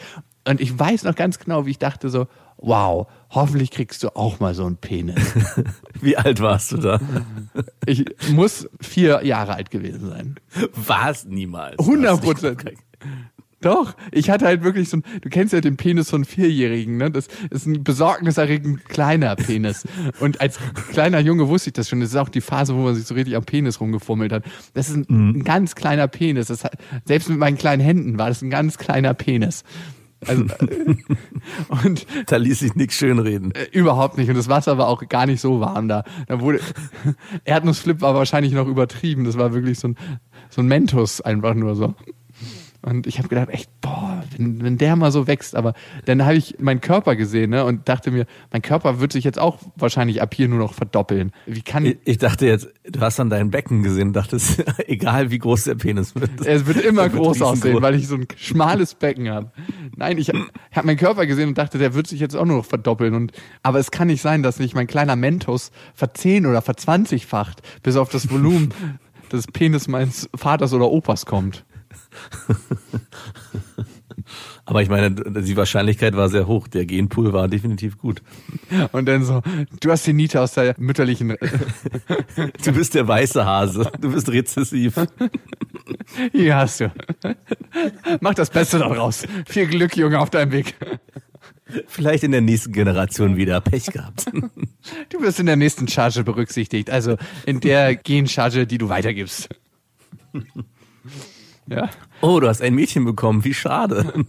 Und 0.47 0.59
ich 0.59 0.77
weiß 0.77 1.03
noch 1.03 1.15
ganz 1.15 1.39
genau, 1.39 1.65
wie 1.65 1.71
ich 1.71 1.79
dachte 1.79 2.09
so, 2.09 2.27
wow, 2.57 3.07
hoffentlich 3.29 3.71
kriegst 3.71 4.03
du 4.03 4.15
auch 4.15 4.39
mal 4.39 4.53
so 4.53 4.65
einen 4.65 4.77
Penis. 4.77 5.33
Wie 6.01 6.17
alt 6.17 6.39
warst 6.41 6.71
du 6.71 6.77
da? 6.77 6.99
Ich 7.85 8.05
muss 8.31 8.69
vier 8.79 9.25
Jahre 9.25 9.55
alt 9.55 9.69
gewesen 9.69 10.09
sein. 10.09 10.35
Warst 10.73 11.27
niemals. 11.27 11.77
100 11.79 12.21
Prozent. 12.21 12.63
Doch, 13.63 13.95
ich 14.11 14.29
hatte 14.29 14.45
halt 14.45 14.61
wirklich 14.61 14.89
so 14.89 14.97
ein, 14.97 15.03
du 15.21 15.29
kennst 15.29 15.53
ja 15.53 15.61
den 15.61 15.77
Penis 15.77 16.09
von 16.09 16.25
Vierjährigen, 16.25 16.97
ne? 16.97 17.09
Das 17.09 17.27
ist 17.49 17.65
ein 17.65 17.83
besorgniserregend 17.83 18.83
kleiner 18.89 19.37
Penis. 19.37 19.87
Und 20.19 20.41
als 20.41 20.59
kleiner 20.91 21.19
Junge 21.19 21.47
wusste 21.47 21.69
ich 21.69 21.73
das 21.73 21.87
schon. 21.87 22.01
Das 22.01 22.09
ist 22.09 22.15
auch 22.17 22.27
die 22.27 22.41
Phase, 22.41 22.75
wo 22.75 22.79
man 22.79 22.95
sich 22.95 23.05
so 23.05 23.13
richtig 23.13 23.37
am 23.37 23.45
Penis 23.45 23.79
rumgefummelt 23.79 24.33
hat. 24.33 24.43
Das 24.73 24.89
ist 24.89 24.97
ein, 24.97 25.05
ein 25.09 25.43
ganz 25.45 25.75
kleiner 25.75 26.09
Penis. 26.09 26.47
Das 26.47 26.65
hat, 26.65 26.73
selbst 27.05 27.29
mit 27.29 27.37
meinen 27.37 27.57
kleinen 27.57 27.81
Händen 27.81 28.17
war 28.17 28.27
das 28.27 28.41
ein 28.41 28.49
ganz 28.49 28.77
kleiner 28.77 29.13
Penis. 29.13 29.63
Also, 30.27 30.45
und 31.85 32.05
Da 32.27 32.37
ließ 32.37 32.59
sich 32.59 32.75
nichts 32.75 32.95
schönreden. 32.95 33.53
äh, 33.53 33.67
überhaupt 33.71 34.17
nicht. 34.17 34.29
Und 34.29 34.35
das 34.35 34.49
Wasser 34.49 34.77
war 34.77 34.87
auch 34.87 35.07
gar 35.07 35.25
nicht 35.25 35.41
so 35.41 35.59
warm 35.59 35.87
da. 35.87 36.03
Da 36.27 36.39
wurde, 36.41 36.59
Erdnussflip 37.45 38.01
war 38.01 38.13
wahrscheinlich 38.15 38.53
noch 38.53 38.67
übertrieben. 38.67 39.23
Das 39.23 39.37
war 39.37 39.53
wirklich 39.53 39.79
so 39.79 39.89
ein, 39.89 39.97
so 40.49 40.61
ein 40.61 40.67
Mentos 40.67 41.21
einfach 41.21 41.53
nur 41.53 41.75
so. 41.75 41.93
Und 42.85 43.07
ich 43.07 43.17
habe 43.17 43.29
gedacht, 43.29 43.49
echt, 43.49 43.69
boah, 43.79 44.21
wenn, 44.35 44.61
wenn 44.61 44.77
der 44.77 44.97
mal 44.97 45.09
so 45.09 45.25
wächst. 45.25 45.55
Aber 45.55 45.73
dann 46.03 46.25
habe 46.25 46.35
ich 46.35 46.59
meinen 46.59 46.81
Körper 46.81 47.15
gesehen 47.15 47.51
ne, 47.51 47.63
und 47.63 47.87
dachte 47.87 48.11
mir, 48.11 48.25
mein 48.51 48.61
Körper 48.61 48.99
wird 48.99 49.13
sich 49.13 49.23
jetzt 49.23 49.39
auch 49.39 49.59
wahrscheinlich 49.77 50.21
ab 50.21 50.33
hier 50.33 50.49
nur 50.49 50.59
noch 50.59 50.73
verdoppeln. 50.73 51.31
Wie 51.45 51.61
kann 51.61 51.85
Ich, 51.85 51.97
ich 52.03 52.17
dachte 52.17 52.45
jetzt, 52.45 52.67
du 52.83 52.99
hast 52.99 53.19
dann 53.19 53.29
dein 53.29 53.51
Becken 53.51 53.83
gesehen 53.83 54.09
und 54.09 54.13
dachtest, 54.13 54.63
egal 54.87 55.31
wie 55.31 55.39
groß 55.39 55.63
der 55.63 55.75
Penis 55.75 56.13
wird. 56.13 56.29
er 56.45 56.67
wird 56.67 56.81
immer 56.81 57.03
Er 57.03 57.13
wird 57.13 57.23
groß 57.23 57.41
aussehen, 57.41 57.81
weil 57.81 57.95
ich 57.95 58.07
so 58.07 58.15
ein 58.15 58.27
schmales 58.35 58.95
Becken 58.95 59.29
habe. 59.29 59.53
Nein, 59.95 60.17
ich 60.17 60.27
habe 60.27 60.45
hab 60.73 60.83
meinen 60.83 60.97
Körper 60.97 61.25
gesehen 61.25 61.47
und 61.49 61.57
dachte, 61.57 61.77
der 61.77 61.93
wird 61.93 62.07
sich 62.07 62.19
jetzt 62.19 62.35
auch 62.35 62.45
nur 62.45 62.57
noch 62.57 62.65
verdoppeln. 62.65 63.13
Und, 63.13 63.31
aber 63.63 63.79
es 63.79 63.91
kann 63.91 64.07
nicht 64.07 64.21
sein, 64.21 64.43
dass 64.43 64.57
sich 64.57 64.75
mein 64.75 64.87
kleiner 64.87 65.15
Mentos 65.15 65.71
verzehn 65.93 66.45
oder 66.45 66.61
verzwanzigfacht, 66.61 67.61
bis 67.81 67.95
auf 67.95 68.09
das 68.09 68.29
Volumen 68.29 68.73
des 69.31 69.47
Penis 69.47 69.87
meines 69.87 70.29
Vaters 70.35 70.73
oder 70.73 70.91
Opas 70.91 71.25
kommt. 71.25 71.63
Aber 74.65 74.81
ich 74.81 74.89
meine, 74.89 75.11
die 75.11 75.57
Wahrscheinlichkeit 75.57 76.15
war 76.15 76.29
sehr 76.29 76.47
hoch. 76.47 76.67
Der 76.67 76.85
Genpool 76.85 77.33
war 77.33 77.47
definitiv 77.47 77.97
gut. 77.97 78.21
Und 78.91 79.07
dann 79.07 79.23
so, 79.23 79.41
du 79.81 79.91
hast 79.91 80.07
die 80.07 80.13
Niete 80.13 80.41
aus 80.41 80.53
der 80.53 80.75
mütterlichen, 80.77 81.29
Du 82.63 82.71
bist 82.71 82.95
der 82.95 83.07
weiße 83.07 83.45
Hase. 83.45 83.91
Du 83.99 84.11
bist 84.11 84.29
rezessiv. 84.29 84.95
hier 86.31 86.55
hast 86.55 86.79
du. 86.79 86.91
Mach 88.21 88.33
das 88.33 88.49
Beste 88.49 88.79
daraus. 88.79 89.25
Viel 89.45 89.67
Glück, 89.67 89.97
Junge, 89.97 90.19
auf 90.19 90.29
deinem 90.29 90.51
Weg. 90.51 90.75
Vielleicht 91.87 92.23
in 92.23 92.31
der 92.31 92.41
nächsten 92.41 92.71
Generation 92.71 93.35
wieder 93.35 93.59
Pech 93.59 93.87
gehabt. 93.87 94.25
Du 95.09 95.21
wirst 95.21 95.39
in 95.39 95.45
der 95.45 95.55
nächsten 95.55 95.87
Charge 95.87 96.23
berücksichtigt, 96.23 96.89
also 96.89 97.17
in 97.45 97.59
der 97.59 97.95
Gencharge, 97.95 98.67
die 98.67 98.77
du 98.77 98.89
weitergibst. 98.89 99.49
Ja. 101.67 101.89
Oh, 102.21 102.39
du 102.39 102.47
hast 102.47 102.61
ein 102.61 102.75
Mädchen 102.75 103.05
bekommen. 103.05 103.43
Wie 103.43 103.53
schade. 103.53 104.25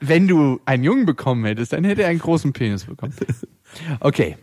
Wenn 0.00 0.28
du 0.28 0.60
einen 0.64 0.84
Jungen 0.84 1.06
bekommen 1.06 1.44
hättest, 1.44 1.72
dann 1.72 1.84
hätte 1.84 2.02
er 2.02 2.08
einen 2.08 2.18
großen 2.18 2.52
Penis 2.52 2.84
bekommen. 2.84 3.14
Okay. 4.00 4.36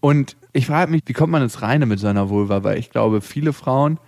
Und 0.00 0.36
ich 0.52 0.66
frage 0.66 0.90
mich, 0.90 1.02
wie 1.06 1.12
kommt 1.12 1.32
man 1.32 1.42
ins 1.42 1.62
Reine 1.62 1.86
mit 1.86 2.00
seiner 2.00 2.28
Vulva? 2.30 2.64
Weil 2.64 2.78
ich 2.78 2.90
glaube, 2.90 3.20
viele 3.20 3.52
Frauen 3.52 3.98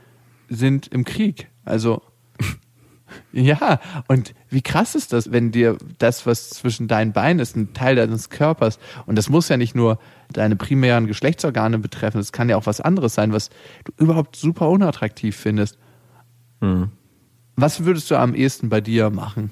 sind 0.48 0.88
im 0.88 1.04
Krieg. 1.04 1.48
Also, 1.64 2.02
ja. 3.32 3.80
Und 4.08 4.34
wie 4.48 4.62
krass 4.62 4.94
ist 4.94 5.12
das, 5.12 5.30
wenn 5.32 5.52
dir 5.52 5.76
das, 5.98 6.26
was 6.26 6.50
zwischen 6.50 6.88
deinen 6.88 7.12
Beinen 7.12 7.40
ist, 7.40 7.56
ein 7.56 7.74
Teil 7.74 7.96
deines 7.96 8.30
Körpers, 8.30 8.78
und 9.06 9.16
das 9.16 9.28
muss 9.28 9.48
ja 9.48 9.56
nicht 9.56 9.74
nur 9.74 9.98
deine 10.32 10.56
primären 10.56 11.06
Geschlechtsorgane 11.06 11.78
betreffen, 11.78 12.20
es 12.20 12.32
kann 12.32 12.48
ja 12.48 12.56
auch 12.56 12.66
was 12.66 12.80
anderes 12.80 13.14
sein, 13.14 13.32
was 13.32 13.50
du 13.84 13.92
überhaupt 13.98 14.36
super 14.36 14.68
unattraktiv 14.68 15.36
findest. 15.36 15.78
Was 17.56 17.84
würdest 17.84 18.10
du 18.10 18.16
am 18.16 18.34
ehesten 18.34 18.68
bei 18.68 18.80
dir 18.80 19.10
machen? 19.10 19.50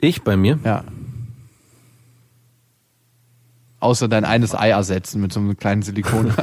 Ich 0.00 0.22
bei 0.22 0.36
mir? 0.36 0.58
Ja. 0.64 0.84
Außer 3.80 4.08
dein 4.08 4.24
eines 4.24 4.54
Ei 4.54 4.70
ersetzen 4.70 5.20
mit 5.20 5.32
so 5.32 5.40
einem 5.40 5.56
kleinen 5.56 5.82
Silikon. 5.82 6.32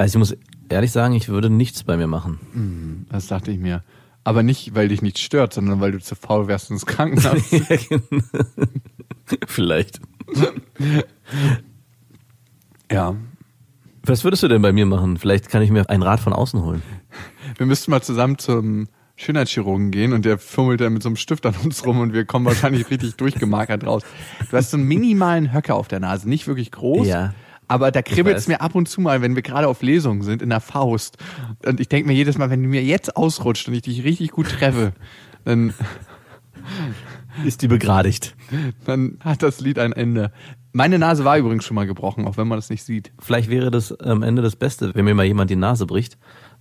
Also 0.00 0.16
ich 0.16 0.18
muss 0.18 0.36
ehrlich 0.70 0.92
sagen, 0.92 1.12
ich 1.12 1.28
würde 1.28 1.50
nichts 1.50 1.84
bei 1.84 1.98
mir 1.98 2.06
machen. 2.06 3.04
das 3.10 3.26
dachte 3.26 3.50
ich 3.50 3.58
mir. 3.58 3.84
Aber 4.24 4.42
nicht, 4.42 4.74
weil 4.74 4.88
dich 4.88 5.02
nichts 5.02 5.20
stört, 5.20 5.52
sondern 5.52 5.80
weil 5.80 5.92
du 5.92 6.00
zu 6.00 6.14
faul 6.14 6.46
wärst 6.46 6.70
ins 6.70 6.86
Krankenhaus. 6.86 7.42
Vielleicht. 9.46 10.00
ja. 12.90 13.14
Was 14.02 14.24
würdest 14.24 14.42
du 14.42 14.48
denn 14.48 14.62
bei 14.62 14.72
mir 14.72 14.86
machen? 14.86 15.18
Vielleicht 15.18 15.50
kann 15.50 15.60
ich 15.60 15.70
mir 15.70 15.90
einen 15.90 16.02
Rat 16.02 16.20
von 16.20 16.32
außen 16.32 16.62
holen. 16.62 16.82
Wir 17.56 17.66
müssten 17.66 17.90
mal 17.90 18.02
zusammen 18.02 18.38
zum 18.38 18.88
Schönheitschirurgen 19.16 19.90
gehen 19.90 20.12
und 20.12 20.24
der 20.24 20.38
fummelt 20.38 20.80
dann 20.80 20.94
mit 20.94 21.02
so 21.02 21.08
einem 21.08 21.16
Stift 21.16 21.44
an 21.44 21.54
uns 21.62 21.84
rum 21.84 22.00
und 22.00 22.12
wir 22.14 22.24
kommen 22.24 22.46
wahrscheinlich 22.46 22.90
richtig 22.90 23.16
durchgemarkert 23.16 23.84
raus. 23.86 24.02
Du 24.50 24.56
hast 24.56 24.70
so 24.70 24.76
einen 24.78 24.86
minimalen 24.86 25.52
Höcker 25.52 25.74
auf 25.74 25.88
der 25.88 26.00
Nase, 26.00 26.28
nicht 26.28 26.46
wirklich 26.46 26.70
groß, 26.70 27.06
Ja. 27.06 27.34
Aber 27.68 27.92
da 27.92 28.02
kribbelt 28.02 28.36
es 28.36 28.48
mir 28.48 28.60
ab 28.62 28.74
und 28.74 28.88
zu 28.88 29.00
mal, 29.00 29.22
wenn 29.22 29.36
wir 29.36 29.42
gerade 29.42 29.68
auf 29.68 29.80
Lesungen 29.82 30.22
sind, 30.22 30.42
in 30.42 30.48
der 30.50 30.58
Faust. 30.58 31.18
Und 31.64 31.78
ich 31.78 31.88
denke 31.88 32.08
mir 32.08 32.14
jedes 32.14 32.36
Mal, 32.36 32.50
wenn 32.50 32.60
du 32.60 32.68
mir 32.68 32.82
jetzt 32.82 33.16
ausrutscht 33.16 33.68
und 33.68 33.74
ich 33.74 33.82
dich 33.82 34.02
richtig 34.02 34.32
gut 34.32 34.48
treffe, 34.48 34.92
dann, 35.44 35.72
Ist 37.44 37.62
die 37.62 37.68
begradigt. 37.68 38.34
dann 38.86 39.18
hat 39.20 39.42
das 39.44 39.60
Lied 39.60 39.78
ein 39.78 39.92
Ende. 39.92 40.32
Meine 40.72 40.98
Nase 40.98 41.24
war 41.24 41.38
übrigens 41.38 41.64
schon 41.64 41.76
mal 41.76 41.86
gebrochen, 41.86 42.26
auch 42.26 42.36
wenn 42.36 42.48
man 42.48 42.58
das 42.58 42.70
nicht 42.70 42.82
sieht. 42.82 43.12
Vielleicht 43.20 43.50
wäre 43.50 43.70
das 43.70 43.92
am 44.00 44.22
Ende 44.24 44.42
das 44.42 44.56
Beste, 44.56 44.92
wenn 44.94 45.04
mir 45.04 45.14
mal 45.14 45.24
jemand 45.24 45.50
die 45.50 45.56
Nase 45.56 45.86
bricht, 45.86 46.18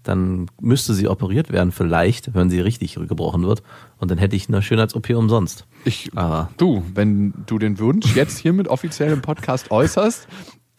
dann 0.10 0.48
müsste 0.60 0.94
sie 0.94 1.08
operiert 1.08 1.52
werden, 1.52 1.72
vielleicht, 1.72 2.34
wenn 2.34 2.50
sie 2.50 2.60
richtig 2.60 2.96
gebrochen 2.96 3.44
wird. 3.44 3.62
Und 3.98 4.10
dann 4.10 4.18
hätte 4.18 4.36
ich 4.36 4.50
eine 4.50 4.62
Schönheits-OP 4.62 5.12
umsonst. 5.12 5.68
Ich, 5.86 6.10
Aber 6.16 6.50
du, 6.58 6.84
wenn 6.96 7.34
du 7.46 7.60
den 7.60 7.80
Wunsch 7.80 8.16
jetzt 8.16 8.40
hiermit 8.40 8.68
offiziell 8.68 9.14
im 9.14 9.22
Podcast 9.22 9.72
äußerst, 9.72 10.28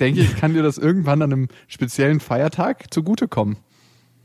denke 0.01 0.21
ich, 0.21 0.37
kann 0.37 0.53
dir 0.53 0.63
das 0.63 0.79
irgendwann 0.79 1.23
an 1.23 1.33
einem 1.33 1.49
speziellen 1.69 2.21
Feiertag 2.21 2.93
zugutekommen. 2.93 3.57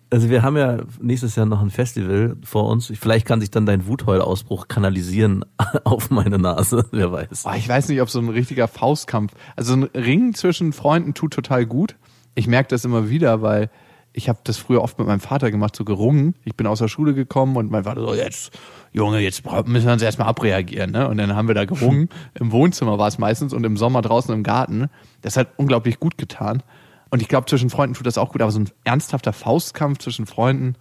Also 0.10 0.30
wir 0.30 0.44
haben 0.44 0.58
ja 0.58 0.80
nächstes 1.02 1.36
Jahr 1.36 1.46
noch 1.46 1.62
ein 1.62 1.72
Festival 1.72 2.38
vor 2.44 2.68
uns. 2.70 2.92
Vielleicht 3.00 3.28
kann 3.28 3.42
sich 3.42 3.52
dann 3.52 3.66
dein 3.66 3.86
Wutheulausbruch 3.86 4.68
kanalisieren 4.68 5.46
auf 5.84 6.10
meine 6.10 6.40
Nase, 6.40 6.86
wer 6.92 7.12
weiß. 7.12 7.44
Boah, 7.44 7.56
ich 7.56 7.70
weiß 7.70 7.90
nicht, 7.90 8.02
ob 8.02 8.10
so 8.10 8.20
ein 8.20 8.30
richtiger 8.30 8.68
Faustkampf, 8.68 9.34
also 9.56 9.74
ein 9.74 9.84
Ring 9.84 10.34
zwischen 10.34 10.74
Freunden 10.74 11.14
tut 11.14 11.34
total 11.34 11.66
gut. 11.66 11.96
Ich 12.34 12.48
merke 12.48 12.70
das 12.70 12.86
immer 12.86 13.10
wieder, 13.10 13.42
weil 13.42 13.70
ich 14.16 14.30
habe 14.30 14.40
das 14.46 14.58
früher 14.58 14.82
oft 14.82 14.98
mit 14.98 15.08
meinem 15.08 15.20
Vater 15.20 15.52
gemacht, 15.52 15.76
so 15.76 15.84
gerungen. 15.84 16.36
Ich 16.46 16.56
bin 16.56 16.68
aus 16.68 16.80
der 16.80 16.88
Schule 16.88 17.14
gekommen 17.14 17.58
und 17.58 17.70
mein 17.70 17.84
Vater 17.84 18.02
so, 18.02 18.14
jetzt, 18.14 18.58
Junge, 18.94 19.20
jetzt 19.20 19.44
müssen 19.66 19.86
wir 19.86 19.94
uns 19.94 20.02
erstmal 20.02 20.30
abreagieren. 20.30 20.92
Ne? 20.92 21.10
Und 21.10 21.18
dann 21.18 21.36
haben 21.36 21.50
wir 21.50 21.56
da 21.56 21.66
gerungen. 21.66 22.08
Im 22.34 22.54
Wohnzimmer 22.54 22.98
war 22.98 23.10
es 23.10 23.18
meistens 23.18 23.54
und 23.54 23.66
im 23.66 23.76
Sommer 23.76 24.02
draußen 24.02 24.34
im 24.34 24.44
Garten. 24.44 24.88
Das 25.22 25.36
hat 25.36 25.50
unglaublich 25.58 26.00
gut 26.00 26.18
getan. 26.18 26.64
Und 27.10 27.22
ich 27.22 27.28
glaube, 27.28 27.48
zwischen 27.48 27.70
Freunden 27.70 27.94
tut 27.94 28.08
das 28.08 28.18
auch 28.18 28.32
gut, 28.32 28.42
aber 28.42 28.52
so 28.52 28.60
ein 28.60 28.70
ernsthafter 28.86 29.34
Faustkampf 29.34 30.00
zwischen 30.00 30.26
Freunden, 30.26 30.76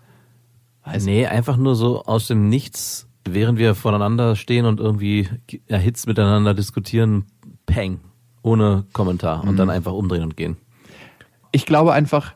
weiß 0.85 1.05
Nee, 1.05 1.26
einfach 1.26 1.57
nur 1.57 1.74
so 1.74 2.05
aus 2.05 2.28
dem 2.28 2.49
Nichts, 2.49 3.09
während 3.24 3.59
wir 3.59 3.74
voneinander 3.74 4.37
stehen 4.37 4.64
und 4.64 4.78
irgendwie 4.78 5.28
erhitzt 5.66 6.07
miteinander 6.07 6.55
diskutieren, 6.55 7.26
peng, 7.66 8.01
ohne 8.43 8.85
Kommentar 8.93 9.43
und 9.45 9.57
dann 9.57 9.70
einfach 9.70 9.93
umdrehen 9.93 10.22
und 10.22 10.37
gehen. 10.37 10.57
ich 11.53 11.66
glaube 11.66 11.93
einfach, 11.93 12.35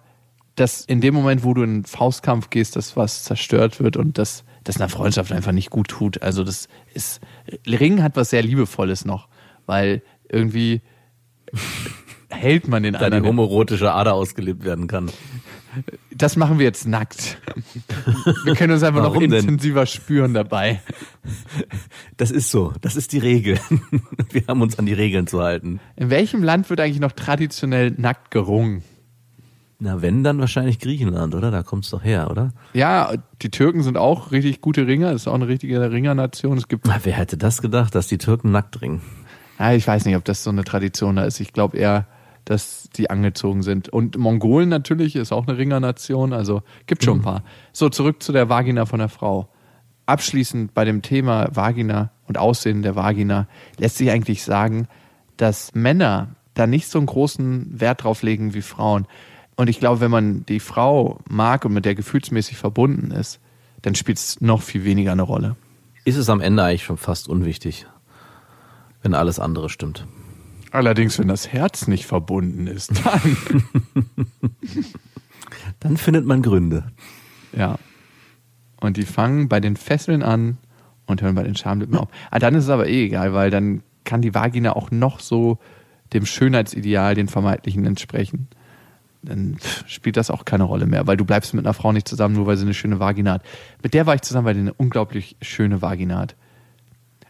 dass 0.60 0.84
in 0.84 1.00
dem 1.00 1.14
Moment, 1.14 1.44
wo 1.44 1.54
du 1.54 1.62
in 1.62 1.70
einen 1.70 1.84
Faustkampf 1.84 2.50
gehst, 2.50 2.76
dass 2.76 2.96
was 2.96 3.24
zerstört 3.24 3.80
wird 3.80 3.96
und 3.96 4.18
dass 4.18 4.44
das 4.64 4.76
einer 4.76 4.88
Freundschaft 4.88 5.32
einfach 5.32 5.52
nicht 5.52 5.70
gut 5.70 5.88
tut. 5.88 6.22
Also 6.22 6.44
das 6.44 6.68
ist, 6.94 7.20
Ring 7.66 8.02
hat 8.02 8.16
was 8.16 8.30
sehr 8.30 8.42
Liebevolles 8.42 9.04
noch, 9.04 9.28
weil 9.66 10.02
irgendwie 10.28 10.82
hält 12.30 12.68
man 12.68 12.82
den 12.82 12.92
Da 12.92 12.98
die 12.98 13.04
anderen. 13.06 13.26
homoerotische 13.26 13.92
Ader 13.92 14.14
ausgelebt 14.14 14.64
werden 14.64 14.86
kann. 14.86 15.10
Das 16.10 16.36
machen 16.36 16.58
wir 16.58 16.64
jetzt 16.66 16.86
nackt. 16.88 17.38
Wir 18.44 18.54
können 18.56 18.72
uns 18.72 18.82
einfach 18.82 19.02
noch 19.02 19.10
Warum 19.14 19.30
denn? 19.30 19.40
intensiver 19.40 19.86
spüren 19.86 20.34
dabei. 20.34 20.80
Das 22.16 22.30
ist 22.30 22.50
so, 22.50 22.72
das 22.80 22.96
ist 22.96 23.12
die 23.12 23.18
Regel. 23.18 23.60
Wir 24.32 24.42
haben 24.48 24.62
uns 24.62 24.78
an 24.78 24.86
die 24.86 24.94
Regeln 24.94 25.26
zu 25.26 25.40
halten. 25.42 25.78
In 25.94 26.10
welchem 26.10 26.42
Land 26.42 26.68
wird 26.70 26.80
eigentlich 26.80 27.00
noch 27.00 27.12
traditionell 27.12 27.92
nackt 27.96 28.30
gerungen? 28.30 28.82
Na, 29.80 30.02
wenn, 30.02 30.24
dann 30.24 30.40
wahrscheinlich 30.40 30.80
Griechenland, 30.80 31.36
oder? 31.36 31.52
Da 31.52 31.62
kommt's 31.62 31.90
doch 31.90 32.02
her, 32.02 32.30
oder? 32.30 32.50
Ja, 32.72 33.12
die 33.42 33.50
Türken 33.50 33.82
sind 33.84 33.96
auch 33.96 34.32
richtig 34.32 34.60
gute 34.60 34.88
Ringer. 34.88 35.12
Das 35.12 35.22
ist 35.22 35.28
auch 35.28 35.34
eine 35.34 35.46
richtige 35.46 35.92
Ringernation. 35.92 36.58
Es 36.58 36.66
gibt 36.66 36.86
Na, 36.86 36.98
wer 37.04 37.12
hätte 37.12 37.36
das 37.36 37.62
gedacht, 37.62 37.94
dass 37.94 38.08
die 38.08 38.18
Türken 38.18 38.50
nackt 38.50 38.82
ringen? 38.82 39.02
Ja, 39.58 39.72
ich 39.72 39.86
weiß 39.86 40.04
nicht, 40.04 40.16
ob 40.16 40.24
das 40.24 40.42
so 40.42 40.50
eine 40.50 40.64
Tradition 40.64 41.14
da 41.16 41.24
ist. 41.24 41.38
Ich 41.38 41.52
glaube 41.52 41.76
eher, 41.76 42.06
dass 42.44 42.88
die 42.96 43.08
angezogen 43.10 43.62
sind. 43.62 43.88
Und 43.88 44.18
Mongolen 44.18 44.68
natürlich 44.68 45.14
ist 45.14 45.32
auch 45.32 45.46
eine 45.46 45.58
Ringernation, 45.58 46.32
also 46.32 46.62
gibt 46.86 47.04
schon 47.04 47.18
ein 47.18 47.22
paar. 47.22 47.44
So, 47.72 47.88
zurück 47.88 48.22
zu 48.22 48.32
der 48.32 48.48
Vagina 48.48 48.84
von 48.84 48.98
der 48.98 49.08
Frau. 49.08 49.48
Abschließend 50.06 50.74
bei 50.74 50.84
dem 50.84 51.02
Thema 51.02 51.54
Vagina 51.54 52.10
und 52.26 52.38
Aussehen 52.38 52.82
der 52.82 52.96
Vagina 52.96 53.46
lässt 53.76 53.98
sich 53.98 54.10
eigentlich 54.10 54.42
sagen, 54.42 54.88
dass 55.36 55.74
Männer 55.74 56.34
da 56.54 56.66
nicht 56.66 56.88
so 56.88 56.98
einen 56.98 57.06
großen 57.06 57.80
Wert 57.80 58.02
drauf 58.02 58.22
legen 58.22 58.54
wie 58.54 58.62
Frauen. 58.62 59.06
Und 59.58 59.68
ich 59.68 59.80
glaube, 59.80 60.00
wenn 60.00 60.12
man 60.12 60.46
die 60.46 60.60
Frau 60.60 61.18
mag 61.28 61.64
und 61.64 61.72
mit 61.72 61.84
der 61.84 61.96
gefühlsmäßig 61.96 62.56
verbunden 62.56 63.10
ist, 63.10 63.40
dann 63.82 63.96
spielt 63.96 64.18
es 64.18 64.40
noch 64.40 64.62
viel 64.62 64.84
weniger 64.84 65.10
eine 65.10 65.22
Rolle. 65.22 65.56
Ist 66.04 66.16
es 66.16 66.30
am 66.30 66.40
Ende 66.40 66.62
eigentlich 66.62 66.84
schon 66.84 66.96
fast 66.96 67.28
unwichtig, 67.28 67.84
wenn 69.02 69.14
alles 69.14 69.40
andere 69.40 69.68
stimmt. 69.68 70.06
Allerdings, 70.70 71.18
wenn 71.18 71.26
das 71.26 71.52
Herz 71.52 71.88
nicht 71.88 72.06
verbunden 72.06 72.68
ist, 72.68 72.92
dann 73.04 73.36
Dann 75.80 75.96
findet 75.96 76.24
man 76.24 76.40
Gründe. 76.40 76.92
Ja. 77.52 77.80
Und 78.80 78.96
die 78.96 79.06
fangen 79.06 79.48
bei 79.48 79.58
den 79.58 79.76
Fesseln 79.76 80.22
an 80.22 80.58
und 81.06 81.20
hören 81.20 81.34
bei 81.34 81.42
den 81.42 81.56
Schamlippen 81.56 81.96
auf. 81.96 82.08
Ah, 82.30 82.38
dann 82.38 82.54
ist 82.54 82.64
es 82.64 82.70
aber 82.70 82.86
eh 82.86 83.06
egal, 83.06 83.32
weil 83.32 83.50
dann 83.50 83.82
kann 84.04 84.22
die 84.22 84.34
Vagina 84.34 84.76
auch 84.76 84.92
noch 84.92 85.18
so 85.18 85.58
dem 86.12 86.26
Schönheitsideal, 86.26 87.16
den 87.16 87.26
vermeintlichen, 87.26 87.84
entsprechen. 87.86 88.48
Dann 89.22 89.56
spielt 89.86 90.16
das 90.16 90.30
auch 90.30 90.44
keine 90.44 90.64
Rolle 90.64 90.86
mehr, 90.86 91.06
weil 91.06 91.16
du 91.16 91.24
bleibst 91.24 91.54
mit 91.54 91.66
einer 91.66 91.74
Frau 91.74 91.92
nicht 91.92 92.06
zusammen, 92.06 92.34
nur 92.34 92.46
weil 92.46 92.56
sie 92.56 92.64
eine 92.64 92.74
schöne 92.74 93.00
Vagina 93.00 93.32
hat. 93.32 93.42
Mit 93.82 93.94
der 93.94 94.06
war 94.06 94.14
ich 94.14 94.22
zusammen, 94.22 94.46
weil 94.46 94.54
die 94.54 94.60
eine 94.60 94.74
unglaublich 94.74 95.36
schöne 95.42 95.82
Vagina 95.82 96.18
hat. 96.18 96.36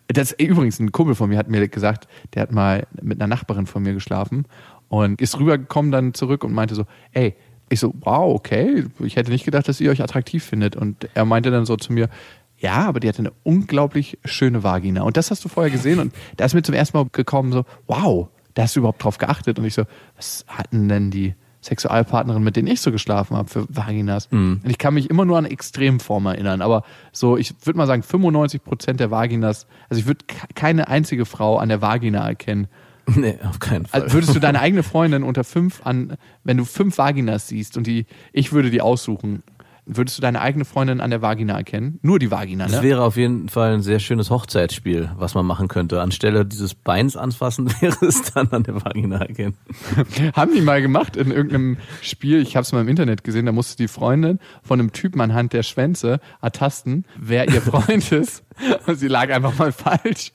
Das 0.08 0.32
übrigens, 0.32 0.80
ein 0.80 0.92
Kumpel 0.92 1.14
von 1.14 1.28
mir 1.28 1.38
hat 1.38 1.48
mir 1.48 1.66
gesagt, 1.68 2.08
der 2.34 2.42
hat 2.42 2.52
mal 2.52 2.86
mit 3.00 3.20
einer 3.20 3.26
Nachbarin 3.26 3.66
von 3.66 3.82
mir 3.82 3.92
geschlafen 3.92 4.46
und 4.88 5.20
ist 5.20 5.38
rübergekommen 5.38 5.90
dann 5.90 6.14
zurück 6.14 6.44
und 6.44 6.52
meinte 6.52 6.74
so, 6.74 6.84
ey, 7.12 7.34
ich 7.68 7.80
so, 7.80 7.94
wow, 8.00 8.34
okay, 8.34 8.86
ich 9.00 9.16
hätte 9.16 9.30
nicht 9.30 9.44
gedacht, 9.44 9.68
dass 9.68 9.80
ihr 9.80 9.90
euch 9.90 10.02
attraktiv 10.02 10.44
findet. 10.44 10.76
Und 10.76 11.08
er 11.14 11.26
meinte 11.26 11.50
dann 11.50 11.66
so 11.66 11.76
zu 11.76 11.92
mir, 11.92 12.08
ja, 12.56 12.86
aber 12.88 13.00
die 13.00 13.08
hatte 13.08 13.20
eine 13.20 13.32
unglaublich 13.44 14.18
schöne 14.24 14.62
Vagina. 14.62 15.02
Und 15.02 15.16
das 15.16 15.30
hast 15.30 15.44
du 15.44 15.48
vorher 15.48 15.70
gesehen 15.70 16.00
und 16.00 16.14
da 16.36 16.44
ist 16.44 16.54
mir 16.54 16.62
zum 16.62 16.74
ersten 16.74 16.96
Mal 16.96 17.06
gekommen 17.12 17.52
so, 17.52 17.64
wow, 17.86 18.28
da 18.54 18.62
hast 18.62 18.74
du 18.74 18.80
überhaupt 18.80 19.04
drauf 19.04 19.18
geachtet. 19.18 19.58
Und 19.58 19.64
ich 19.64 19.74
so, 19.74 19.84
was 20.16 20.44
hatten 20.48 20.88
denn 20.88 21.10
die 21.10 21.34
Sexualpartnerin, 21.62 22.42
mit 22.42 22.56
denen 22.56 22.68
ich 22.68 22.80
so 22.80 22.92
geschlafen 22.92 23.36
habe, 23.36 23.48
für 23.48 23.66
Vaginas? 23.68 24.28
Und 24.64 24.70
ich 24.70 24.78
kann 24.78 24.94
mich 24.94 25.10
immer 25.10 25.24
nur 25.24 25.38
an 25.38 25.44
Extremformen 25.44 26.34
erinnern, 26.34 26.62
aber 26.62 26.84
so, 27.12 27.36
ich 27.36 27.54
würde 27.64 27.78
mal 27.78 27.86
sagen, 27.86 28.02
95 28.02 28.62
Prozent 28.62 29.00
der 29.00 29.10
Vaginas, 29.10 29.66
also 29.88 30.00
ich 30.00 30.06
würde 30.06 30.24
keine 30.54 30.88
einzige 30.88 31.24
Frau 31.24 31.58
an 31.58 31.68
der 31.68 31.82
Vagina 31.82 32.26
erkennen. 32.26 32.68
Nee, 33.16 33.38
auf 33.42 33.58
keinen 33.58 33.86
Fall. 33.86 34.02
Also 34.02 34.14
würdest 34.14 34.34
du 34.34 34.38
deine 34.38 34.60
eigene 34.60 34.82
Freundin 34.82 35.22
unter 35.22 35.42
fünf 35.42 35.80
an, 35.86 36.18
wenn 36.44 36.58
du 36.58 36.66
fünf 36.66 36.98
Vaginas 36.98 37.48
siehst 37.48 37.78
und 37.78 37.86
die, 37.86 38.04
ich 38.34 38.52
würde 38.52 38.70
die 38.70 38.82
aussuchen, 38.82 39.42
würdest 39.88 40.18
du 40.18 40.22
deine 40.22 40.40
eigene 40.40 40.64
Freundin 40.64 41.00
an 41.00 41.10
der 41.10 41.22
Vagina 41.22 41.56
erkennen? 41.56 41.98
Nur 42.02 42.18
die 42.18 42.30
Vagina, 42.30 42.64
Das 42.66 42.76
ne? 42.76 42.82
wäre 42.82 43.02
auf 43.02 43.16
jeden 43.16 43.48
Fall 43.48 43.74
ein 43.74 43.82
sehr 43.82 43.98
schönes 43.98 44.30
Hochzeitsspiel, 44.30 45.10
was 45.16 45.34
man 45.34 45.44
machen 45.46 45.66
könnte. 45.68 46.00
Anstelle 46.00 46.46
dieses 46.46 46.74
Beins 46.74 47.16
anfassen, 47.16 47.68
wäre 47.80 47.96
es 48.06 48.22
dann 48.32 48.48
an 48.52 48.62
der 48.62 48.84
Vagina 48.84 49.18
erkennen. 49.18 49.56
Haben 50.34 50.52
die 50.54 50.60
mal 50.60 50.80
gemacht 50.82 51.16
in 51.16 51.30
irgendeinem 51.30 51.78
Spiel, 52.02 52.42
ich 52.42 52.54
habe 52.56 52.62
es 52.62 52.72
mal 52.72 52.82
im 52.82 52.88
Internet 52.88 53.24
gesehen, 53.24 53.46
da 53.46 53.52
musste 53.52 53.76
die 53.76 53.88
Freundin 53.88 54.38
von 54.62 54.78
einem 54.78 54.92
Typen 54.92 55.20
anhand 55.20 55.52
der 55.52 55.62
Schwänze 55.62 56.20
ertasten, 56.42 57.04
wer 57.18 57.48
ihr 57.48 57.62
Freund 57.62 58.12
ist. 58.12 58.44
Und 58.86 58.96
sie 58.98 59.08
lag 59.08 59.30
einfach 59.30 59.58
mal 59.58 59.72
falsch. 59.72 60.32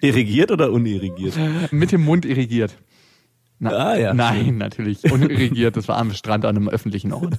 Irrigiert 0.00 0.50
oder 0.50 0.70
unirrigiert? 0.72 1.34
Mit 1.70 1.92
dem 1.92 2.02
Mund 2.04 2.24
irrigiert. 2.24 2.76
Na, 3.58 3.70
Ah, 3.70 3.96
ja, 3.96 4.14
Nein, 4.14 4.58
natürlich. 4.58 5.10
Unirrigiert, 5.10 5.76
das 5.76 5.88
war 5.88 5.96
am 5.96 6.12
Strand 6.12 6.44
an 6.44 6.56
einem 6.56 6.68
öffentlichen 6.68 7.12
Ort. 7.12 7.38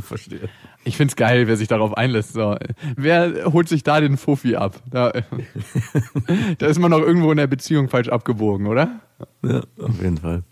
Verstehe. 0.06 0.48
Ich 0.84 0.96
find's 0.96 1.16
geil, 1.16 1.46
wer 1.46 1.56
sich 1.56 1.68
darauf 1.68 1.96
einlässt. 1.96 2.32
So. 2.32 2.56
Wer 2.96 3.52
holt 3.52 3.68
sich 3.68 3.82
da 3.82 4.00
den 4.00 4.16
Fuffi 4.16 4.56
ab? 4.56 4.82
Da, 4.90 5.12
da 6.58 6.66
ist 6.66 6.78
man 6.78 6.90
doch 6.90 7.00
irgendwo 7.00 7.30
in 7.30 7.36
der 7.36 7.46
Beziehung 7.46 7.88
falsch 7.88 8.08
abgebogen, 8.08 8.66
oder? 8.66 9.00
Ja, 9.42 9.62
auf 9.80 10.02
jeden 10.02 10.18
Fall. 10.18 10.42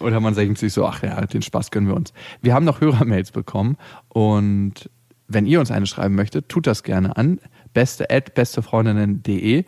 Oder 0.00 0.20
man 0.20 0.34
denkt 0.34 0.58
sich 0.58 0.72
so, 0.72 0.86
ach 0.86 1.02
ja, 1.02 1.20
den 1.26 1.42
Spaß 1.42 1.70
gönnen 1.70 1.88
wir 1.88 1.96
uns. 1.96 2.12
Wir 2.40 2.54
haben 2.54 2.64
noch 2.64 2.80
Hörermails 2.80 3.30
bekommen 3.30 3.76
und 4.08 4.90
wenn 5.28 5.46
ihr 5.46 5.60
uns 5.60 5.70
eine 5.70 5.86
schreiben 5.86 6.14
möchtet, 6.14 6.48
tut 6.48 6.66
das 6.66 6.82
gerne 6.82 7.16
an 7.16 7.40
beste 7.72 8.10
at 8.10 8.34
bestefreundinnen.de 8.34 9.64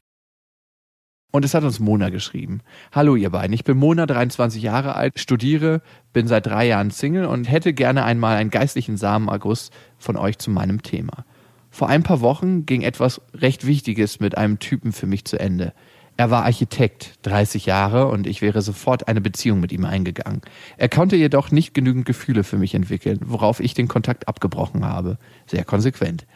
und 1.34 1.44
es 1.44 1.52
hat 1.52 1.64
uns 1.64 1.80
Mona 1.80 2.10
geschrieben. 2.10 2.60
Hallo 2.92 3.16
ihr 3.16 3.30
beiden, 3.30 3.52
ich 3.54 3.64
bin 3.64 3.76
Mona, 3.76 4.06
23 4.06 4.62
Jahre 4.62 4.94
alt, 4.94 5.18
studiere, 5.18 5.82
bin 6.12 6.28
seit 6.28 6.46
drei 6.46 6.68
Jahren 6.68 6.92
Single 6.92 7.24
und 7.24 7.50
hätte 7.50 7.72
gerne 7.72 8.04
einmal 8.04 8.36
einen 8.36 8.50
geistlichen 8.50 8.96
Samenerguss 8.96 9.72
von 9.98 10.16
euch 10.16 10.38
zu 10.38 10.52
meinem 10.52 10.82
Thema. 10.82 11.24
Vor 11.72 11.88
ein 11.88 12.04
paar 12.04 12.20
Wochen 12.20 12.66
ging 12.66 12.82
etwas 12.82 13.20
recht 13.34 13.66
Wichtiges 13.66 14.20
mit 14.20 14.38
einem 14.38 14.60
Typen 14.60 14.92
für 14.92 15.08
mich 15.08 15.24
zu 15.24 15.40
Ende. 15.40 15.72
Er 16.16 16.30
war 16.30 16.44
Architekt, 16.44 17.18
30 17.22 17.66
Jahre, 17.66 18.06
und 18.06 18.28
ich 18.28 18.40
wäre 18.40 18.62
sofort 18.62 19.08
eine 19.08 19.20
Beziehung 19.20 19.58
mit 19.58 19.72
ihm 19.72 19.84
eingegangen. 19.84 20.40
Er 20.76 20.88
konnte 20.88 21.16
jedoch 21.16 21.50
nicht 21.50 21.74
genügend 21.74 22.06
Gefühle 22.06 22.44
für 22.44 22.58
mich 22.58 22.76
entwickeln, 22.76 23.18
worauf 23.24 23.58
ich 23.58 23.74
den 23.74 23.88
Kontakt 23.88 24.28
abgebrochen 24.28 24.84
habe. 24.84 25.18
Sehr 25.46 25.64
konsequent. 25.64 26.26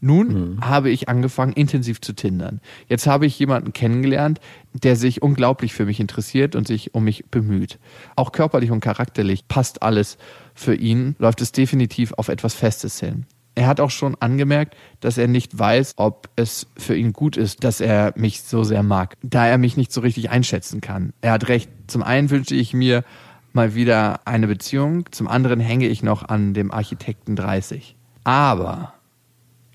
Nun 0.00 0.28
mhm. 0.28 0.60
habe 0.62 0.90
ich 0.90 1.08
angefangen, 1.08 1.52
intensiv 1.52 2.00
zu 2.00 2.14
tindern. 2.14 2.60
Jetzt 2.88 3.06
habe 3.06 3.26
ich 3.26 3.38
jemanden 3.38 3.72
kennengelernt, 3.72 4.40
der 4.72 4.96
sich 4.96 5.22
unglaublich 5.22 5.74
für 5.74 5.84
mich 5.84 6.00
interessiert 6.00 6.56
und 6.56 6.66
sich 6.66 6.94
um 6.94 7.04
mich 7.04 7.26
bemüht. 7.30 7.78
Auch 8.16 8.32
körperlich 8.32 8.70
und 8.70 8.80
charakterlich 8.80 9.46
passt 9.48 9.82
alles 9.82 10.16
für 10.54 10.74
ihn, 10.74 11.16
läuft 11.18 11.40
es 11.40 11.52
definitiv 11.52 12.12
auf 12.14 12.28
etwas 12.28 12.54
Festes 12.54 12.98
hin. 13.00 13.26
Er 13.54 13.66
hat 13.66 13.80
auch 13.80 13.90
schon 13.90 14.16
angemerkt, 14.20 14.76
dass 15.00 15.18
er 15.18 15.28
nicht 15.28 15.58
weiß, 15.58 15.94
ob 15.96 16.28
es 16.36 16.68
für 16.76 16.96
ihn 16.96 17.12
gut 17.12 17.36
ist, 17.36 17.64
dass 17.64 17.80
er 17.80 18.14
mich 18.16 18.42
so 18.42 18.64
sehr 18.64 18.82
mag, 18.82 19.16
da 19.22 19.46
er 19.46 19.58
mich 19.58 19.76
nicht 19.76 19.92
so 19.92 20.00
richtig 20.00 20.30
einschätzen 20.30 20.80
kann. 20.80 21.12
Er 21.20 21.32
hat 21.32 21.48
recht. 21.48 21.68
Zum 21.88 22.02
einen 22.02 22.30
wünsche 22.30 22.54
ich 22.54 22.72
mir 22.72 23.04
mal 23.52 23.74
wieder 23.74 24.26
eine 24.26 24.46
Beziehung, 24.46 25.10
zum 25.10 25.28
anderen 25.28 25.60
hänge 25.60 25.88
ich 25.88 26.02
noch 26.02 26.28
an 26.28 26.54
dem 26.54 26.70
Architekten 26.70 27.36
30. 27.36 27.96
Aber 28.24 28.94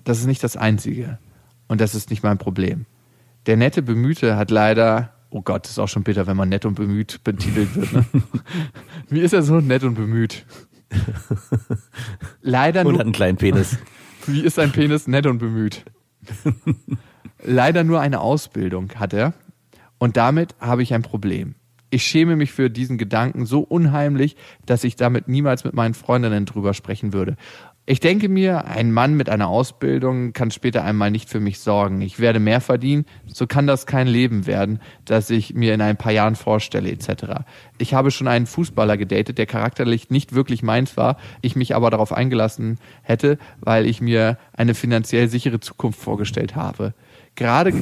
das 0.06 0.20
ist 0.20 0.26
nicht 0.26 0.42
das 0.42 0.56
Einzige. 0.56 1.18
Und 1.68 1.80
das 1.80 1.94
ist 1.94 2.10
nicht 2.10 2.22
mein 2.22 2.38
Problem. 2.38 2.86
Der 3.46 3.56
nette 3.56 3.82
Bemühte 3.82 4.36
hat 4.36 4.52
leider, 4.52 5.12
oh 5.30 5.42
Gott, 5.42 5.66
ist 5.66 5.80
auch 5.80 5.88
schon 5.88 6.04
bitter, 6.04 6.26
wenn 6.28 6.36
man 6.36 6.48
nett 6.48 6.64
und 6.64 6.74
bemüht 6.74 7.22
betitelt 7.24 7.74
wird. 7.74 7.92
Ne? 7.92 8.04
Wie 9.08 9.20
ist 9.20 9.32
er 9.32 9.42
so 9.42 9.60
nett 9.60 9.82
und 9.82 9.94
bemüht? 9.94 10.46
leider 12.40 12.84
nur. 12.84 12.92
Und 12.92 12.98
hat 13.00 13.06
einen 13.06 13.12
kleinen 13.12 13.36
Penis. 13.36 13.78
Wie 14.26 14.42
ist 14.42 14.58
ein 14.60 14.70
Penis 14.70 15.08
nett 15.08 15.26
und 15.26 15.38
bemüht? 15.38 15.84
leider 17.42 17.82
nur 17.82 18.00
eine 18.00 18.20
Ausbildung 18.20 18.92
hat 18.94 19.12
er. 19.12 19.34
Und 19.98 20.16
damit 20.16 20.54
habe 20.60 20.82
ich 20.84 20.94
ein 20.94 21.02
Problem. 21.02 21.56
Ich 21.90 22.04
schäme 22.04 22.36
mich 22.36 22.52
für 22.52 22.70
diesen 22.70 22.96
Gedanken 22.96 23.44
so 23.44 23.60
unheimlich, 23.60 24.36
dass 24.66 24.84
ich 24.84 24.94
damit 24.94 25.26
niemals 25.28 25.64
mit 25.64 25.74
meinen 25.74 25.94
Freundinnen 25.94 26.44
drüber 26.44 26.74
sprechen 26.74 27.12
würde. 27.12 27.36
Ich 27.88 28.00
denke 28.00 28.28
mir, 28.28 28.64
ein 28.64 28.90
Mann 28.90 29.14
mit 29.14 29.28
einer 29.28 29.46
Ausbildung 29.46 30.32
kann 30.32 30.50
später 30.50 30.82
einmal 30.82 31.12
nicht 31.12 31.30
für 31.30 31.38
mich 31.38 31.60
sorgen. 31.60 32.00
Ich 32.00 32.18
werde 32.18 32.40
mehr 32.40 32.60
verdienen, 32.60 33.06
so 33.26 33.46
kann 33.46 33.68
das 33.68 33.86
kein 33.86 34.08
Leben 34.08 34.46
werden, 34.48 34.80
das 35.04 35.30
ich 35.30 35.54
mir 35.54 35.72
in 35.72 35.80
ein 35.80 35.96
paar 35.96 36.10
Jahren 36.10 36.34
vorstelle, 36.34 36.90
etc. 36.90 37.44
Ich 37.78 37.94
habe 37.94 38.10
schon 38.10 38.26
einen 38.26 38.46
Fußballer 38.46 38.96
gedatet, 38.96 39.38
der 39.38 39.46
charakterlich 39.46 40.10
nicht 40.10 40.34
wirklich 40.34 40.64
meins 40.64 40.96
war, 40.96 41.16
ich 41.42 41.54
mich 41.54 41.76
aber 41.76 41.90
darauf 41.90 42.12
eingelassen 42.12 42.80
hätte, 43.02 43.38
weil 43.60 43.86
ich 43.86 44.00
mir 44.00 44.36
eine 44.52 44.74
finanziell 44.74 45.28
sichere 45.28 45.60
Zukunft 45.60 46.00
vorgestellt 46.00 46.56
habe. 46.56 46.92
Gerade, 47.36 47.72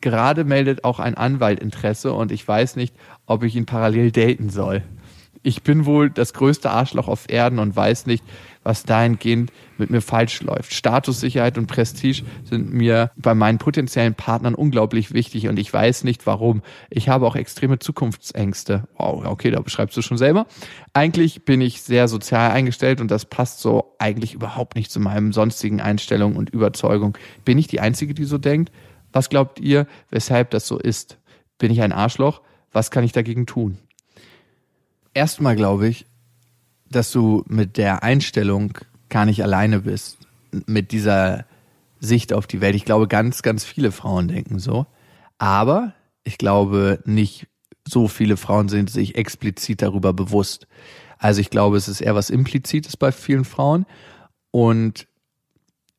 gerade 0.00 0.44
meldet 0.44 0.84
auch 0.84 1.00
ein 1.00 1.16
Anwalt 1.16 1.58
Interesse 1.58 2.12
und 2.12 2.30
ich 2.30 2.46
weiß 2.46 2.76
nicht, 2.76 2.94
ob 3.26 3.42
ich 3.42 3.56
ihn 3.56 3.66
parallel 3.66 4.12
daten 4.12 4.48
soll. 4.48 4.84
Ich 5.42 5.62
bin 5.62 5.86
wohl 5.86 6.08
das 6.08 6.34
größte 6.34 6.70
Arschloch 6.70 7.08
auf 7.08 7.28
Erden 7.28 7.58
und 7.58 7.74
weiß 7.74 8.06
nicht, 8.06 8.24
was 8.62 8.84
dahingehend 8.84 9.52
mit 9.76 9.90
mir 9.90 10.00
falsch 10.00 10.40
läuft. 10.42 10.72
Statussicherheit 10.72 11.58
und 11.58 11.66
Prestige 11.66 12.22
sind 12.44 12.72
mir 12.72 13.10
bei 13.16 13.34
meinen 13.34 13.58
potenziellen 13.58 14.14
Partnern 14.14 14.54
unglaublich 14.54 15.12
wichtig 15.12 15.48
und 15.48 15.58
ich 15.58 15.72
weiß 15.72 16.04
nicht 16.04 16.26
warum. 16.26 16.62
Ich 16.90 17.08
habe 17.08 17.26
auch 17.26 17.34
extreme 17.34 17.80
Zukunftsängste. 17.80 18.84
Wow, 18.96 19.26
okay, 19.26 19.50
da 19.50 19.60
beschreibst 19.60 19.96
du 19.96 20.02
schon 20.02 20.16
selber. 20.16 20.46
Eigentlich 20.92 21.44
bin 21.44 21.60
ich 21.60 21.82
sehr 21.82 22.06
sozial 22.06 22.52
eingestellt 22.52 23.00
und 23.00 23.10
das 23.10 23.24
passt 23.24 23.60
so 23.60 23.96
eigentlich 23.98 24.34
überhaupt 24.34 24.76
nicht 24.76 24.92
zu 24.92 25.00
meinen 25.00 25.32
sonstigen 25.32 25.80
Einstellungen 25.80 26.36
und 26.36 26.50
Überzeugungen. 26.50 27.14
Bin 27.44 27.58
ich 27.58 27.66
die 27.66 27.80
Einzige, 27.80 28.14
die 28.14 28.24
so 28.24 28.38
denkt? 28.38 28.70
Was 29.12 29.28
glaubt 29.28 29.58
ihr, 29.58 29.86
weshalb 30.10 30.50
das 30.50 30.68
so 30.68 30.78
ist? 30.78 31.18
Bin 31.58 31.72
ich 31.72 31.82
ein 31.82 31.92
Arschloch? 31.92 32.42
Was 32.70 32.90
kann 32.90 33.04
ich 33.04 33.12
dagegen 33.12 33.46
tun? 33.46 33.78
Erstmal 35.14 35.56
glaube 35.56 35.88
ich, 35.88 36.06
dass 36.88 37.10
du 37.10 37.44
mit 37.46 37.76
der 37.76 38.02
Einstellung 38.02 38.78
gar 39.08 39.24
nicht 39.24 39.42
alleine 39.42 39.80
bist, 39.80 40.18
mit 40.66 40.92
dieser 40.92 41.44
Sicht 42.00 42.32
auf 42.32 42.46
die 42.46 42.60
Welt. 42.60 42.74
Ich 42.74 42.84
glaube, 42.84 43.08
ganz, 43.08 43.42
ganz 43.42 43.64
viele 43.64 43.92
Frauen 43.92 44.28
denken 44.28 44.58
so. 44.58 44.86
Aber 45.38 45.94
ich 46.24 46.38
glaube, 46.38 47.00
nicht 47.04 47.46
so 47.86 48.08
viele 48.08 48.36
Frauen 48.36 48.68
sind 48.68 48.90
sich 48.90 49.16
explizit 49.16 49.82
darüber 49.82 50.12
bewusst. 50.12 50.66
Also 51.18 51.40
ich 51.40 51.50
glaube, 51.50 51.76
es 51.76 51.88
ist 51.88 52.00
eher 52.00 52.14
was 52.14 52.30
Implizites 52.30 52.96
bei 52.96 53.12
vielen 53.12 53.44
Frauen. 53.44 53.86
Und 54.50 55.06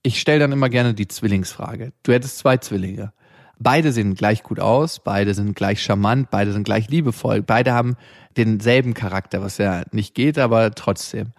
ich 0.02 0.20
stelle 0.20 0.40
dann 0.40 0.52
immer 0.52 0.70
gerne 0.70 0.94
die 0.94 1.08
Zwillingsfrage. 1.08 1.94
Du 2.04 2.12
hättest 2.12 2.38
zwei 2.38 2.58
Zwillinge. 2.58 3.14
Beide 3.60 3.92
sehen 3.92 4.16
gleich 4.16 4.44
gut 4.44 4.60
aus, 4.60 5.00
beide 5.00 5.34
sind 5.34 5.56
gleich 5.56 5.82
charmant, 5.82 6.30
beide 6.32 6.52
sind 6.52 6.64
gleich 6.64 6.90
liebevoll, 6.90 7.42
beide 7.42 7.74
haben 7.74 7.96
denselben 8.36 8.94
Charakter, 8.94 9.42
was 9.42 9.58
ja 9.58 9.84
nicht 9.92 10.16
geht, 10.16 10.40
aber 10.40 10.72
trotzdem. 10.72 11.32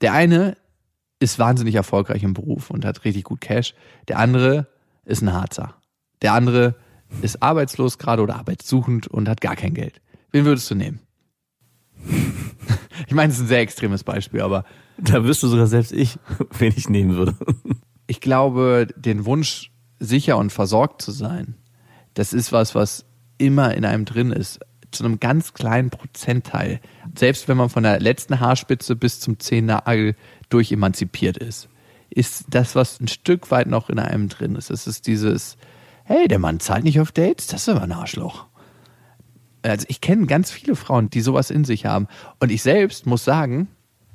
Der 0.00 0.14
eine 0.14 0.56
ist 1.20 1.38
wahnsinnig 1.38 1.74
erfolgreich 1.74 2.22
im 2.22 2.32
Beruf 2.32 2.70
und 2.70 2.84
hat 2.84 3.04
richtig 3.04 3.24
gut 3.24 3.40
Cash. 3.40 3.74
Der 4.08 4.18
andere 4.18 4.66
ist 5.04 5.22
ein 5.22 5.32
Harzer. 5.32 5.74
Der 6.22 6.32
andere 6.32 6.74
ist 7.22 7.42
arbeitslos 7.42 7.98
gerade 7.98 8.22
oder 8.22 8.36
arbeitssuchend 8.36 9.06
und 9.06 9.28
hat 9.28 9.40
gar 9.40 9.56
kein 9.56 9.74
Geld. 9.74 10.00
Wen 10.32 10.44
würdest 10.44 10.70
du 10.70 10.74
nehmen? 10.74 11.00
ich 13.06 13.14
meine, 13.14 13.28
das 13.28 13.36
ist 13.36 13.44
ein 13.44 13.48
sehr 13.48 13.60
extremes 13.60 14.04
Beispiel, 14.04 14.40
aber. 14.40 14.64
Da 14.96 15.24
wüsste 15.24 15.48
sogar 15.48 15.66
selbst 15.66 15.92
ich, 15.92 16.18
wen 16.58 16.72
ich 16.76 16.88
nehmen 16.88 17.16
würde. 17.16 17.34
ich 18.06 18.20
glaube, 18.20 18.86
den 18.96 19.24
Wunsch, 19.26 19.69
sicher 20.00 20.36
und 20.38 20.50
versorgt 20.50 21.02
zu 21.02 21.12
sein, 21.12 21.54
das 22.14 22.32
ist 22.32 22.50
was, 22.52 22.74
was 22.74 23.04
immer 23.38 23.74
in 23.74 23.84
einem 23.84 24.04
drin 24.04 24.32
ist 24.32 24.60
zu 24.90 25.04
einem 25.04 25.20
ganz 25.20 25.54
kleinen 25.54 25.90
Prozentteil, 25.90 26.80
selbst 27.16 27.48
wenn 27.48 27.56
man 27.56 27.68
von 27.68 27.82
der 27.82 28.00
letzten 28.00 28.40
Haarspitze 28.40 28.96
bis 28.96 29.20
zum 29.20 29.38
Zehennagel 29.38 30.16
durchemanzipiert 30.48 31.36
ist, 31.36 31.68
ist 32.10 32.46
das, 32.50 32.74
was 32.74 33.00
ein 33.00 33.08
Stück 33.08 33.50
weit 33.50 33.68
noch 33.68 33.88
in 33.88 33.98
einem 33.98 34.28
drin 34.28 34.56
ist. 34.56 34.70
Es 34.70 34.86
ist 34.86 35.06
dieses, 35.06 35.56
hey, 36.04 36.26
der 36.26 36.38
Mann 36.38 36.60
zahlt 36.60 36.84
nicht 36.84 37.00
auf 37.00 37.12
Dates, 37.12 37.46
das 37.46 37.62
ist 37.62 37.68
aber 37.68 37.82
ein 37.82 37.92
Arschloch. 37.92 38.46
Also 39.62 39.86
ich 39.88 40.00
kenne 40.00 40.26
ganz 40.26 40.50
viele 40.50 40.74
Frauen, 40.74 41.10
die 41.10 41.20
sowas 41.20 41.50
in 41.50 41.64
sich 41.64 41.86
haben. 41.86 42.08
Und 42.40 42.50
ich 42.50 42.62
selbst 42.62 43.06
muss 43.06 43.24
sagen, 43.24 43.68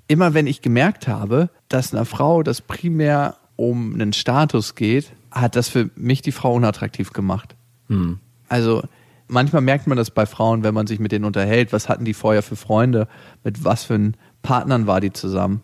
immer 0.08 0.34
wenn 0.34 0.48
ich 0.48 0.62
gemerkt 0.62 1.08
habe, 1.08 1.50
dass 1.70 1.94
einer 1.94 2.06
Frau 2.06 2.44
das 2.44 2.62
primär 2.62 3.38
um 3.56 3.94
einen 3.94 4.12
Status 4.12 4.76
geht, 4.76 5.14
hat 5.36 5.56
das 5.56 5.68
für 5.70 5.90
mich 5.96 6.22
die 6.22 6.32
Frau 6.32 6.54
unattraktiv 6.54 7.12
gemacht. 7.12 7.56
Hm. 7.90 8.20
Also 8.48 8.84
manchmal 9.28 9.62
merkt 9.62 9.86
man 9.86 9.98
das 9.98 10.10
bei 10.10 10.26
Frauen, 10.26 10.64
wenn 10.64 10.74
man 10.74 10.88
sich 10.88 11.00
mit 11.00 11.12
denen 11.12 11.26
unterhält. 11.26 11.74
Was 11.74 11.90
hatten 11.90 12.06
die 12.06 12.14
vorher 12.14 12.42
für 12.42 12.56
Freunde? 12.56 13.08
Mit 13.44 13.64
was 13.64 13.84
für 13.84 14.14
Partnern 14.42 14.88
war 14.88 15.02
die 15.02 15.12
zusammen? 15.12 15.62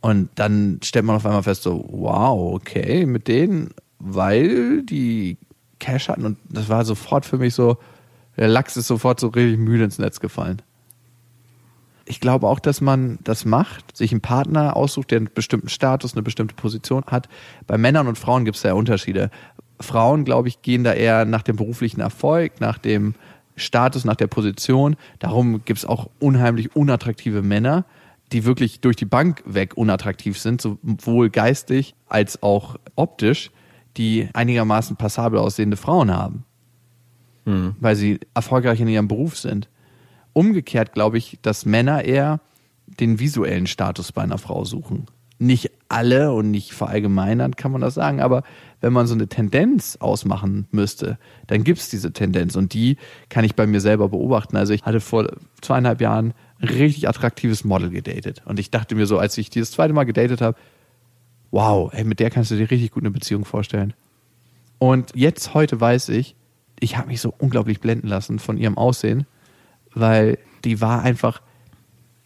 Und 0.00 0.28
dann 0.34 0.80
stellt 0.82 1.04
man 1.04 1.16
auf 1.16 1.24
einmal 1.26 1.42
fest, 1.42 1.62
so, 1.62 1.84
wow, 1.88 2.54
okay, 2.54 3.06
mit 3.06 3.28
denen, 3.28 3.70
weil 3.98 4.82
die 4.82 5.38
Cash 5.78 6.08
hatten. 6.08 6.24
Und 6.24 6.38
das 6.48 6.68
war 6.68 6.84
sofort 6.84 7.24
für 7.24 7.38
mich 7.38 7.54
so, 7.54 7.78
der 8.36 8.48
Lachs 8.48 8.76
ist 8.76 8.86
sofort 8.86 9.18
so 9.18 9.28
richtig 9.28 9.58
müde 9.58 9.84
ins 9.84 9.98
Netz 9.98 10.20
gefallen. 10.20 10.62
Ich 12.06 12.20
glaube 12.20 12.46
auch, 12.46 12.60
dass 12.60 12.80
man 12.80 13.18
das 13.24 13.44
macht, 13.44 13.96
sich 13.96 14.12
einen 14.12 14.20
Partner 14.20 14.76
aussucht, 14.76 15.10
der 15.10 15.18
einen 15.18 15.30
bestimmten 15.34 15.68
Status, 15.68 16.14
eine 16.14 16.22
bestimmte 16.22 16.54
Position 16.54 17.02
hat. 17.06 17.28
Bei 17.66 17.76
Männern 17.76 18.06
und 18.06 18.16
Frauen 18.16 18.44
gibt 18.44 18.56
es 18.56 18.62
ja 18.62 18.74
Unterschiede. 18.74 19.30
Frauen, 19.80 20.24
glaube 20.24 20.48
ich, 20.48 20.62
gehen 20.62 20.84
da 20.84 20.92
eher 20.92 21.24
nach 21.24 21.42
dem 21.42 21.56
beruflichen 21.56 22.00
Erfolg, 22.00 22.60
nach 22.60 22.78
dem 22.78 23.14
Status, 23.56 24.04
nach 24.04 24.16
der 24.16 24.28
Position. 24.28 24.96
Darum 25.18 25.64
gibt 25.64 25.78
es 25.78 25.84
auch 25.84 26.08
unheimlich 26.20 26.76
unattraktive 26.76 27.42
Männer, 27.42 27.84
die 28.32 28.44
wirklich 28.44 28.80
durch 28.80 28.96
die 28.96 29.04
Bank 29.04 29.42
weg 29.46 29.76
unattraktiv 29.76 30.38
sind, 30.38 30.60
sowohl 30.60 31.30
geistig 31.30 31.94
als 32.08 32.42
auch 32.42 32.76
optisch, 32.94 33.50
die 33.96 34.28
einigermaßen 34.32 34.96
passabel 34.96 35.38
aussehende 35.38 35.76
Frauen 35.76 36.12
haben, 36.12 36.44
mhm. 37.44 37.76
weil 37.80 37.96
sie 37.96 38.20
erfolgreich 38.34 38.80
in 38.80 38.88
ihrem 38.88 39.08
Beruf 39.08 39.36
sind. 39.36 39.68
Umgekehrt 40.36 40.92
glaube 40.92 41.16
ich, 41.16 41.38
dass 41.40 41.64
Männer 41.64 42.04
eher 42.04 42.40
den 43.00 43.18
visuellen 43.18 43.66
Status 43.66 44.12
bei 44.12 44.20
einer 44.20 44.36
Frau 44.36 44.66
suchen. 44.66 45.06
Nicht 45.38 45.70
alle 45.88 46.34
und 46.34 46.50
nicht 46.50 46.74
verallgemeinern 46.74 47.56
kann 47.56 47.72
man 47.72 47.80
das 47.80 47.94
sagen, 47.94 48.20
aber 48.20 48.42
wenn 48.82 48.92
man 48.92 49.06
so 49.06 49.14
eine 49.14 49.28
Tendenz 49.28 49.96
ausmachen 49.96 50.68
müsste, 50.72 51.18
dann 51.46 51.64
gibt 51.64 51.78
es 51.78 51.88
diese 51.88 52.12
Tendenz 52.12 52.54
und 52.54 52.74
die 52.74 52.98
kann 53.30 53.46
ich 53.46 53.54
bei 53.54 53.66
mir 53.66 53.80
selber 53.80 54.10
beobachten. 54.10 54.58
Also 54.58 54.74
ich 54.74 54.82
hatte 54.84 55.00
vor 55.00 55.26
zweieinhalb 55.62 56.02
Jahren 56.02 56.34
ein 56.60 56.68
richtig 56.68 57.08
attraktives 57.08 57.64
Model 57.64 57.88
gedatet 57.88 58.42
und 58.44 58.58
ich 58.58 58.70
dachte 58.70 58.94
mir 58.94 59.06
so, 59.06 59.18
als 59.18 59.38
ich 59.38 59.48
dieses 59.48 59.70
zweite 59.70 59.94
Mal 59.94 60.04
gedatet 60.04 60.42
habe, 60.42 60.58
wow, 61.50 61.90
ey, 61.94 62.04
mit 62.04 62.20
der 62.20 62.28
kannst 62.28 62.50
du 62.50 62.56
dir 62.56 62.70
richtig 62.70 62.90
gut 62.90 63.04
eine 63.04 63.10
Beziehung 63.10 63.46
vorstellen. 63.46 63.94
Und 64.76 65.12
jetzt 65.14 65.54
heute 65.54 65.80
weiß 65.80 66.10
ich, 66.10 66.36
ich 66.78 66.98
habe 66.98 67.08
mich 67.08 67.22
so 67.22 67.32
unglaublich 67.38 67.80
blenden 67.80 68.08
lassen 68.08 68.38
von 68.38 68.58
ihrem 68.58 68.76
Aussehen, 68.76 69.24
weil 69.96 70.38
die 70.64 70.80
war 70.80 71.02
einfach 71.02 71.40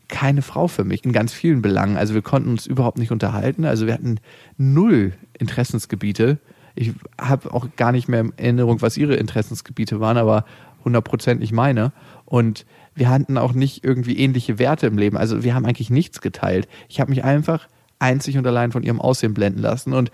keine 0.08 0.42
Frau 0.42 0.68
für 0.68 0.84
mich 0.84 1.04
in 1.04 1.12
ganz 1.12 1.32
vielen 1.32 1.62
Belangen. 1.62 1.96
Also 1.96 2.14
wir 2.14 2.22
konnten 2.22 2.50
uns 2.50 2.66
überhaupt 2.66 2.98
nicht 2.98 3.12
unterhalten. 3.12 3.64
Also 3.64 3.86
wir 3.86 3.94
hatten 3.94 4.18
null 4.58 5.14
Interessensgebiete. 5.38 6.38
Ich 6.74 6.92
habe 7.18 7.54
auch 7.54 7.68
gar 7.76 7.92
nicht 7.92 8.08
mehr 8.08 8.20
in 8.20 8.32
Erinnerung, 8.36 8.82
was 8.82 8.96
ihre 8.96 9.14
Interessensgebiete 9.14 10.00
waren, 10.00 10.16
aber 10.16 10.44
hundertprozentig 10.84 11.52
meine. 11.52 11.92
Und 12.24 12.66
wir 12.94 13.08
hatten 13.08 13.38
auch 13.38 13.52
nicht 13.52 13.84
irgendwie 13.84 14.18
ähnliche 14.18 14.58
Werte 14.58 14.86
im 14.86 14.98
Leben. 14.98 15.16
Also 15.16 15.44
wir 15.44 15.54
haben 15.54 15.64
eigentlich 15.64 15.90
nichts 15.90 16.20
geteilt. 16.20 16.68
Ich 16.88 17.00
habe 17.00 17.10
mich 17.10 17.24
einfach 17.24 17.68
einzig 17.98 18.36
und 18.36 18.46
allein 18.46 18.72
von 18.72 18.82
ihrem 18.82 19.00
Aussehen 19.00 19.34
blenden 19.34 19.60
lassen. 19.60 19.92
Und 19.92 20.10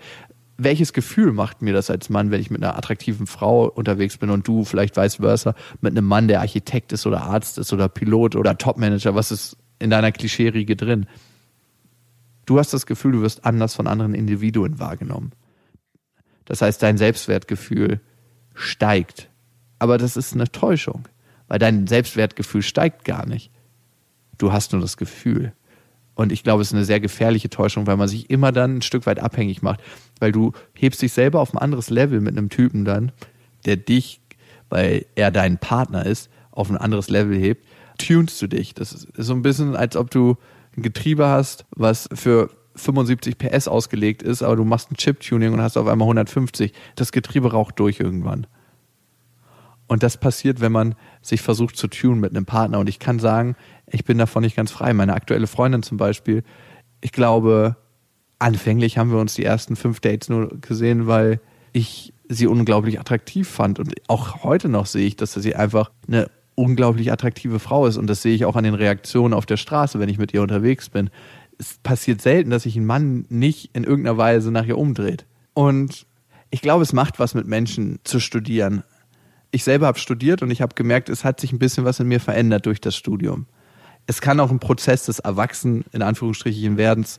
welches 0.57 0.91
Gefühl 0.91 1.33
macht 1.33 1.61
mir 1.61 1.73
das 1.73 1.89
als 1.89 2.09
Mann, 2.09 2.31
wenn 2.31 2.41
ich 2.41 2.49
mit 2.49 2.63
einer 2.63 2.75
attraktiven 2.75 3.27
Frau 3.27 3.65
unterwegs 3.65 4.17
bin 4.17 4.31
und 4.31 4.47
du 4.47 4.65
vielleicht 4.65 4.97
vice 4.97 5.15
versa 5.15 5.53
mit 5.81 5.91
einem 5.91 6.05
Mann, 6.05 6.27
der 6.27 6.41
Architekt 6.41 6.91
ist 6.91 7.05
oder 7.05 7.21
Arzt 7.21 7.59
ist 7.59 7.71
oder 7.73 7.87
Pilot 7.87 8.35
oder 8.35 8.57
Topmanager, 8.57 9.13
was 9.13 9.31
ist 9.31 9.57
in 9.79 9.91
deiner 9.91 10.11
Klischeeriege 10.11 10.75
drin? 10.75 11.05
Du 12.47 12.57
hast 12.57 12.73
das 12.73 12.85
Gefühl, 12.85 13.11
du 13.11 13.21
wirst 13.21 13.45
anders 13.45 13.75
von 13.75 13.87
anderen 13.87 14.15
Individuen 14.15 14.79
wahrgenommen. 14.79 15.31
Das 16.45 16.61
heißt, 16.61 16.81
dein 16.81 16.97
Selbstwertgefühl 16.97 17.99
steigt. 18.55 19.29
Aber 19.79 19.97
das 19.97 20.17
ist 20.17 20.33
eine 20.33 20.49
Täuschung, 20.51 21.07
weil 21.47 21.59
dein 21.59 21.85
Selbstwertgefühl 21.87 22.63
steigt 22.63 23.05
gar 23.05 23.27
nicht. 23.27 23.51
Du 24.37 24.51
hast 24.51 24.71
nur 24.71 24.81
das 24.81 24.97
Gefühl. 24.97 25.53
Und 26.17 26.31
ich 26.31 26.43
glaube, 26.43 26.63
es 26.63 26.69
ist 26.69 26.73
eine 26.73 26.83
sehr 26.83 26.99
gefährliche 26.99 27.47
Täuschung, 27.47 27.85
weil 27.85 27.95
man 27.95 28.07
sich 28.07 28.31
immer 28.31 28.51
dann 28.51 28.77
ein 28.77 28.81
Stück 28.81 29.05
weit 29.05 29.19
abhängig 29.19 29.61
macht. 29.61 29.81
Weil 30.19 30.31
du 30.31 30.51
hebst 30.73 30.99
dich 30.99 31.13
selber 31.13 31.39
auf 31.39 31.53
ein 31.53 31.59
anderes 31.59 31.91
Level 31.91 32.21
mit 32.21 32.35
einem 32.35 32.49
Typen 32.49 32.85
dann, 32.85 33.11
der 33.67 33.77
dich, 33.77 34.19
weil 34.69 35.05
er 35.13 35.29
dein 35.29 35.59
Partner 35.59 36.07
ist, 36.07 36.31
auf 36.49 36.71
ein 36.71 36.77
anderes 36.77 37.11
Level 37.11 37.37
hebt, 37.37 37.67
tunst 37.99 38.41
du 38.41 38.47
dich. 38.47 38.73
Das 38.73 38.93
ist 38.93 39.07
so 39.15 39.33
ein 39.33 39.43
bisschen, 39.43 39.75
als 39.75 39.95
ob 39.95 40.09
du 40.09 40.37
ein 40.75 40.81
Getriebe 40.81 41.27
hast, 41.27 41.65
was 41.75 42.09
für 42.11 42.49
75 42.73 43.37
PS 43.37 43.67
ausgelegt 43.67 44.23
ist, 44.23 44.41
aber 44.41 44.55
du 44.55 44.63
machst 44.63 44.91
ein 44.91 44.97
Chip-Tuning 44.97 45.53
und 45.53 45.61
hast 45.61 45.77
auf 45.77 45.85
einmal 45.85 46.07
150. 46.07 46.73
Das 46.95 47.11
Getriebe 47.11 47.51
raucht 47.51 47.79
durch 47.79 47.99
irgendwann. 47.99 48.47
Und 49.87 50.03
das 50.03 50.17
passiert, 50.17 50.59
wenn 50.59 50.71
man 50.71 50.95
sich 51.21 51.41
versucht 51.41 51.77
zu 51.77 51.87
tunen 51.87 52.19
mit 52.19 52.31
einem 52.31 52.45
Partner. 52.45 52.79
Und 52.79 52.89
ich 52.89 52.99
kann 52.99 53.19
sagen, 53.19 53.55
ich 53.87 54.03
bin 54.03 54.17
davon 54.17 54.43
nicht 54.43 54.55
ganz 54.55 54.71
frei. 54.71 54.93
Meine 54.93 55.13
aktuelle 55.13 55.47
Freundin 55.47 55.81
zum 55.81 55.97
Beispiel, 55.97 56.43
ich 56.99 57.13
glaube, 57.13 57.77
anfänglich 58.37 58.97
haben 58.97 59.11
wir 59.11 59.19
uns 59.19 59.35
die 59.35 59.45
ersten 59.45 59.75
fünf 59.75 59.99
Dates 60.01 60.29
nur 60.29 60.49
gesehen, 60.59 61.07
weil 61.07 61.39
ich 61.71 62.13
sie 62.27 62.47
unglaublich 62.47 62.99
attraktiv 62.99 63.47
fand. 63.47 63.79
Und 63.79 63.93
auch 64.07 64.43
heute 64.43 64.67
noch 64.67 64.85
sehe 64.85 65.07
ich, 65.07 65.15
dass 65.15 65.33
sie 65.33 65.55
einfach 65.55 65.91
eine 66.07 66.29
unglaublich 66.55 67.11
attraktive 67.11 67.59
Frau 67.59 67.87
ist. 67.87 67.97
Und 67.97 68.07
das 68.07 68.21
sehe 68.21 68.35
ich 68.35 68.43
auch 68.43 68.57
an 68.57 68.65
den 68.65 68.73
Reaktionen 68.73 69.33
auf 69.33 69.45
der 69.45 69.57
Straße, 69.57 69.99
wenn 69.99 70.09
ich 70.09 70.17
mit 70.17 70.33
ihr 70.33 70.41
unterwegs 70.41 70.89
bin. 70.89 71.09
Es 71.57 71.77
passiert 71.81 72.21
selten, 72.21 72.49
dass 72.49 72.63
sich 72.63 72.75
ein 72.75 72.85
Mann 72.85 73.25
nicht 73.29 73.69
in 73.73 73.85
irgendeiner 73.85 74.17
Weise 74.17 74.51
nach 74.51 74.65
ihr 74.65 74.77
umdreht. 74.77 75.25
Und 75.53 76.05
ich 76.49 76.61
glaube, 76.61 76.83
es 76.83 76.93
macht 76.93 77.19
was 77.19 77.33
mit 77.35 77.47
Menschen 77.47 77.99
zu 78.03 78.19
studieren 78.19 78.83
ich 79.57 79.63
selber 79.63 79.87
habe 79.87 79.97
studiert 79.97 80.43
und 80.43 80.51
ich 80.51 80.61
habe 80.61 80.75
gemerkt, 80.75 81.09
es 81.09 81.23
hat 81.23 81.39
sich 81.39 81.51
ein 81.51 81.57
bisschen 81.57 81.83
was 81.83 81.99
in 81.99 82.07
mir 82.07 82.19
verändert 82.19 82.67
durch 82.67 82.79
das 82.79 82.95
Studium. 82.95 83.47
Es 84.05 84.21
kann 84.21 84.39
auch 84.39 84.51
ein 84.51 84.59
Prozess 84.59 85.05
des 85.05 85.17
Erwachsenen, 85.17 85.83
in 85.91 86.03
Anführungsstrichen, 86.03 86.77
Werdens 86.77 87.17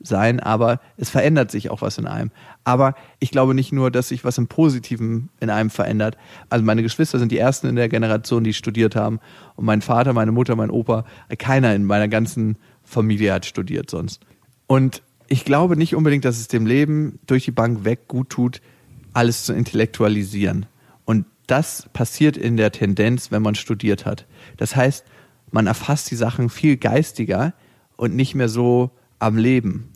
sein, 0.00 0.40
aber 0.40 0.80
es 0.96 1.10
verändert 1.10 1.50
sich 1.50 1.70
auch 1.70 1.82
was 1.82 1.98
in 1.98 2.06
einem. 2.06 2.30
Aber 2.64 2.94
ich 3.20 3.30
glaube 3.30 3.54
nicht 3.54 3.70
nur, 3.70 3.90
dass 3.90 4.08
sich 4.08 4.24
was 4.24 4.38
im 4.38 4.48
Positiven 4.48 5.28
in 5.40 5.50
einem 5.50 5.68
verändert. 5.68 6.16
Also 6.48 6.64
meine 6.64 6.82
Geschwister 6.82 7.18
sind 7.18 7.30
die 7.30 7.38
ersten 7.38 7.66
in 7.66 7.76
der 7.76 7.90
Generation, 7.90 8.44
die 8.44 8.54
studiert 8.54 8.96
haben. 8.96 9.20
Und 9.54 9.66
mein 9.66 9.82
Vater, 9.82 10.14
meine 10.14 10.32
Mutter, 10.32 10.56
mein 10.56 10.70
Opa, 10.70 11.04
keiner 11.38 11.74
in 11.74 11.84
meiner 11.84 12.08
ganzen 12.08 12.56
Familie 12.82 13.34
hat 13.34 13.44
studiert 13.44 13.90
sonst. 13.90 14.22
Und 14.66 15.02
ich 15.28 15.44
glaube 15.44 15.76
nicht 15.76 15.94
unbedingt, 15.94 16.24
dass 16.24 16.38
es 16.38 16.48
dem 16.48 16.64
Leben 16.64 17.18
durch 17.26 17.44
die 17.44 17.50
Bank 17.50 17.84
weg 17.84 18.08
gut 18.08 18.30
tut, 18.30 18.62
alles 19.12 19.44
zu 19.44 19.52
intellektualisieren. 19.52 20.64
Das 21.46 21.88
passiert 21.92 22.36
in 22.36 22.56
der 22.56 22.72
Tendenz, 22.72 23.30
wenn 23.30 23.42
man 23.42 23.54
studiert 23.54 24.06
hat. 24.06 24.26
Das 24.56 24.76
heißt, 24.76 25.04
man 25.50 25.66
erfasst 25.66 26.10
die 26.10 26.16
Sachen 26.16 26.48
viel 26.48 26.76
geistiger 26.76 27.54
und 27.96 28.14
nicht 28.14 28.34
mehr 28.34 28.48
so 28.48 28.90
am 29.18 29.36
Leben, 29.36 29.92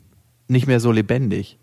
nicht 0.47 0.67
mehr 0.67 0.79
so 0.79 0.91
lebendig. 0.91 1.59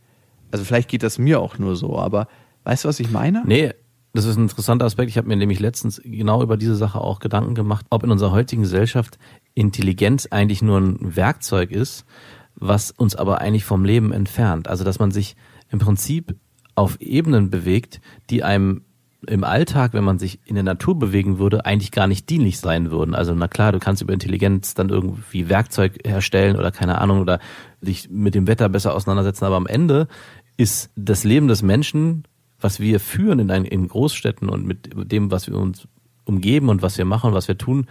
Also 0.51 0.65
vielleicht 0.65 0.89
geht 0.89 1.03
das 1.03 1.19
mir 1.19 1.41
auch 1.41 1.59
nur 1.59 1.77
so, 1.77 1.99
aber 1.99 2.29
weißt 2.65 2.85
du, 2.85 2.89
was 2.89 3.01
ich 3.01 3.11
meine? 3.11 3.43
Nee, 3.47 3.73
das 4.13 4.25
ist 4.25 4.37
ein 4.37 4.45
interessanter 4.45 4.87
Aspekt. 4.87 5.11
Ich 5.11 5.19
habe 5.19 5.29
mir 5.29 5.37
nämlich 5.37 5.61
letztens 5.61 6.01
genau 6.03 6.43
über 6.43 6.57
diese 6.57 6.75
Sache 6.75 7.01
auch 7.01 7.19
Gedanken 7.19 7.55
gemacht, 7.55 7.87
ob 7.91 8.03
in 8.03 8.11
unserer 8.11 8.33
heutigen 8.33 8.63
Gesellschaft 8.63 9.19
Intelligenz 9.55 10.29
eigentlich 10.31 10.63
nur 10.63 10.79
ein 10.79 11.17
Werkzeug 11.17 11.71
ist, 11.71 12.07
was 12.55 12.91
uns 12.91 13.15
aber 13.15 13.41
eigentlich 13.41 13.65
vom 13.65 13.85
Leben 13.85 14.13
entfernt. 14.13 14.69
Also 14.69 14.85
dass 14.85 14.99
man 14.99 15.11
sich 15.11 15.37
im 15.71 15.79
Prinzip 15.79 16.35
auf 16.75 17.01
Ebenen 17.01 17.51
bewegt, 17.51 18.01
die 18.31 18.43
einem 18.43 18.83
im 19.29 19.45
Alltag, 19.45 19.93
wenn 19.93 20.05
man 20.05 20.19
sich 20.19 20.41
in 20.45 20.55
der 20.55 20.65
Natur 20.65 20.99
bewegen 20.99 21.39
würde, 21.39 21.65
eigentlich 21.65 21.91
gar 21.91 22.07
nicht 22.07 22.29
dienlich 22.31 22.59
sein 22.59 22.91
würden. 22.91 23.15
Also 23.15 23.35
na 23.35 23.49
klar, 23.49 23.73
du 23.73 23.79
kannst 23.79 24.03
über 24.03 24.13
Intelligenz 24.13 24.75
dann 24.75 24.89
irgendwie 24.89 25.49
Werkzeug 25.49 25.99
herstellen 26.05 26.57
oder 26.57 26.71
keine 26.71 26.99
Ahnung 26.99 27.21
oder 27.21 27.39
dich 27.81 28.09
mit 28.11 28.35
dem 28.35 28.47
Wetter 28.47 28.69
besser 28.69 28.95
auseinandersetzen, 28.95 29.45
aber 29.45 29.57
am 29.57 29.67
Ende 29.67 30.09
ist 30.57 30.91
das 30.97 31.25
Leben 31.25 31.49
des 31.49 31.63
Menschen, 31.63 32.25
was 32.61 32.81
wir 32.81 33.01
führen 33.01 33.39
in, 33.39 33.51
ein, 33.51 33.65
in 33.65 33.89
Großstädten 33.89 34.49
und 34.49 34.67
mit 34.67 34.91
dem, 35.13 35.31
was 35.31 35.47
wir 35.47 35.57
uns 35.57 35.87
umgeben 36.25 36.69
und 36.69 36.83
was 36.83 36.99
wir 36.99 37.05
machen 37.05 37.29
und 37.29 37.35
was 37.35 37.49
wir 37.49 37.59
tun, 37.59 37.87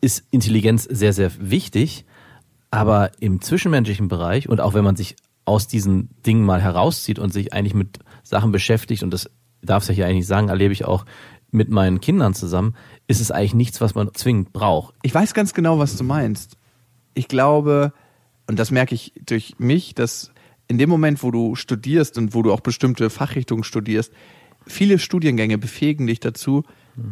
ist 0.00 0.26
Intelligenz 0.30 0.84
sehr, 0.84 1.12
sehr 1.12 1.30
wichtig. 1.38 2.04
Aber 2.70 3.12
im 3.20 3.40
zwischenmenschlichen 3.40 4.08
Bereich 4.08 4.48
und 4.48 4.60
auch 4.60 4.74
wenn 4.74 4.84
man 4.84 4.96
sich 4.96 5.16
aus 5.44 5.66
diesen 5.66 6.10
Dingen 6.26 6.44
mal 6.44 6.60
herauszieht 6.60 7.18
und 7.18 7.32
sich 7.32 7.54
eigentlich 7.54 7.74
mit 7.74 8.00
Sachen 8.22 8.52
beschäftigt 8.52 9.02
und 9.02 9.10
das 9.10 9.30
darf 9.62 9.82
es 9.82 9.88
ja 9.88 9.94
hier 9.94 10.06
eigentlich 10.06 10.26
sagen, 10.26 10.48
erlebe 10.48 10.72
ich 10.72 10.84
auch 10.84 11.04
mit 11.50 11.70
meinen 11.70 12.00
Kindern 12.00 12.34
zusammen, 12.34 12.74
ist 13.06 13.20
es 13.20 13.30
eigentlich 13.30 13.54
nichts, 13.54 13.80
was 13.80 13.94
man 13.94 14.12
zwingend 14.14 14.52
braucht. 14.52 14.94
Ich 15.02 15.14
weiß 15.14 15.34
ganz 15.34 15.54
genau, 15.54 15.78
was 15.78 15.96
du 15.96 16.04
meinst. 16.04 16.56
Ich 17.14 17.28
glaube, 17.28 17.92
und 18.46 18.58
das 18.58 18.70
merke 18.70 18.94
ich 18.94 19.12
durch 19.24 19.54
mich, 19.58 19.94
dass 19.94 20.32
in 20.68 20.78
dem 20.78 20.90
Moment, 20.90 21.22
wo 21.22 21.30
du 21.30 21.54
studierst 21.54 22.18
und 22.18 22.34
wo 22.34 22.42
du 22.42 22.52
auch 22.52 22.60
bestimmte 22.60 23.08
Fachrichtungen 23.08 23.64
studierst, 23.64 24.12
viele 24.66 24.98
Studiengänge 24.98 25.56
befähigen 25.56 26.06
dich 26.06 26.20
dazu, 26.20 26.64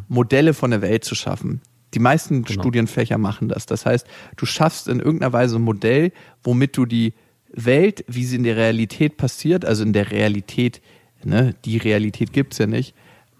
Modelle 0.08 0.52
von 0.52 0.70
der 0.70 0.82
Welt 0.82 1.04
zu 1.04 1.14
schaffen. 1.14 1.62
Die 1.94 1.98
meisten 1.98 2.42
genau. 2.42 2.60
Studienfächer 2.60 3.18
machen 3.18 3.48
das. 3.48 3.66
Das 3.66 3.86
heißt, 3.86 4.06
du 4.36 4.44
schaffst 4.44 4.88
in 4.88 4.98
irgendeiner 4.98 5.32
Weise 5.32 5.56
ein 5.56 5.62
Modell, 5.62 6.12
womit 6.42 6.76
du 6.76 6.84
die 6.84 7.14
Welt, 7.52 8.04
wie 8.08 8.24
sie 8.24 8.36
in 8.36 8.42
der 8.42 8.56
Realität 8.56 9.16
passiert, 9.16 9.64
also 9.64 9.82
in 9.82 9.92
der 9.92 10.10
Realität 10.10 10.82
ne, 11.24 11.54
die 11.64 11.78
Realität 11.78 12.32
gibt 12.32 12.52
es 12.52 12.58
ja 12.58 12.66
nicht, 12.66 12.94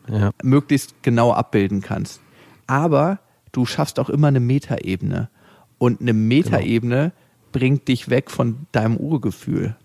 ja. 0.09 0.31
möglichst 0.43 1.03
genau 1.03 1.33
abbilden 1.33 1.81
kannst. 1.81 2.21
Aber 2.67 3.21
du 3.53 3.67
schaffst 3.67 3.99
auch 3.99 4.11
immer 4.11 4.29
eine 4.29 4.41
Metaebene. 4.41 5.29
Und 5.79 6.01
eine 6.01 6.13
Metaebene 6.13 6.97
genau. 6.97 7.13
bringt 7.53 7.89
dich 7.89 8.09
weg 8.09 8.31
von 8.31 8.67
deinem 8.73 8.97
Urgefühl. 8.97 9.77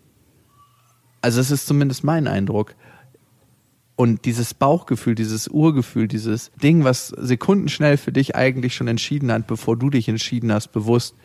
Also 1.22 1.40
das 1.40 1.52
ist 1.52 1.68
zumindest 1.68 2.04
mein 2.04 2.28
Eindruck. 2.28 2.76
Und 3.96 4.26
dieses 4.26 4.54
Bauchgefühl, 4.54 5.14
dieses 5.14 5.48
Urgefühl, 5.48 6.08
dieses 6.08 6.52
Ding, 6.64 6.84
was 6.84 7.10
sekundenschnell 7.10 7.98
für 7.98 8.12
dich 8.12 8.36
eigentlich 8.36 8.74
schon 8.74 8.88
entschieden 8.88 9.32
hat, 9.32 9.46
bevor 9.46 9.78
du 9.78 9.90
dich 9.90 10.10
entschieden 10.10 10.52
hast, 10.52 10.70
bewusst, 10.70 11.16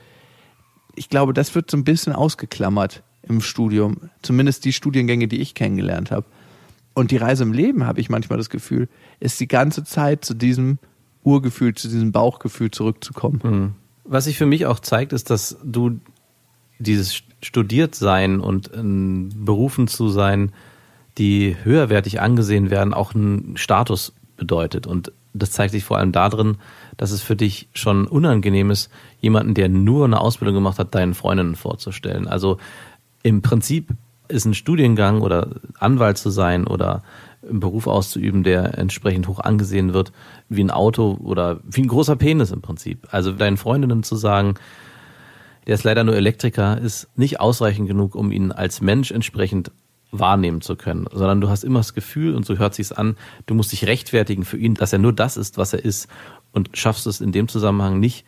ich 0.94 1.08
glaube, 1.08 1.32
das 1.32 1.54
wird 1.54 1.70
so 1.70 1.76
ein 1.76 1.84
bisschen 1.84 2.12
ausgeklammert 2.12 3.02
im 3.22 3.40
Studium. 3.40 4.10
Zumindest 4.22 4.64
die 4.64 4.72
Studiengänge, 4.72 5.28
die 5.28 5.40
ich 5.40 5.54
kennengelernt 5.54 6.10
habe. 6.10 6.26
Und 6.96 7.10
die 7.10 7.18
Reise 7.18 7.42
im 7.42 7.52
Leben, 7.52 7.86
habe 7.86 8.00
ich 8.00 8.08
manchmal 8.08 8.38
das 8.38 8.48
Gefühl, 8.48 8.88
ist 9.20 9.38
die 9.38 9.48
ganze 9.48 9.84
Zeit 9.84 10.24
zu 10.24 10.32
diesem 10.32 10.78
Urgefühl, 11.24 11.74
zu 11.74 11.88
diesem 11.88 12.10
Bauchgefühl 12.10 12.70
zurückzukommen. 12.70 13.40
Mhm. 13.44 13.72
Was 14.04 14.24
sich 14.24 14.38
für 14.38 14.46
mich 14.46 14.64
auch 14.64 14.80
zeigt, 14.80 15.12
ist, 15.12 15.28
dass 15.28 15.58
du 15.62 16.00
dieses 16.78 17.22
Studiertsein 17.42 18.40
und 18.40 18.70
ähm, 18.74 19.28
berufen 19.44 19.88
zu 19.88 20.08
sein, 20.08 20.52
die 21.18 21.54
höherwertig 21.62 22.22
angesehen 22.22 22.70
werden, 22.70 22.94
auch 22.94 23.14
einen 23.14 23.58
Status 23.58 24.14
bedeutet. 24.38 24.86
Und 24.86 25.12
das 25.34 25.50
zeigt 25.50 25.72
sich 25.72 25.84
vor 25.84 25.98
allem 25.98 26.12
darin, 26.12 26.56
dass 26.96 27.10
es 27.10 27.20
für 27.20 27.36
dich 27.36 27.68
schon 27.74 28.06
unangenehm 28.06 28.70
ist, 28.70 28.90
jemanden, 29.20 29.52
der 29.52 29.68
nur 29.68 30.06
eine 30.06 30.18
Ausbildung 30.18 30.54
gemacht 30.54 30.78
hat, 30.78 30.94
deinen 30.94 31.12
Freundinnen 31.12 31.56
vorzustellen. 31.56 32.26
Also 32.26 32.56
im 33.22 33.42
Prinzip 33.42 33.90
ist 34.28 34.44
ein 34.44 34.54
Studiengang 34.54 35.22
oder 35.22 35.48
Anwalt 35.78 36.18
zu 36.18 36.30
sein 36.30 36.66
oder 36.66 37.02
einen 37.48 37.60
Beruf 37.60 37.86
auszuüben, 37.86 38.42
der 38.42 38.78
entsprechend 38.78 39.28
hoch 39.28 39.40
angesehen 39.40 39.94
wird, 39.94 40.12
wie 40.48 40.62
ein 40.62 40.70
Auto 40.70 41.18
oder 41.22 41.60
wie 41.64 41.82
ein 41.82 41.88
großer 41.88 42.16
Penis 42.16 42.50
im 42.50 42.62
Prinzip. 42.62 43.06
Also 43.10 43.32
deinen 43.32 43.56
Freundinnen 43.56 44.02
zu 44.02 44.16
sagen, 44.16 44.54
der 45.66 45.74
ist 45.74 45.84
leider 45.84 46.04
nur 46.04 46.16
Elektriker, 46.16 46.80
ist 46.80 47.08
nicht 47.16 47.40
ausreichend 47.40 47.88
genug, 47.88 48.14
um 48.14 48.30
ihn 48.30 48.52
als 48.52 48.80
Mensch 48.80 49.10
entsprechend 49.10 49.72
wahrnehmen 50.12 50.60
zu 50.60 50.76
können, 50.76 51.06
sondern 51.12 51.40
du 51.40 51.48
hast 51.48 51.64
immer 51.64 51.80
das 51.80 51.94
Gefühl, 51.94 52.34
und 52.34 52.46
so 52.46 52.58
hört 52.58 52.74
sich's 52.74 52.92
an, 52.92 53.16
du 53.46 53.54
musst 53.54 53.72
dich 53.72 53.86
rechtfertigen 53.86 54.44
für 54.44 54.56
ihn, 54.56 54.74
dass 54.74 54.92
er 54.92 55.00
nur 55.00 55.12
das 55.12 55.36
ist, 55.36 55.58
was 55.58 55.72
er 55.72 55.84
ist 55.84 56.08
und 56.52 56.70
schaffst 56.74 57.06
es 57.06 57.20
in 57.20 57.32
dem 57.32 57.48
Zusammenhang 57.48 57.98
nicht, 57.98 58.24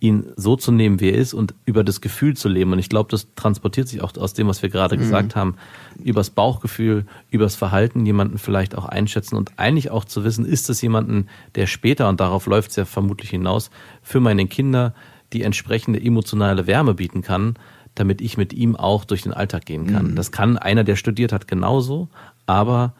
ihn 0.00 0.26
so 0.36 0.56
zu 0.56 0.72
nehmen, 0.72 0.98
wie 0.98 1.10
er 1.10 1.18
ist 1.18 1.34
und 1.34 1.54
über 1.66 1.84
das 1.84 2.00
Gefühl 2.00 2.34
zu 2.34 2.48
leben. 2.48 2.72
Und 2.72 2.78
ich 2.78 2.88
glaube, 2.88 3.10
das 3.10 3.28
transportiert 3.36 3.86
sich 3.86 4.02
auch 4.02 4.16
aus 4.16 4.32
dem, 4.32 4.48
was 4.48 4.62
wir 4.62 4.70
gerade 4.70 4.96
mhm. 4.96 5.00
gesagt 5.00 5.36
haben, 5.36 5.56
übers 6.02 6.30
Bauchgefühl, 6.30 7.04
übers 7.30 7.54
Verhalten 7.54 8.06
jemanden 8.06 8.38
vielleicht 8.38 8.74
auch 8.74 8.86
einschätzen 8.86 9.36
und 9.36 9.58
eigentlich 9.58 9.90
auch 9.90 10.06
zu 10.06 10.24
wissen, 10.24 10.46
ist 10.46 10.70
es 10.70 10.80
jemanden, 10.80 11.28
der 11.54 11.66
später, 11.66 12.08
und 12.08 12.18
darauf 12.18 12.46
läuft 12.46 12.70
es 12.70 12.76
ja 12.76 12.86
vermutlich 12.86 13.30
hinaus, 13.30 13.70
für 14.02 14.20
meine 14.20 14.46
Kinder 14.46 14.94
die 15.34 15.42
entsprechende 15.42 16.02
emotionale 16.02 16.66
Wärme 16.66 16.94
bieten 16.94 17.20
kann, 17.20 17.54
damit 17.94 18.22
ich 18.22 18.38
mit 18.38 18.54
ihm 18.54 18.76
auch 18.76 19.04
durch 19.04 19.22
den 19.22 19.34
Alltag 19.34 19.66
gehen 19.66 19.86
kann. 19.86 20.12
Mhm. 20.12 20.16
Das 20.16 20.32
kann 20.32 20.56
einer, 20.56 20.82
der 20.82 20.96
studiert 20.96 21.32
hat, 21.32 21.46
genauso, 21.46 22.08
aber 22.46 22.94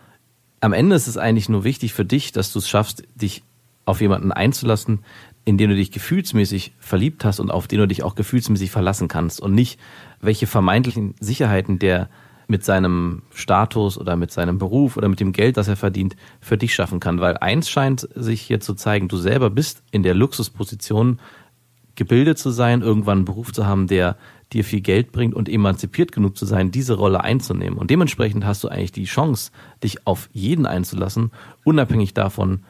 am 0.61 0.75
Ende 0.75 0.95
ist 0.97 1.07
es 1.07 1.17
eigentlich 1.17 1.49
nur 1.49 1.65
wichtig 1.65 1.95
für 1.95 2.05
dich, 2.05 2.33
dass 2.33 2.53
du 2.53 2.59
es 2.59 2.69
schaffst, 2.69 3.05
dich 3.15 3.43
auf 3.87 4.01
jemanden 4.01 4.31
einzulassen, 4.31 5.01
in 5.51 5.59
den 5.59 5.71
du 5.71 5.75
dich 5.75 5.91
gefühlsmäßig 5.91 6.75
verliebt 6.79 7.25
hast 7.25 7.41
und 7.41 7.51
auf 7.51 7.67
den 7.67 7.81
du 7.81 7.89
dich 7.89 8.05
auch 8.05 8.15
gefühlsmäßig 8.15 8.71
verlassen 8.71 9.09
kannst 9.09 9.41
und 9.41 9.53
nicht, 9.53 9.81
welche 10.21 10.47
vermeintlichen 10.47 11.17
Sicherheiten 11.19 11.81
der 11.81 12.09
mit 12.47 12.65
seinem 12.65 13.23
Status 13.35 13.99
oder 13.99 14.15
mit 14.15 14.31
seinem 14.31 14.59
Beruf 14.59 14.97
oder 14.97 15.09
mit 15.09 15.19
dem 15.19 15.33
Geld, 15.33 15.57
das 15.57 15.67
er 15.67 15.75
verdient, 15.75 16.15
für 16.41 16.57
dich 16.57 16.73
schaffen 16.73 17.01
kann. 17.01 17.21
Weil 17.21 17.37
eins 17.39 17.69
scheint 17.69 18.09
sich 18.15 18.43
hier 18.43 18.61
zu 18.61 18.75
zeigen, 18.75 19.09
du 19.09 19.17
selber 19.17 19.51
bist 19.51 19.83
in 19.91 20.05
der 20.05 20.15
Luxusposition, 20.15 21.19
gebildet 21.97 22.39
zu 22.39 22.51
sein, 22.51 22.81
irgendwann 22.81 23.19
einen 23.19 23.25
Beruf 23.25 23.53
zu 23.53 23.67
haben, 23.67 23.89
der 23.89 24.17
dir 24.53 24.63
viel 24.63 24.83
Geld 24.83 25.11
bringt 25.11 25.35
und 25.35 25.49
emanzipiert 25.49 26.13
genug 26.13 26.37
zu 26.37 26.47
sein, 26.47 26.71
diese 26.71 26.95
Rolle 26.95 27.25
einzunehmen. 27.25 27.77
Und 27.77 27.91
dementsprechend 27.91 28.45
hast 28.45 28.63
du 28.63 28.69
eigentlich 28.69 28.93
die 28.93 29.05
Chance, 29.05 29.51
dich 29.83 30.07
auf 30.07 30.31
jeden 30.33 30.67
einzulassen, 30.67 31.33
unabhängig 31.65 32.15
davon, 32.15 32.61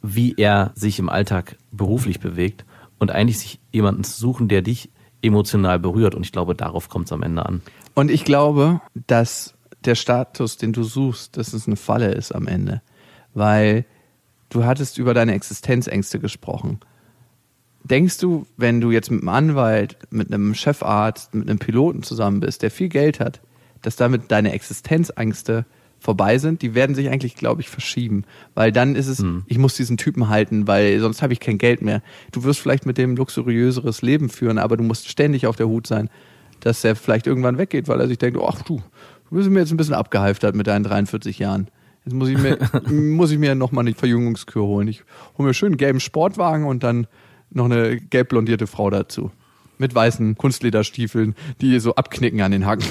wie 0.00 0.34
er 0.36 0.70
sich 0.76 1.00
im 1.00 1.08
Alltag 1.08 1.56
beruflich 1.72 2.20
bewegt 2.20 2.64
und 2.98 3.10
eigentlich 3.10 3.38
sich 3.38 3.60
jemanden 3.72 4.04
zu 4.04 4.18
suchen, 4.18 4.48
der 4.48 4.62
dich 4.62 4.90
emotional 5.22 5.78
berührt. 5.78 6.14
Und 6.14 6.24
ich 6.24 6.32
glaube, 6.32 6.54
darauf 6.54 6.88
kommt 6.88 7.06
es 7.06 7.12
am 7.12 7.22
Ende 7.22 7.44
an. 7.44 7.62
Und 7.94 8.10
ich 8.10 8.24
glaube, 8.24 8.80
dass 9.06 9.54
der 9.84 9.94
Status, 9.94 10.56
den 10.56 10.72
du 10.72 10.82
suchst, 10.82 11.36
dass 11.36 11.52
es 11.52 11.66
eine 11.66 11.76
Falle 11.76 12.12
ist 12.12 12.32
am 12.32 12.46
Ende. 12.46 12.82
Weil 13.34 13.84
du 14.48 14.64
hattest 14.64 14.98
über 14.98 15.14
deine 15.14 15.34
Existenzängste 15.34 16.18
gesprochen. 16.18 16.80
Denkst 17.82 18.18
du, 18.18 18.46
wenn 18.56 18.80
du 18.80 18.90
jetzt 18.90 19.10
mit 19.10 19.20
einem 19.20 19.30
Anwalt, 19.30 19.96
mit 20.10 20.32
einem 20.32 20.54
Chefarzt, 20.54 21.34
mit 21.34 21.48
einem 21.48 21.58
Piloten 21.58 22.02
zusammen 22.02 22.40
bist, 22.40 22.62
der 22.62 22.70
viel 22.70 22.88
Geld 22.88 23.20
hat, 23.20 23.40
dass 23.80 23.96
damit 23.96 24.30
deine 24.30 24.52
Existenzängste 24.52 25.64
vorbei 26.00 26.38
sind, 26.38 26.62
die 26.62 26.74
werden 26.74 26.94
sich 26.94 27.10
eigentlich, 27.10 27.36
glaube 27.36 27.60
ich, 27.60 27.68
verschieben. 27.68 28.24
Weil 28.54 28.72
dann 28.72 28.96
ist 28.96 29.06
es, 29.06 29.18
hm. 29.18 29.44
ich 29.46 29.58
muss 29.58 29.74
diesen 29.74 29.98
Typen 29.98 30.28
halten, 30.28 30.66
weil 30.66 30.98
sonst 30.98 31.22
habe 31.22 31.32
ich 31.32 31.40
kein 31.40 31.58
Geld 31.58 31.82
mehr. 31.82 32.02
Du 32.32 32.42
wirst 32.42 32.60
vielleicht 32.60 32.86
mit 32.86 32.98
dem 32.98 33.16
luxuriöseres 33.16 34.02
Leben 34.02 34.30
führen, 34.30 34.58
aber 34.58 34.76
du 34.76 34.82
musst 34.82 35.08
ständig 35.08 35.46
auf 35.46 35.56
der 35.56 35.68
Hut 35.68 35.86
sein, 35.86 36.08
dass 36.60 36.82
er 36.84 36.96
vielleicht 36.96 37.26
irgendwann 37.26 37.58
weggeht, 37.58 37.86
weil 37.86 38.00
er 38.00 38.08
sich 38.08 38.18
denkt, 38.18 38.40
ach 38.42 38.62
du, 38.62 38.82
du 39.28 39.36
bist 39.36 39.50
mir 39.50 39.60
jetzt 39.60 39.70
ein 39.70 39.76
bisschen 39.76 39.94
abgehalftert 39.94 40.56
mit 40.56 40.66
deinen 40.66 40.84
43 40.84 41.38
Jahren. 41.38 41.68
Jetzt 42.04 42.14
muss 42.14 42.30
ich 42.30 42.38
mir, 42.38 42.58
muss 42.90 43.30
ich 43.30 43.38
mir 43.38 43.54
nochmal 43.54 43.86
eine 43.86 43.94
Verjüngungskür 43.94 44.62
holen. 44.62 44.88
Ich 44.88 45.04
hole 45.36 45.48
mir 45.48 45.54
schön 45.54 45.68
einen 45.68 45.76
gelben 45.76 46.00
Sportwagen 46.00 46.64
und 46.64 46.82
dann 46.82 47.06
noch 47.50 47.66
eine 47.66 47.98
gelb 47.98 48.30
blondierte 48.30 48.66
Frau 48.66 48.88
dazu. 48.88 49.30
Mit 49.76 49.94
weißen 49.94 50.36
Kunstlederstiefeln, 50.36 51.34
die 51.60 51.78
so 51.78 51.94
abknicken 51.94 52.40
an 52.40 52.52
den 52.52 52.66
Hacken. 52.66 52.86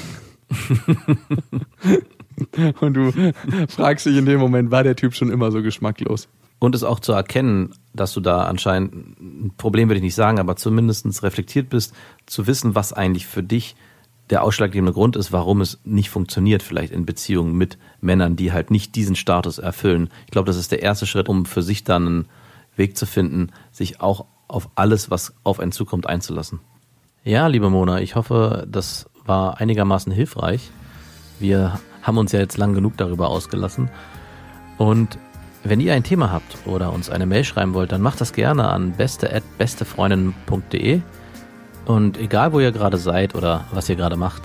Und 2.80 2.94
du 2.94 3.12
fragst 3.68 4.06
dich 4.06 4.16
in 4.16 4.26
dem 4.26 4.40
Moment, 4.40 4.70
war 4.70 4.82
der 4.82 4.96
Typ 4.96 5.14
schon 5.14 5.30
immer 5.30 5.50
so 5.50 5.62
geschmacklos? 5.62 6.28
Und 6.58 6.74
es 6.74 6.84
auch 6.84 7.00
zu 7.00 7.12
erkennen, 7.12 7.72
dass 7.94 8.12
du 8.12 8.20
da 8.20 8.44
anscheinend, 8.44 9.18
ein 9.18 9.52
Problem 9.56 9.88
würde 9.88 9.98
ich 9.98 10.04
nicht 10.04 10.14
sagen, 10.14 10.38
aber 10.38 10.56
zumindest 10.56 11.22
reflektiert 11.22 11.70
bist, 11.70 11.94
zu 12.26 12.46
wissen, 12.46 12.74
was 12.74 12.92
eigentlich 12.92 13.26
für 13.26 13.42
dich 13.42 13.76
der 14.28 14.44
ausschlaggebende 14.44 14.92
Grund 14.92 15.16
ist, 15.16 15.32
warum 15.32 15.60
es 15.60 15.80
nicht 15.84 16.10
funktioniert, 16.10 16.62
vielleicht 16.62 16.92
in 16.92 17.04
Beziehungen 17.04 17.56
mit 17.56 17.78
Männern, 18.00 18.36
die 18.36 18.52
halt 18.52 18.70
nicht 18.70 18.94
diesen 18.94 19.16
Status 19.16 19.58
erfüllen. 19.58 20.08
Ich 20.26 20.30
glaube, 20.30 20.46
das 20.46 20.56
ist 20.56 20.70
der 20.70 20.82
erste 20.82 21.06
Schritt, 21.06 21.28
um 21.28 21.46
für 21.46 21.62
sich 21.62 21.82
dann 21.82 22.06
einen 22.06 22.28
Weg 22.76 22.96
zu 22.96 23.06
finden, 23.06 23.50
sich 23.72 24.00
auch 24.00 24.26
auf 24.46 24.68
alles, 24.74 25.10
was 25.10 25.34
auf 25.42 25.60
einen 25.60 25.72
zukommt, 25.72 26.06
einzulassen. 26.06 26.60
Ja, 27.24 27.46
liebe 27.48 27.70
Mona, 27.70 28.00
ich 28.00 28.16
hoffe, 28.16 28.66
das 28.70 29.10
war 29.24 29.60
einigermaßen 29.60 30.12
hilfreich. 30.12 30.70
Wir 31.38 31.80
haben 32.02 32.18
uns 32.18 32.32
ja 32.32 32.40
jetzt 32.40 32.58
lang 32.58 32.74
genug 32.74 32.96
darüber 32.96 33.28
ausgelassen. 33.28 33.88
Und 34.78 35.18
wenn 35.62 35.80
ihr 35.80 35.94
ein 35.94 36.04
Thema 36.04 36.32
habt 36.32 36.66
oder 36.66 36.92
uns 36.92 37.10
eine 37.10 37.26
Mail 37.26 37.44
schreiben 37.44 37.74
wollt, 37.74 37.92
dann 37.92 38.00
macht 38.00 38.20
das 38.20 38.32
gerne 38.32 38.68
an 38.68 38.92
beste@bestefreundin.de. 38.92 41.02
Und 41.86 42.18
egal, 42.18 42.52
wo 42.52 42.60
ihr 42.60 42.72
gerade 42.72 42.98
seid 42.98 43.34
oder 43.34 43.64
was 43.72 43.88
ihr 43.88 43.96
gerade 43.96 44.16
macht, 44.16 44.42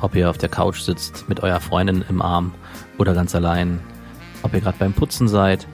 ob 0.00 0.16
ihr 0.16 0.28
auf 0.28 0.38
der 0.38 0.48
Couch 0.48 0.80
sitzt 0.80 1.28
mit 1.28 1.40
eurer 1.40 1.60
Freundin 1.60 2.04
im 2.08 2.22
Arm 2.22 2.52
oder 2.98 3.14
ganz 3.14 3.34
allein, 3.34 3.80
ob 4.42 4.54
ihr 4.54 4.60
gerade 4.60 4.78
beim 4.78 4.92
Putzen 4.92 5.28
seid 5.28 5.66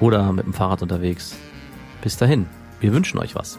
oder 0.00 0.32
mit 0.32 0.46
dem 0.46 0.52
Fahrrad 0.52 0.82
unterwegs, 0.82 1.36
bis 2.02 2.16
dahin, 2.16 2.46
wir 2.80 2.92
wünschen 2.92 3.18
euch 3.18 3.34
was. 3.34 3.58